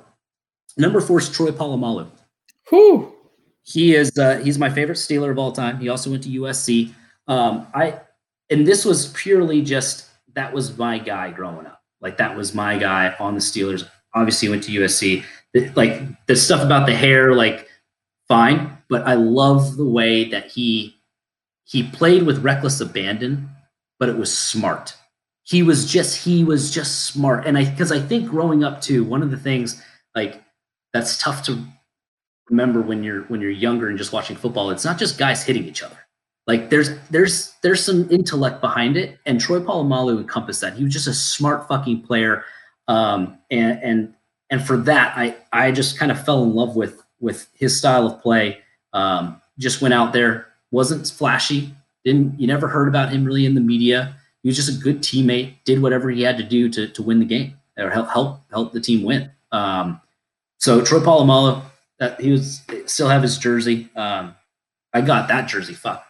[0.77, 2.07] Number four is Troy Polamalu.
[2.69, 3.13] Whew.
[3.63, 5.77] He is uh, he's my favorite Steeler of all time.
[5.79, 6.91] He also went to USC.
[7.27, 7.99] Um, I
[8.49, 11.81] and this was purely just that was my guy growing up.
[12.01, 13.87] Like that was my guy on the Steelers.
[14.13, 15.23] Obviously went to USC.
[15.75, 17.67] Like the stuff about the hair, like
[18.27, 20.95] fine, but I love the way that he
[21.65, 23.49] he played with reckless abandon,
[23.99, 24.95] but it was smart.
[25.43, 29.03] he was just he was just smart and i because i think growing up too
[29.03, 29.81] one of the things
[30.15, 30.43] like
[30.93, 31.57] that's tough to
[32.49, 35.65] remember when you're when you're younger and just watching football it's not just guys hitting
[35.65, 35.97] each other
[36.49, 40.91] like there's there's there's some intellect behind it and troy polamalu encompassed that he was
[40.91, 42.43] just a smart fucking player
[42.87, 44.13] um and and
[44.49, 48.07] and for that i i just kind of fell in love with with his style
[48.07, 48.57] of play
[48.93, 53.53] um just went out there wasn't flashy didn't you never heard about him really in
[53.53, 56.87] the media he was just a good teammate, did whatever he had to do to,
[56.87, 59.29] to win the game or help help help the team win.
[59.51, 60.01] Um,
[60.57, 61.61] so Troy Polamalu,
[61.99, 63.89] that he was still have his jersey.
[63.95, 64.35] Um,
[64.93, 66.05] I got that jersey fuck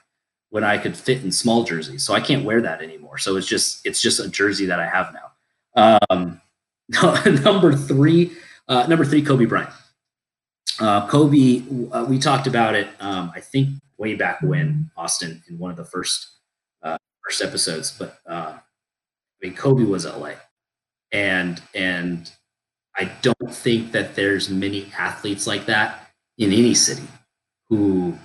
[0.50, 3.18] when I could fit in small jerseys, so I can't wear that anymore.
[3.18, 6.02] So it's just it's just a jersey that I have now.
[6.10, 6.42] Um,
[7.44, 8.32] number three,
[8.68, 9.70] uh, number three, Kobe Bryant.
[10.80, 11.62] Uh, Kobe,
[11.92, 12.88] uh, we talked about it.
[13.00, 16.30] Um, I think way back when Austin in one of the first
[17.30, 18.60] first episodes, but uh, I
[19.42, 20.32] mean, Kobe was LA,
[21.12, 22.32] and and
[22.98, 27.08] I don't think that there's many athletes like that in any city
[27.70, 28.18] who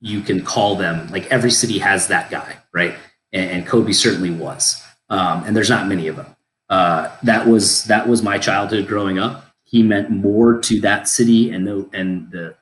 [0.00, 2.94] you can call them like every city has that guy, right?
[3.32, 6.36] And, and Kobe certainly was, um, and there's not many of them.
[6.68, 9.46] Uh, that was that was my childhood growing up.
[9.64, 12.56] He meant more to that city and the and the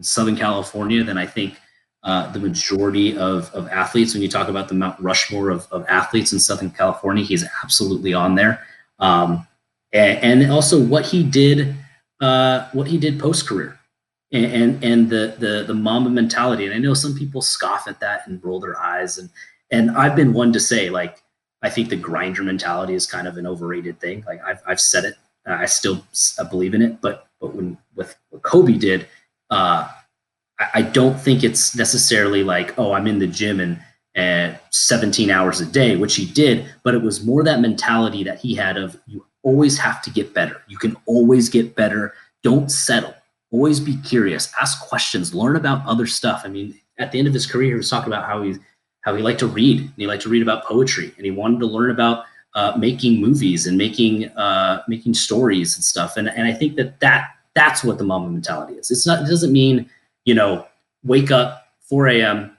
[0.00, 1.56] Southern California than I think
[2.04, 4.12] uh, the majority of, of athletes.
[4.12, 8.12] When you talk about the Mount Rushmore of, of athletes in Southern California, he's absolutely
[8.12, 8.62] on there.
[8.98, 9.46] Um,
[9.92, 11.74] and, and, also what he did,
[12.20, 13.78] uh, what he did post career,
[14.34, 16.64] and, and the the the Mamba mentality.
[16.64, 19.30] And I know some people scoff at that and roll their eyes, and
[19.70, 21.22] and I've been one to say like
[21.62, 24.24] I think the grinder mentality is kind of an overrated thing.
[24.26, 26.04] Like I've I've said it, I still
[26.50, 29.06] believe in it, but but when with what Kobe did.
[29.50, 29.88] Uh,
[30.72, 33.80] I don't think it's necessarily like, oh, I'm in the gym and
[34.16, 38.38] and 17 hours a day, which he did, but it was more that mentality that
[38.38, 40.62] he had of you always have to get better.
[40.68, 42.14] You can always get better.
[42.44, 43.14] Don't settle.
[43.54, 44.52] Always be curious.
[44.60, 45.32] Ask questions.
[45.32, 46.42] Learn about other stuff.
[46.44, 48.56] I mean, at the end of his career, he was talking about how he
[49.02, 51.60] how he liked to read and he liked to read about poetry and he wanted
[51.60, 52.24] to learn about
[52.54, 56.16] uh, making movies and making uh, making stories and stuff.
[56.16, 58.90] And and I think that that that's what the Mamba mentality is.
[58.90, 59.22] It's not.
[59.22, 59.88] It doesn't mean
[60.24, 60.66] you know,
[61.04, 62.56] wake up 4 a.m.,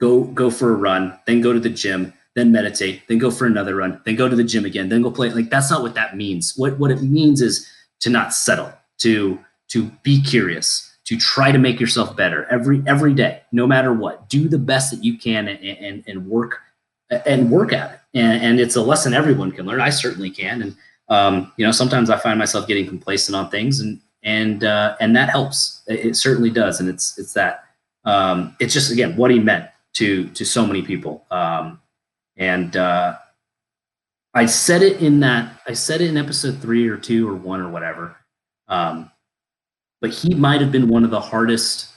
[0.00, 3.46] go go for a run, then go to the gym, then meditate, then go for
[3.46, 5.28] another run, then go to the gym again, then go play.
[5.28, 6.54] Like that's not what that means.
[6.56, 7.68] What what it means is
[8.00, 9.38] to not settle, to
[9.70, 14.28] to be curious, to try to make yourself better every every day, no matter what.
[14.28, 16.60] Do the best that you can and and, and work
[17.10, 18.00] and work at it.
[18.14, 19.80] And, and it's a lesson everyone can learn.
[19.80, 20.62] I certainly can.
[20.62, 20.76] And
[21.08, 25.14] um, you know, sometimes I find myself getting complacent on things, and and uh, and
[25.16, 25.82] that helps.
[25.88, 27.64] It, it, certainly does, and it's it's that
[28.04, 31.26] um, it's just again what he meant to to so many people.
[31.30, 31.80] Um,
[32.36, 33.16] and uh,
[34.34, 37.60] I said it in that I said it in episode three or two or one
[37.60, 38.16] or whatever.
[38.68, 39.10] Um,
[40.00, 41.88] but he might have been one of the hardest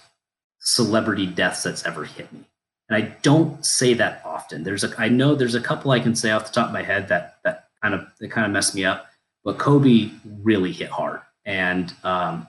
[0.60, 2.42] celebrity deaths that's ever hit me.
[2.90, 4.64] And I don't say that often.
[4.64, 6.84] There's a I know there's a couple I can say off the top of my
[6.84, 9.08] head that that kind of that kind of messed me up.
[9.44, 12.48] But Kobe really hit hard and um,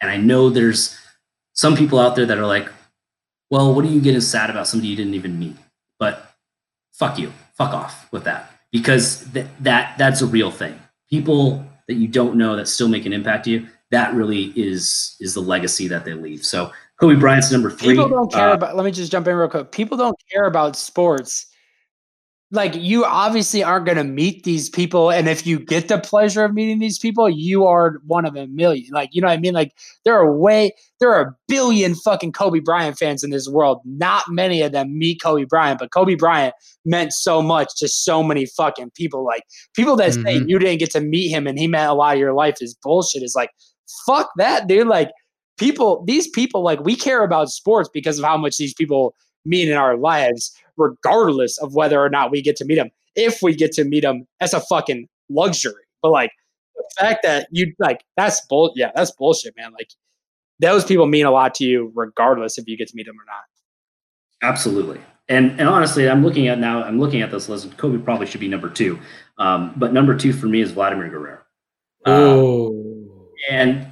[0.00, 0.98] and I know there's
[1.54, 2.68] some people out there that are like,
[3.50, 5.56] well, what are you getting sad about somebody you didn't even meet?
[5.98, 6.30] But
[6.92, 10.78] fuck you, fuck off with that because th- that that's a real thing.
[11.10, 13.68] People that you don't know that still make an impact to you.
[13.90, 16.44] That really is is the legacy that they leave.
[16.44, 17.94] So Kobe Bryant's number three.
[17.94, 18.76] People don't care uh, about.
[18.76, 19.72] Let me just jump in real quick.
[19.72, 21.46] People don't care about sports
[22.54, 26.44] like you obviously aren't going to meet these people and if you get the pleasure
[26.44, 29.40] of meeting these people you are one of a million like you know what i
[29.40, 29.72] mean like
[30.04, 34.24] there are way there are a billion fucking kobe bryant fans in this world not
[34.28, 36.54] many of them meet kobe bryant but kobe bryant
[36.84, 39.42] meant so much to so many fucking people like
[39.74, 40.22] people that mm-hmm.
[40.22, 42.56] say you didn't get to meet him and he meant a lot of your life
[42.60, 43.50] is bullshit is like
[44.06, 45.10] fuck that dude like
[45.58, 49.14] people these people like we care about sports because of how much these people
[49.44, 52.90] mean in our lives regardless of whether or not we get to meet them.
[53.14, 55.74] If we get to meet them, that's a fucking luxury.
[56.02, 56.32] But like
[56.74, 59.72] the fact that you like that's bull yeah, that's bullshit, man.
[59.72, 59.88] Like
[60.60, 63.24] those people mean a lot to you regardless if you get to meet them or
[63.26, 63.44] not.
[64.50, 65.00] Absolutely.
[65.28, 67.76] And and honestly, I'm looking at now, I'm looking at this list.
[67.76, 68.98] Kobe probably should be number two.
[69.38, 71.38] Um, but number two for me is Vladimir Guerrero.
[72.04, 73.03] Oh.
[73.50, 73.86] And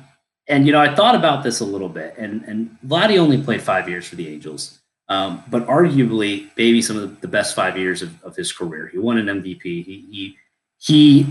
[0.49, 3.63] and you know, I thought about this a little bit, and and Vladdy only played
[3.63, 4.79] five years for the Angels.
[5.09, 8.89] Um, but arguably, maybe some of the best five years of, of his career.
[8.89, 9.63] He won an MVP.
[9.63, 10.37] He he
[10.79, 11.27] he,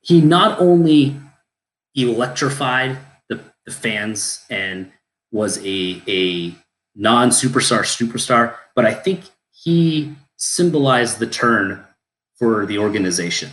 [0.00, 1.16] he not only
[1.94, 2.98] electrified
[3.28, 4.90] the, the fans and
[5.32, 6.54] was a a
[6.94, 9.20] non superstar superstar, but I think
[9.52, 11.84] he symbolized the turn
[12.38, 13.50] for the organization,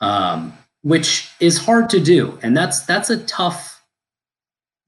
[0.00, 3.82] um, which is hard to do, and that's that's a tough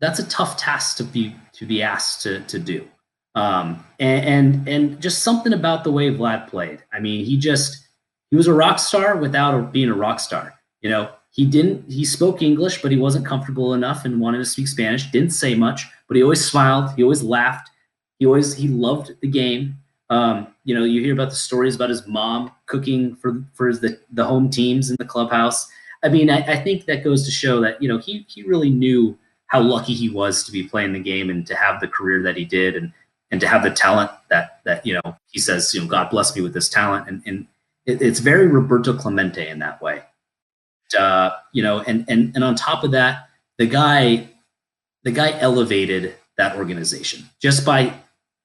[0.00, 2.86] that's a tough task to be to be asked to to do.
[3.34, 6.82] Um, and, and and just something about the way Vlad played.
[6.92, 7.88] I mean, he just
[8.30, 10.54] he was a rock star without being a rock star.
[10.80, 14.44] You know, he didn't he spoke English, but he wasn't comfortable enough and wanted to
[14.44, 15.10] speak Spanish.
[15.10, 16.90] Didn't say much, but he always smiled.
[16.96, 17.70] He always laughed.
[18.18, 19.78] He always he loved the game.
[20.10, 23.98] Um, you know, you hear about the stories about his mom cooking for for the
[24.12, 25.68] the home teams in the clubhouse.
[26.04, 28.70] I mean, I, I think that goes to show that you know he he really
[28.70, 32.22] knew how lucky he was to be playing the game and to have the career
[32.22, 32.92] that he did and
[33.30, 36.36] and to have the talent that that you know he says you know God bless
[36.36, 37.46] me with this talent and and
[37.86, 40.02] it, it's very Roberto Clemente in that way.
[40.98, 44.28] Uh, you know, and and and on top of that, the guy
[45.02, 47.94] the guy elevated that organization just by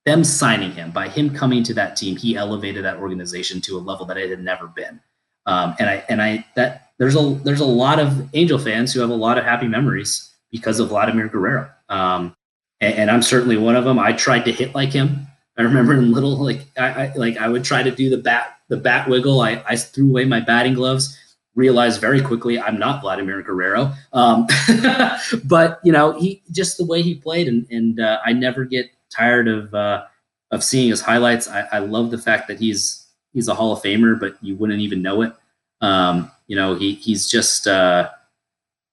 [0.05, 3.79] them signing him, by him coming to that team, he elevated that organization to a
[3.79, 4.99] level that it had never been.
[5.45, 8.99] Um, and I and I that there's a there's a lot of Angel fans who
[8.99, 11.69] have a lot of happy memories because of Vladimir Guerrero.
[11.89, 12.35] Um,
[12.81, 13.99] and, and, I'm certainly one of them.
[13.99, 15.27] I tried to hit like him.
[15.57, 18.59] I remember in little like I, I like I would try to do the bat
[18.67, 19.41] the bat wiggle.
[19.41, 21.17] I, I threw away my batting gloves
[21.55, 23.93] realized very quickly I'm not Vladimir Guerrero.
[24.13, 24.47] Um,
[25.43, 28.89] but you know, he just the way he played, and and uh, I never get
[29.13, 30.05] tired of uh,
[30.51, 31.47] of seeing his highlights.
[31.47, 34.79] I, I, love the fact that he's he's a Hall of Famer, but you wouldn't
[34.79, 35.33] even know it.
[35.81, 38.09] Um, you know, he he's just uh,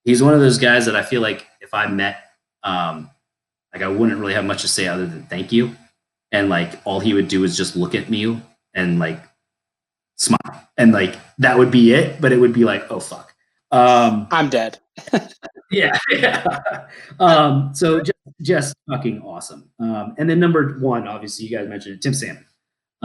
[0.05, 2.19] he's one of those guys that I feel like if I met,
[2.63, 3.11] um,
[3.73, 5.75] like I wouldn't really have much to say other than thank you,
[6.31, 8.41] and like all he would do is just look at me
[8.75, 9.21] and like
[10.17, 12.21] smile, and like that would be it.
[12.21, 13.35] But it would be like, oh fuck,
[13.73, 14.79] um, I'm dead.
[15.71, 16.45] yeah, yeah.
[17.19, 19.71] Um, so just, just fucking awesome.
[19.81, 22.45] Um, and then number one, obviously, you guys mentioned it, Tim Salmon,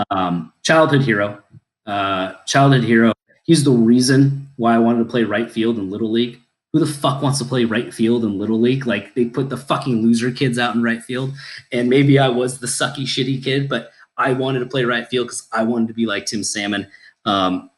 [0.10, 1.42] um, childhood hero,
[1.86, 3.14] uh, childhood hero.
[3.52, 6.40] He's the reason why I wanted to play right field in Little League.
[6.72, 8.88] Who the fuck wants to play right field in Little League?
[8.88, 11.34] Like they put the fucking loser kids out in right field,
[11.70, 15.28] and maybe I was the sucky, shitty kid, but I wanted to play right field
[15.28, 16.88] because I wanted to be like Tim Salmon.
[17.26, 17.70] Um,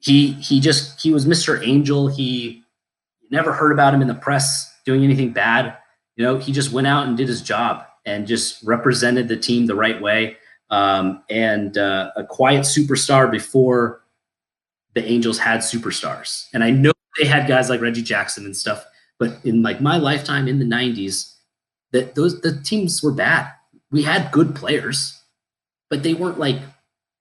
[0.00, 1.64] he he just he was Mr.
[1.64, 2.08] Angel.
[2.08, 2.64] He
[3.30, 5.76] never heard about him in the press doing anything bad.
[6.16, 9.66] You know, he just went out and did his job and just represented the team
[9.66, 10.38] the right way.
[10.70, 14.00] Um, and uh, a quiet superstar before
[14.94, 16.46] the Angels had superstars.
[16.52, 18.84] And I know they had guys like Reggie Jackson and stuff,
[19.18, 21.34] but in like my lifetime in the '90s,
[21.92, 23.50] that those the teams were bad.
[23.90, 25.20] We had good players,
[25.88, 26.58] but they weren't like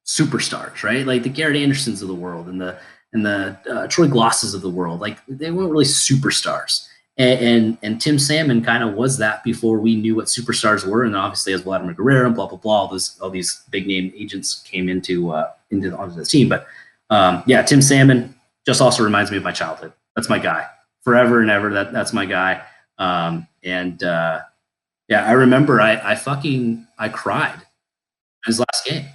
[0.05, 1.05] superstars, right?
[1.05, 2.77] Like the Garrett Andersons of the world and the
[3.13, 5.01] and the uh, Troy Glauses of the world.
[5.01, 6.87] Like they weren't really superstars.
[7.17, 11.03] And and, and Tim Salmon kind of was that before we knew what superstars were.
[11.03, 14.13] And obviously, as Vladimir Guerrero and blah blah blah, all those all these big name
[14.15, 16.49] agents came into uh, into the, onto the team.
[16.49, 16.67] But
[17.09, 19.93] um, yeah, Tim Salmon just also reminds me of my childhood.
[20.15, 20.67] That's my guy
[21.03, 21.73] forever and ever.
[21.73, 22.61] That that's my guy.
[22.97, 24.41] Um, and uh,
[25.07, 27.61] yeah, I remember I I fucking I cried
[28.45, 29.05] his last game.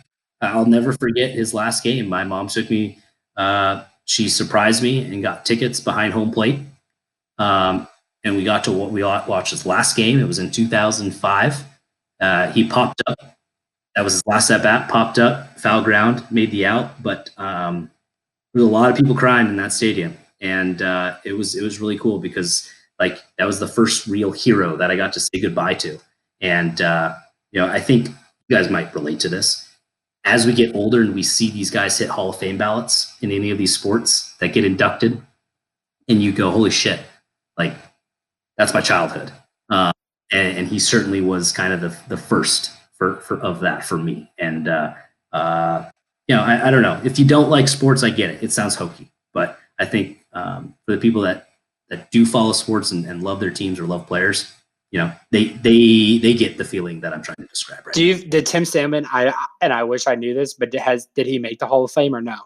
[0.40, 2.08] I'll never forget his last game.
[2.08, 2.98] My mom took me.
[3.36, 6.60] Uh, she surprised me and got tickets behind home plate.
[7.39, 7.89] Um,
[8.23, 10.20] and we got to what we watched his last game.
[10.20, 11.64] It was in 2005.
[12.20, 13.34] Uh, he popped up.
[13.97, 14.89] That was his last at bat.
[14.89, 17.02] Popped up, foul ground, made the out.
[17.02, 17.90] But um,
[18.52, 21.62] there was a lot of people crying in that stadium, and uh, it was it
[21.62, 25.20] was really cool because like that was the first real hero that I got to
[25.20, 25.98] say goodbye to.
[26.40, 27.14] And uh,
[27.52, 29.64] you know, I think you guys might relate to this
[30.24, 33.31] as we get older and we see these guys hit Hall of Fame ballots in
[33.31, 35.20] any of these sports that get inducted,
[36.08, 37.00] and you go, holy shit,
[37.58, 37.74] like
[38.56, 39.31] that's my childhood.
[39.70, 39.92] Uh,
[40.32, 43.98] and, and, he certainly was kind of the, the first for, for of that for
[43.98, 44.31] me.
[44.39, 44.94] And, uh,
[45.32, 45.90] uh,
[46.28, 48.42] you know, I, I, don't know if you don't like sports, I get it.
[48.42, 51.48] It sounds hokey, but I think um, for the people that,
[51.90, 54.52] that do follow sports and, and love their teams or love players,
[54.94, 57.84] you know they they they get the feeling that I'm trying to describe.
[57.84, 57.94] Right.
[57.94, 59.05] Do you did Tim Salmon?
[59.10, 61.90] I and I wish I knew this, but has did he make the Hall of
[61.90, 62.36] Fame or no?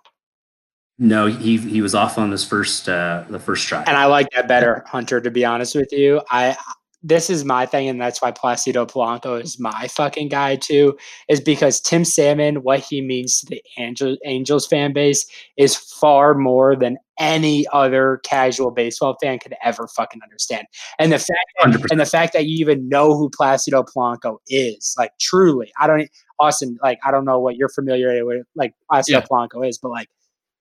[0.99, 3.85] No, he he was off on his first uh the first try.
[3.87, 5.21] And I like that better, Hunter.
[5.21, 6.57] To be honest with you, I
[7.03, 10.97] this is my thing, and that's why Placido Polanco is my fucking guy too,
[11.29, 15.25] is because Tim Salmon, what he means to the Angel, Angels fan base
[15.57, 20.67] is far more than any other casual baseball fan could ever fucking understand.
[20.99, 24.95] And the fact that, and the fact that you even know who Placido Polanco is,
[24.99, 26.09] like truly, I don't
[26.41, 29.27] Austin, like I don't know what you're familiar with like Placido yeah.
[29.31, 30.09] Polanco is, but like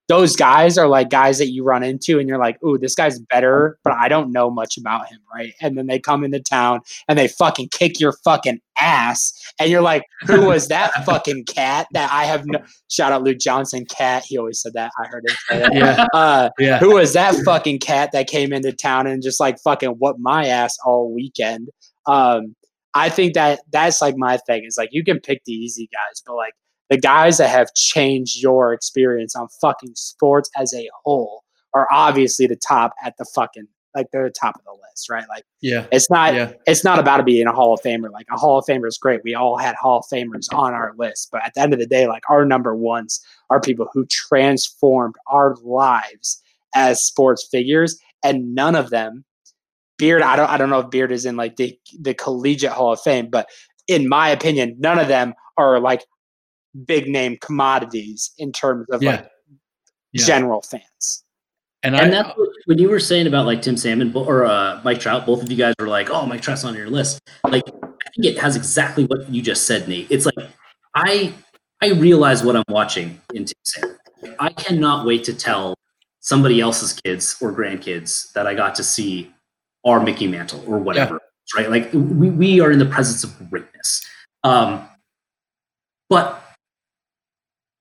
[0.08, 3.19] those guys are like guys that you run into and you're like, ooh, this guy's
[3.19, 5.53] better, but I don't know much about him, right?
[5.61, 6.80] And then they come into town
[7.10, 9.34] and they fucking kick your fucking ass.
[9.60, 13.40] And you're like, who was that fucking cat that I have no shout out Luke
[13.40, 14.24] Johnson, cat.
[14.26, 14.92] He always said that.
[14.98, 15.74] I heard him say that.
[15.74, 16.06] Yeah.
[16.14, 16.80] Uh, Yeah.
[16.80, 20.45] who was that fucking cat that came into town and just like fucking whooped my
[20.48, 21.69] ass all weekend?
[22.06, 22.56] Um,
[22.94, 26.24] I think that that's like my thing is like you can pick the easy guys,
[26.26, 26.53] but like
[26.90, 31.43] the guys that have changed your experience on fucking sports as a whole
[31.74, 35.25] are obviously the top at the fucking like they're the top of the list, right?
[35.27, 35.88] Like Yeah.
[35.91, 36.53] it's not Yeah.
[36.67, 38.11] it's not about being a Hall of Famer.
[38.11, 39.22] Like a Hall of Famer is great.
[39.24, 41.88] We all had Hall of Famers on our list, but at the end of the
[41.88, 46.41] day, like our number ones are people who transformed our lives
[46.75, 49.24] as sports figures, and none of them.
[49.98, 52.93] Beard, I don't, I don't know if Beard is in like the the collegiate Hall
[52.93, 53.49] of Fame, but
[53.88, 56.06] in my opinion, none of them are like
[56.86, 59.12] big name commodities in terms of Yeah.
[59.12, 59.32] like
[60.14, 60.26] Yeah.
[60.26, 61.24] general fans.
[61.84, 64.82] And, And I, that's what, when you were saying about like Tim Salmon or uh,
[64.84, 67.64] Mike Trout, both of you guys were like, "Oh, Mike Trout's on your list." Like,
[67.68, 70.08] I think it has exactly what you just said, Nate.
[70.10, 70.50] It's like
[70.96, 71.34] I
[71.82, 73.98] I realize what I'm watching in Tim Salmon.
[74.40, 75.76] I cannot wait to tell
[76.20, 79.32] somebody else's kids or grandkids that I got to see
[79.86, 81.22] our Mickey Mantle or whatever.
[81.56, 81.70] Right?
[81.70, 84.04] Like we we are in the presence of greatness.
[84.44, 84.90] Um,
[86.10, 86.44] but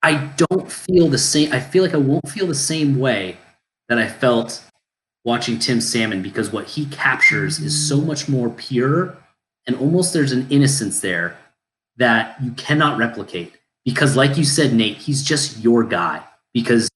[0.07, 1.53] I don't feel the same.
[1.53, 3.39] I feel like I won't feel the same way
[3.89, 4.63] that I felt
[5.25, 9.19] watching Tim Salmon because what he captures is so much more pure
[9.67, 11.37] and almost there's an innocence there
[11.97, 13.53] that you cannot replicate.
[13.85, 16.23] Because, like you said, Nate, he's just your guy.
[16.55, 16.89] Because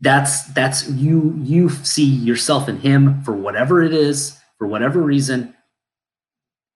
[0.00, 5.54] that's that's you you see yourself in him for whatever it is, for whatever reason.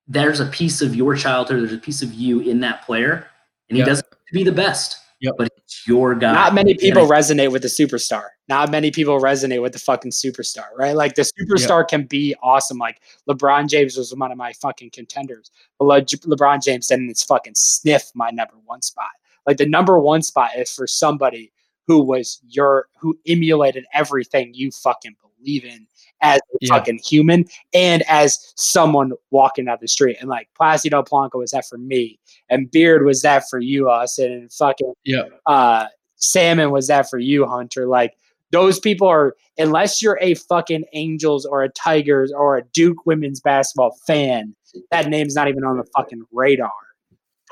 [0.06, 3.26] There's a piece of your childhood, there's a piece of you in that player,
[3.70, 3.86] and he Yeah.
[3.86, 4.98] doesn't have to be the best.
[5.26, 5.34] Yep.
[5.38, 6.32] But it's your guy.
[6.32, 8.24] Not many people I- resonate with the superstar.
[8.48, 10.94] Not many people resonate with the fucking superstar, right?
[10.94, 12.78] Like the superstar can be awesome.
[12.78, 17.55] Like LeBron James was one of my fucking contenders, but Le- LeBron James didn't fucking
[17.56, 19.10] sniff my number one spot.
[19.46, 21.52] Like the number one spot is for somebody
[21.86, 25.86] who was your who emulated everything you fucking believe in
[26.22, 26.68] as a Yeah.
[26.74, 30.16] fucking human and as someone walking down the street.
[30.20, 34.32] And like Placido Polanco was that for me, and Beard was that for you, Austin,
[34.32, 35.24] and fucking yeah.
[35.46, 35.86] uh
[36.18, 38.14] salmon was that for you hunter like
[38.50, 43.38] those people are unless you're a fucking angels or a tigers or a duke women's
[43.38, 44.56] basketball fan
[44.90, 46.70] that name's not even on the fucking radar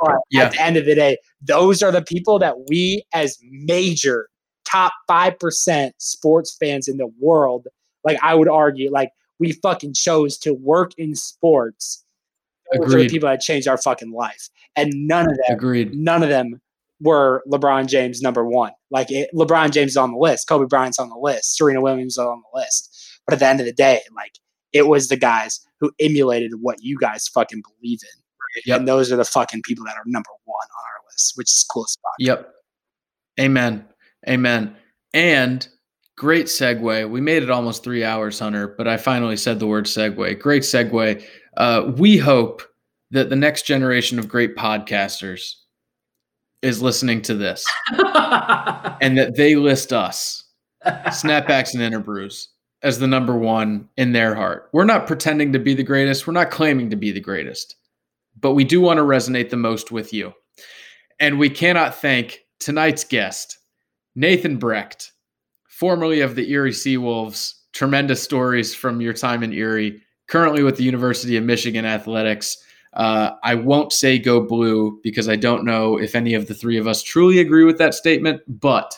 [0.01, 0.45] but Yeah.
[0.45, 4.29] at the end of the day those are the people that we as major
[4.65, 7.69] top 5% sports fans in the world
[8.05, 12.05] like i would argue like we fucking chose to work in sports
[12.73, 15.95] are the people that changed our fucking life and none of them Agreed.
[15.95, 16.61] none of them
[17.01, 18.73] were LeBron James number one.
[18.91, 22.15] Like it, LeBron James is on the list, Kobe Bryant's on the list, Serena Williams
[22.15, 23.21] is on the list.
[23.27, 24.39] But at the end of the day, like
[24.73, 28.23] it was the guys who emulated what you guys fucking believe in.
[28.67, 28.79] Yep.
[28.81, 31.65] And those are the fucking people that are number one on our list, which is
[31.69, 32.13] cool spot.
[32.19, 32.53] Yep.
[33.41, 33.85] Amen.
[34.29, 34.77] Amen.
[35.13, 35.67] And
[36.17, 37.11] great segue.
[37.11, 40.39] We made it almost three hours, Hunter, but I finally said the word segue.
[40.39, 41.25] Great segue.
[41.57, 42.63] Uh, we hope
[43.11, 45.55] that the next generation of great podcasters
[46.63, 50.45] is listening to this and that they list us,
[50.85, 52.47] Snapbacks and Interbrews,
[52.83, 54.71] as the number one in their heart.
[54.73, 56.27] We're not pretending to be the greatest.
[56.27, 57.77] We're not claiming to be the greatest,
[58.41, 60.33] but we do want to resonate the most with you.
[61.21, 63.59] And we cannot thank tonight's guest,
[64.17, 65.13] Nathan Brecht,
[65.75, 67.55] formerly of the Erie Seawolves.
[67.73, 72.57] Tremendous stories from your time in Erie, currently with the University of Michigan Athletics.
[72.93, 76.79] Uh, I won't say go blue because I don't know if any of the three
[76.79, 78.97] of us truly agree with that statement, but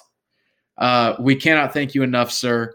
[0.77, 2.75] uh, we cannot thank you enough, sir.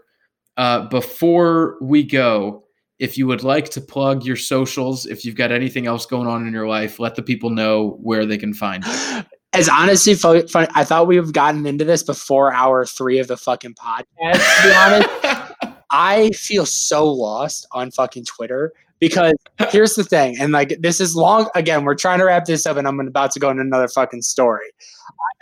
[0.56, 2.64] Uh, before we go,
[2.98, 6.44] if you would like to plug your socials, if you've got anything else going on
[6.44, 9.22] in your life, let the people know where they can find you.
[9.54, 13.74] As honestly I thought we have gotten into this before hour three of the fucking
[13.74, 15.78] podcast, to be honest.
[15.90, 19.34] I feel so lost on fucking Twitter because
[19.68, 22.78] here's the thing, and like this is long again, we're trying to wrap this up,
[22.78, 24.70] and I'm about to go into another fucking story.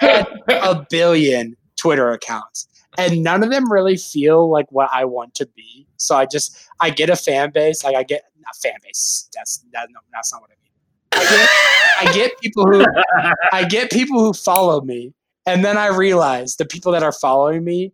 [0.01, 2.67] I had a billion Twitter accounts,
[2.99, 5.87] and none of them really feel like what I want to be.
[5.99, 9.29] So I just I get a fan base, like I get a fan base.
[9.37, 10.55] That's that, no, that's not what I.
[11.21, 12.85] I get, I get people who
[13.53, 15.13] I get people who follow me,
[15.47, 17.93] and then I realize the people that are following me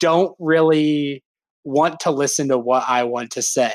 [0.00, 1.22] don't really
[1.64, 3.72] want to listen to what I want to say.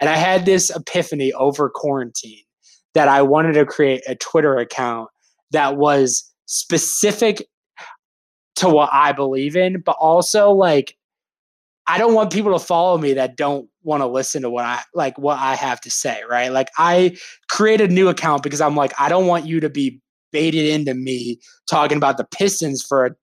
[0.00, 2.42] And I had this epiphany over quarantine
[2.94, 5.10] that I wanted to create a Twitter account
[5.52, 7.46] that was specific
[8.56, 10.95] to what I believe in, but also like
[11.86, 14.82] I don't want people to follow me that don't want to listen to what I
[14.94, 16.50] like what I have to say, right?
[16.50, 17.16] Like I
[17.48, 20.00] create a new account because I'm like I don't want you to be
[20.32, 21.38] baited into me
[21.70, 23.16] talking about the Pistons for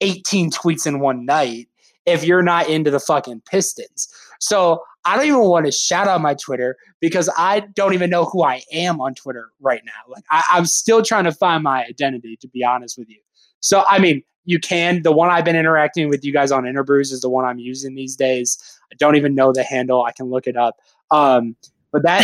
[0.00, 1.68] 18 tweets in one night
[2.06, 4.08] if you're not into the fucking Pistons.
[4.40, 8.24] So I don't even want to shout out my Twitter because I don't even know
[8.24, 9.92] who I am on Twitter right now.
[10.08, 13.20] Like I, I'm still trying to find my identity, to be honest with you.
[13.60, 15.02] So I mean, you can.
[15.02, 17.94] The one I've been interacting with you guys on Interbrews is the one I'm using
[17.94, 18.58] these days.
[18.92, 20.04] I don't even know the handle.
[20.04, 20.80] I can look it up.
[21.10, 21.56] Um,
[21.92, 22.22] but that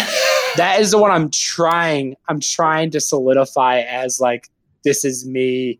[0.56, 2.16] that is the one I'm trying.
[2.28, 4.48] I'm trying to solidify as like
[4.84, 5.78] this is me.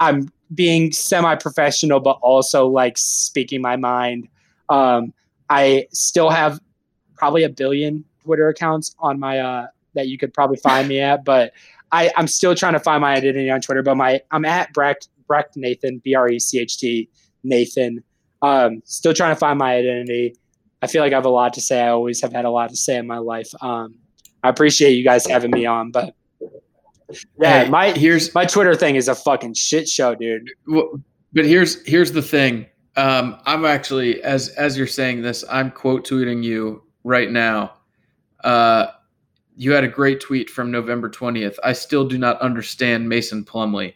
[0.00, 4.28] I'm being semi-professional, but also like speaking my mind.
[4.68, 5.12] Um,
[5.50, 6.60] I still have
[7.14, 11.24] probably a billion Twitter accounts on my uh, that you could probably find me at,
[11.24, 11.52] but
[11.92, 13.82] I, I'm still trying to find my identity on Twitter.
[13.82, 17.08] But my I'm at Brecht Brecht Nathan B R E C H T
[17.42, 18.02] Nathan.
[18.42, 20.36] Um, still trying to find my identity.
[20.82, 21.80] I feel like I have a lot to say.
[21.80, 23.48] I always have had a lot to say in my life.
[23.62, 23.94] Um,
[24.42, 26.14] I appreciate you guys having me on, but
[27.40, 30.50] yeah, Hey, my here's my Twitter thing is a fucking shit show, dude.
[30.66, 31.00] Well,
[31.32, 32.66] but here's here's the thing.
[32.96, 37.74] Um, I'm actually as as you're saying this, I'm quote tweeting you right now.
[38.42, 38.88] Uh,
[39.56, 41.56] you had a great tweet from November 20th.
[41.62, 43.94] I still do not understand Mason Plumlee.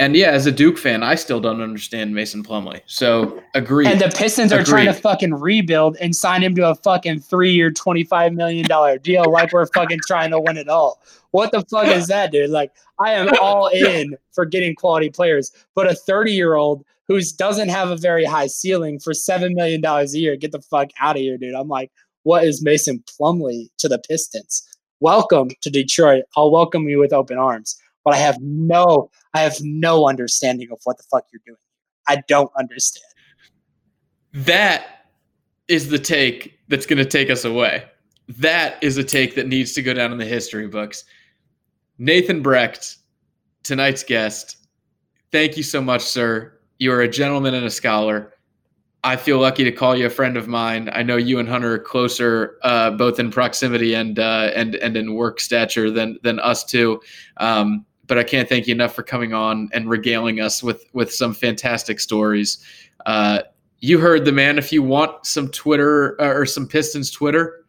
[0.00, 2.80] And yeah, as a Duke fan, I still don't understand Mason Plumlee.
[2.86, 3.86] So agree.
[3.86, 7.52] And the Pistons are trying to fucking rebuild and sign him to a fucking three
[7.52, 8.66] year, $25 million
[9.02, 11.02] deal like we're fucking trying to win it all.
[11.32, 12.48] What the fuck is that, dude?
[12.48, 17.20] Like, I am all in for getting quality players, but a 30 year old who
[17.36, 21.16] doesn't have a very high ceiling for $7 million a year, get the fuck out
[21.16, 21.54] of here, dude.
[21.54, 24.66] I'm like, what is Mason Plumlee to the Pistons?
[25.00, 26.24] Welcome to Detroit.
[26.38, 30.78] I'll welcome you with open arms, but I have no, I have no understanding of
[30.84, 31.56] what the fuck you're doing.
[32.08, 33.04] I don't understand.
[34.32, 35.04] that
[35.68, 37.84] is the take that's going to take us away.
[38.28, 41.04] That is a take that needs to go down in the history books.
[41.98, 42.96] Nathan Brecht,
[43.62, 44.56] tonight's guest.
[45.30, 46.58] Thank you so much, sir.
[46.78, 48.34] You are a gentleman and a scholar.
[49.04, 50.90] I feel lucky to call you a friend of mine.
[50.92, 54.96] I know you and Hunter are closer, uh, both in proximity and uh, and and
[54.96, 57.00] in work stature than than us two.
[57.38, 61.14] Um, but I can't thank you enough for coming on and regaling us with with
[61.14, 62.58] some fantastic stories.
[63.06, 63.42] Uh,
[63.78, 64.58] you heard the man.
[64.58, 67.64] If you want some Twitter uh, or some Pistons Twitter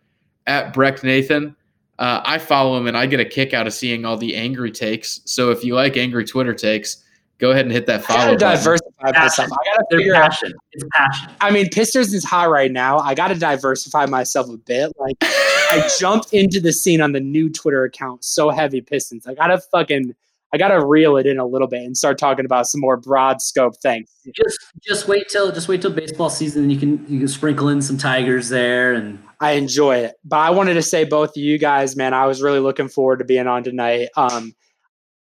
[0.48, 1.56] at Breck Nathan,
[2.00, 4.72] uh, I follow him and I get a kick out of seeing all the angry
[4.72, 5.22] takes.
[5.26, 7.06] So if you like angry Twitter takes,
[7.38, 8.20] go ahead and hit that follow.
[8.20, 8.38] I follow.
[8.38, 9.50] gotta diversify myself.
[9.52, 10.32] I gotta They're figure out.
[10.32, 10.54] passion.
[10.72, 11.30] It's passion.
[11.40, 12.98] I mean, Pistons is hot right now.
[12.98, 14.92] I gotta diversify myself a bit.
[14.98, 19.28] Like, I jumped into the scene on the new Twitter account so heavy Pistons.
[19.28, 20.16] I gotta fucking,
[20.54, 23.42] I gotta reel it in a little bit and start talking about some more broad
[23.42, 24.10] scope things.
[24.36, 26.70] Just just wait till just wait till baseball season.
[26.70, 30.16] You can you can sprinkle in some Tigers there and I enjoy it.
[30.26, 33.20] But I wanted to say both of you guys, man, I was really looking forward
[33.20, 34.10] to being on tonight.
[34.18, 34.54] Um,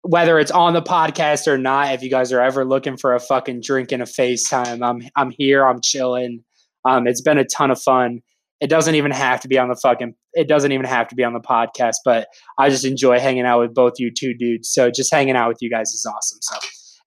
[0.02, 3.20] whether it's on the podcast or not, if you guys are ever looking for a
[3.20, 6.44] fucking drink and a FaceTime, I'm I'm here, I'm chilling.
[6.86, 8.22] Um, it's been a ton of fun.
[8.62, 11.24] It doesn't even have to be on the fucking it doesn't even have to be
[11.24, 14.70] on the podcast, but I just enjoy hanging out with both you two dudes.
[14.70, 16.40] So just hanging out with you guys is awesome.
[16.42, 16.58] So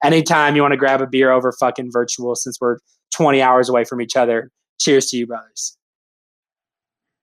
[0.04, 2.78] anytime you want to grab a beer over fucking virtual since we're
[3.14, 4.50] 20 hours away from each other,
[4.80, 5.76] cheers to you brothers.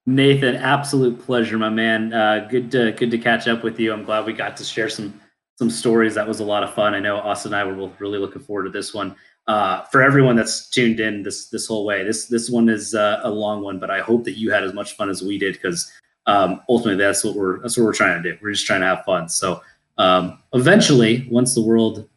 [0.06, 2.14] Nathan, absolute pleasure, my man.
[2.14, 3.94] Uh, good to good to catch up with you.
[3.94, 5.20] I'm glad we got to share some
[5.60, 6.16] some stories.
[6.16, 6.96] That was a lot of fun.
[6.96, 9.16] I know Austin and I were both really looking forward to this one.
[9.50, 13.20] Uh, for everyone that's tuned in this this whole way, this this one is uh,
[13.24, 15.54] a long one, but I hope that you had as much fun as we did
[15.54, 15.92] because
[16.28, 18.38] um, ultimately that's what we're that's what we're trying to do.
[18.44, 19.28] We're just trying to have fun.
[19.28, 19.64] So
[19.98, 22.08] um, eventually, once the world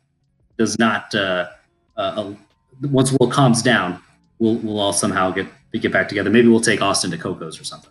[0.59, 1.49] does not, uh,
[1.97, 2.35] uh,
[2.83, 4.03] once the world calms down,
[4.39, 6.29] we'll we'll all somehow get get back together.
[6.29, 7.91] Maybe we'll take Austin to Coco's or something.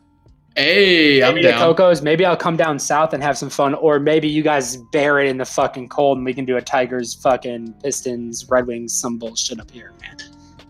[0.56, 1.60] Hey, I'm the down.
[1.60, 2.02] Cocos.
[2.02, 5.30] Maybe I'll come down south and have some fun, or maybe you guys bear it
[5.30, 9.18] in the fucking cold and we can do a Tigers, fucking Pistons, Red Wings, some
[9.18, 10.18] bullshit up here, man.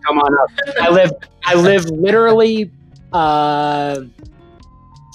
[0.06, 0.76] Come on up.
[0.82, 1.11] I live.
[1.45, 2.72] I live literally
[3.11, 4.01] uh,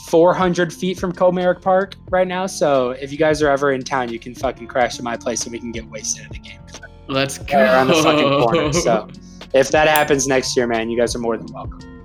[0.09, 2.47] 400 feet from Comerica Park right now.
[2.47, 5.45] So if you guys are ever in town, you can fucking crash at my place
[5.45, 6.61] and we can get wasted at the game.
[7.09, 7.59] Let's go.
[7.59, 8.73] Around the fucking corner.
[8.73, 9.09] So
[9.55, 11.96] if that happens next year, man, you guys are more than welcome.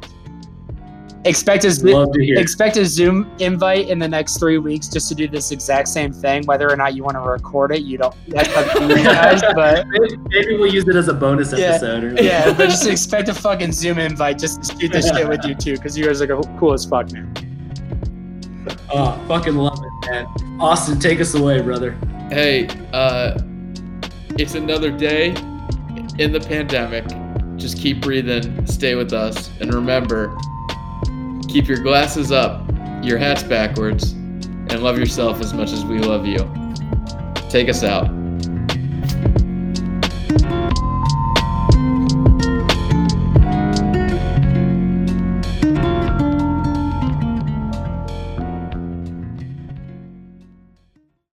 [1.25, 2.39] Expect a Zo- Love to hear.
[2.39, 6.11] expect a Zoom invite in the next three weeks just to do this exact same
[6.11, 6.43] thing.
[6.47, 8.15] Whether or not you want to record it, you don't.
[8.27, 9.39] That's up to you guys.
[9.53, 12.03] But Maybe, maybe we'll use it as a bonus Yeah, episode.
[12.05, 15.45] Or yeah, but just expect a fucking Zoom invite just to shoot this shit with
[15.45, 17.31] you too, because you guys are co- cool as fuck, man.
[18.93, 20.25] Oh, fucking love it, man.
[20.59, 21.91] Austin, take us away, brother.
[22.29, 23.37] Hey, uh,
[24.39, 25.29] it's another day.
[26.17, 27.05] in the pandemic.
[27.57, 30.35] Just keep breathing, stay with us, and remember
[31.51, 32.65] keep your glasses up,
[33.03, 36.37] your hats backwards, and love yourself as much as we love you.
[37.49, 38.20] Take us out.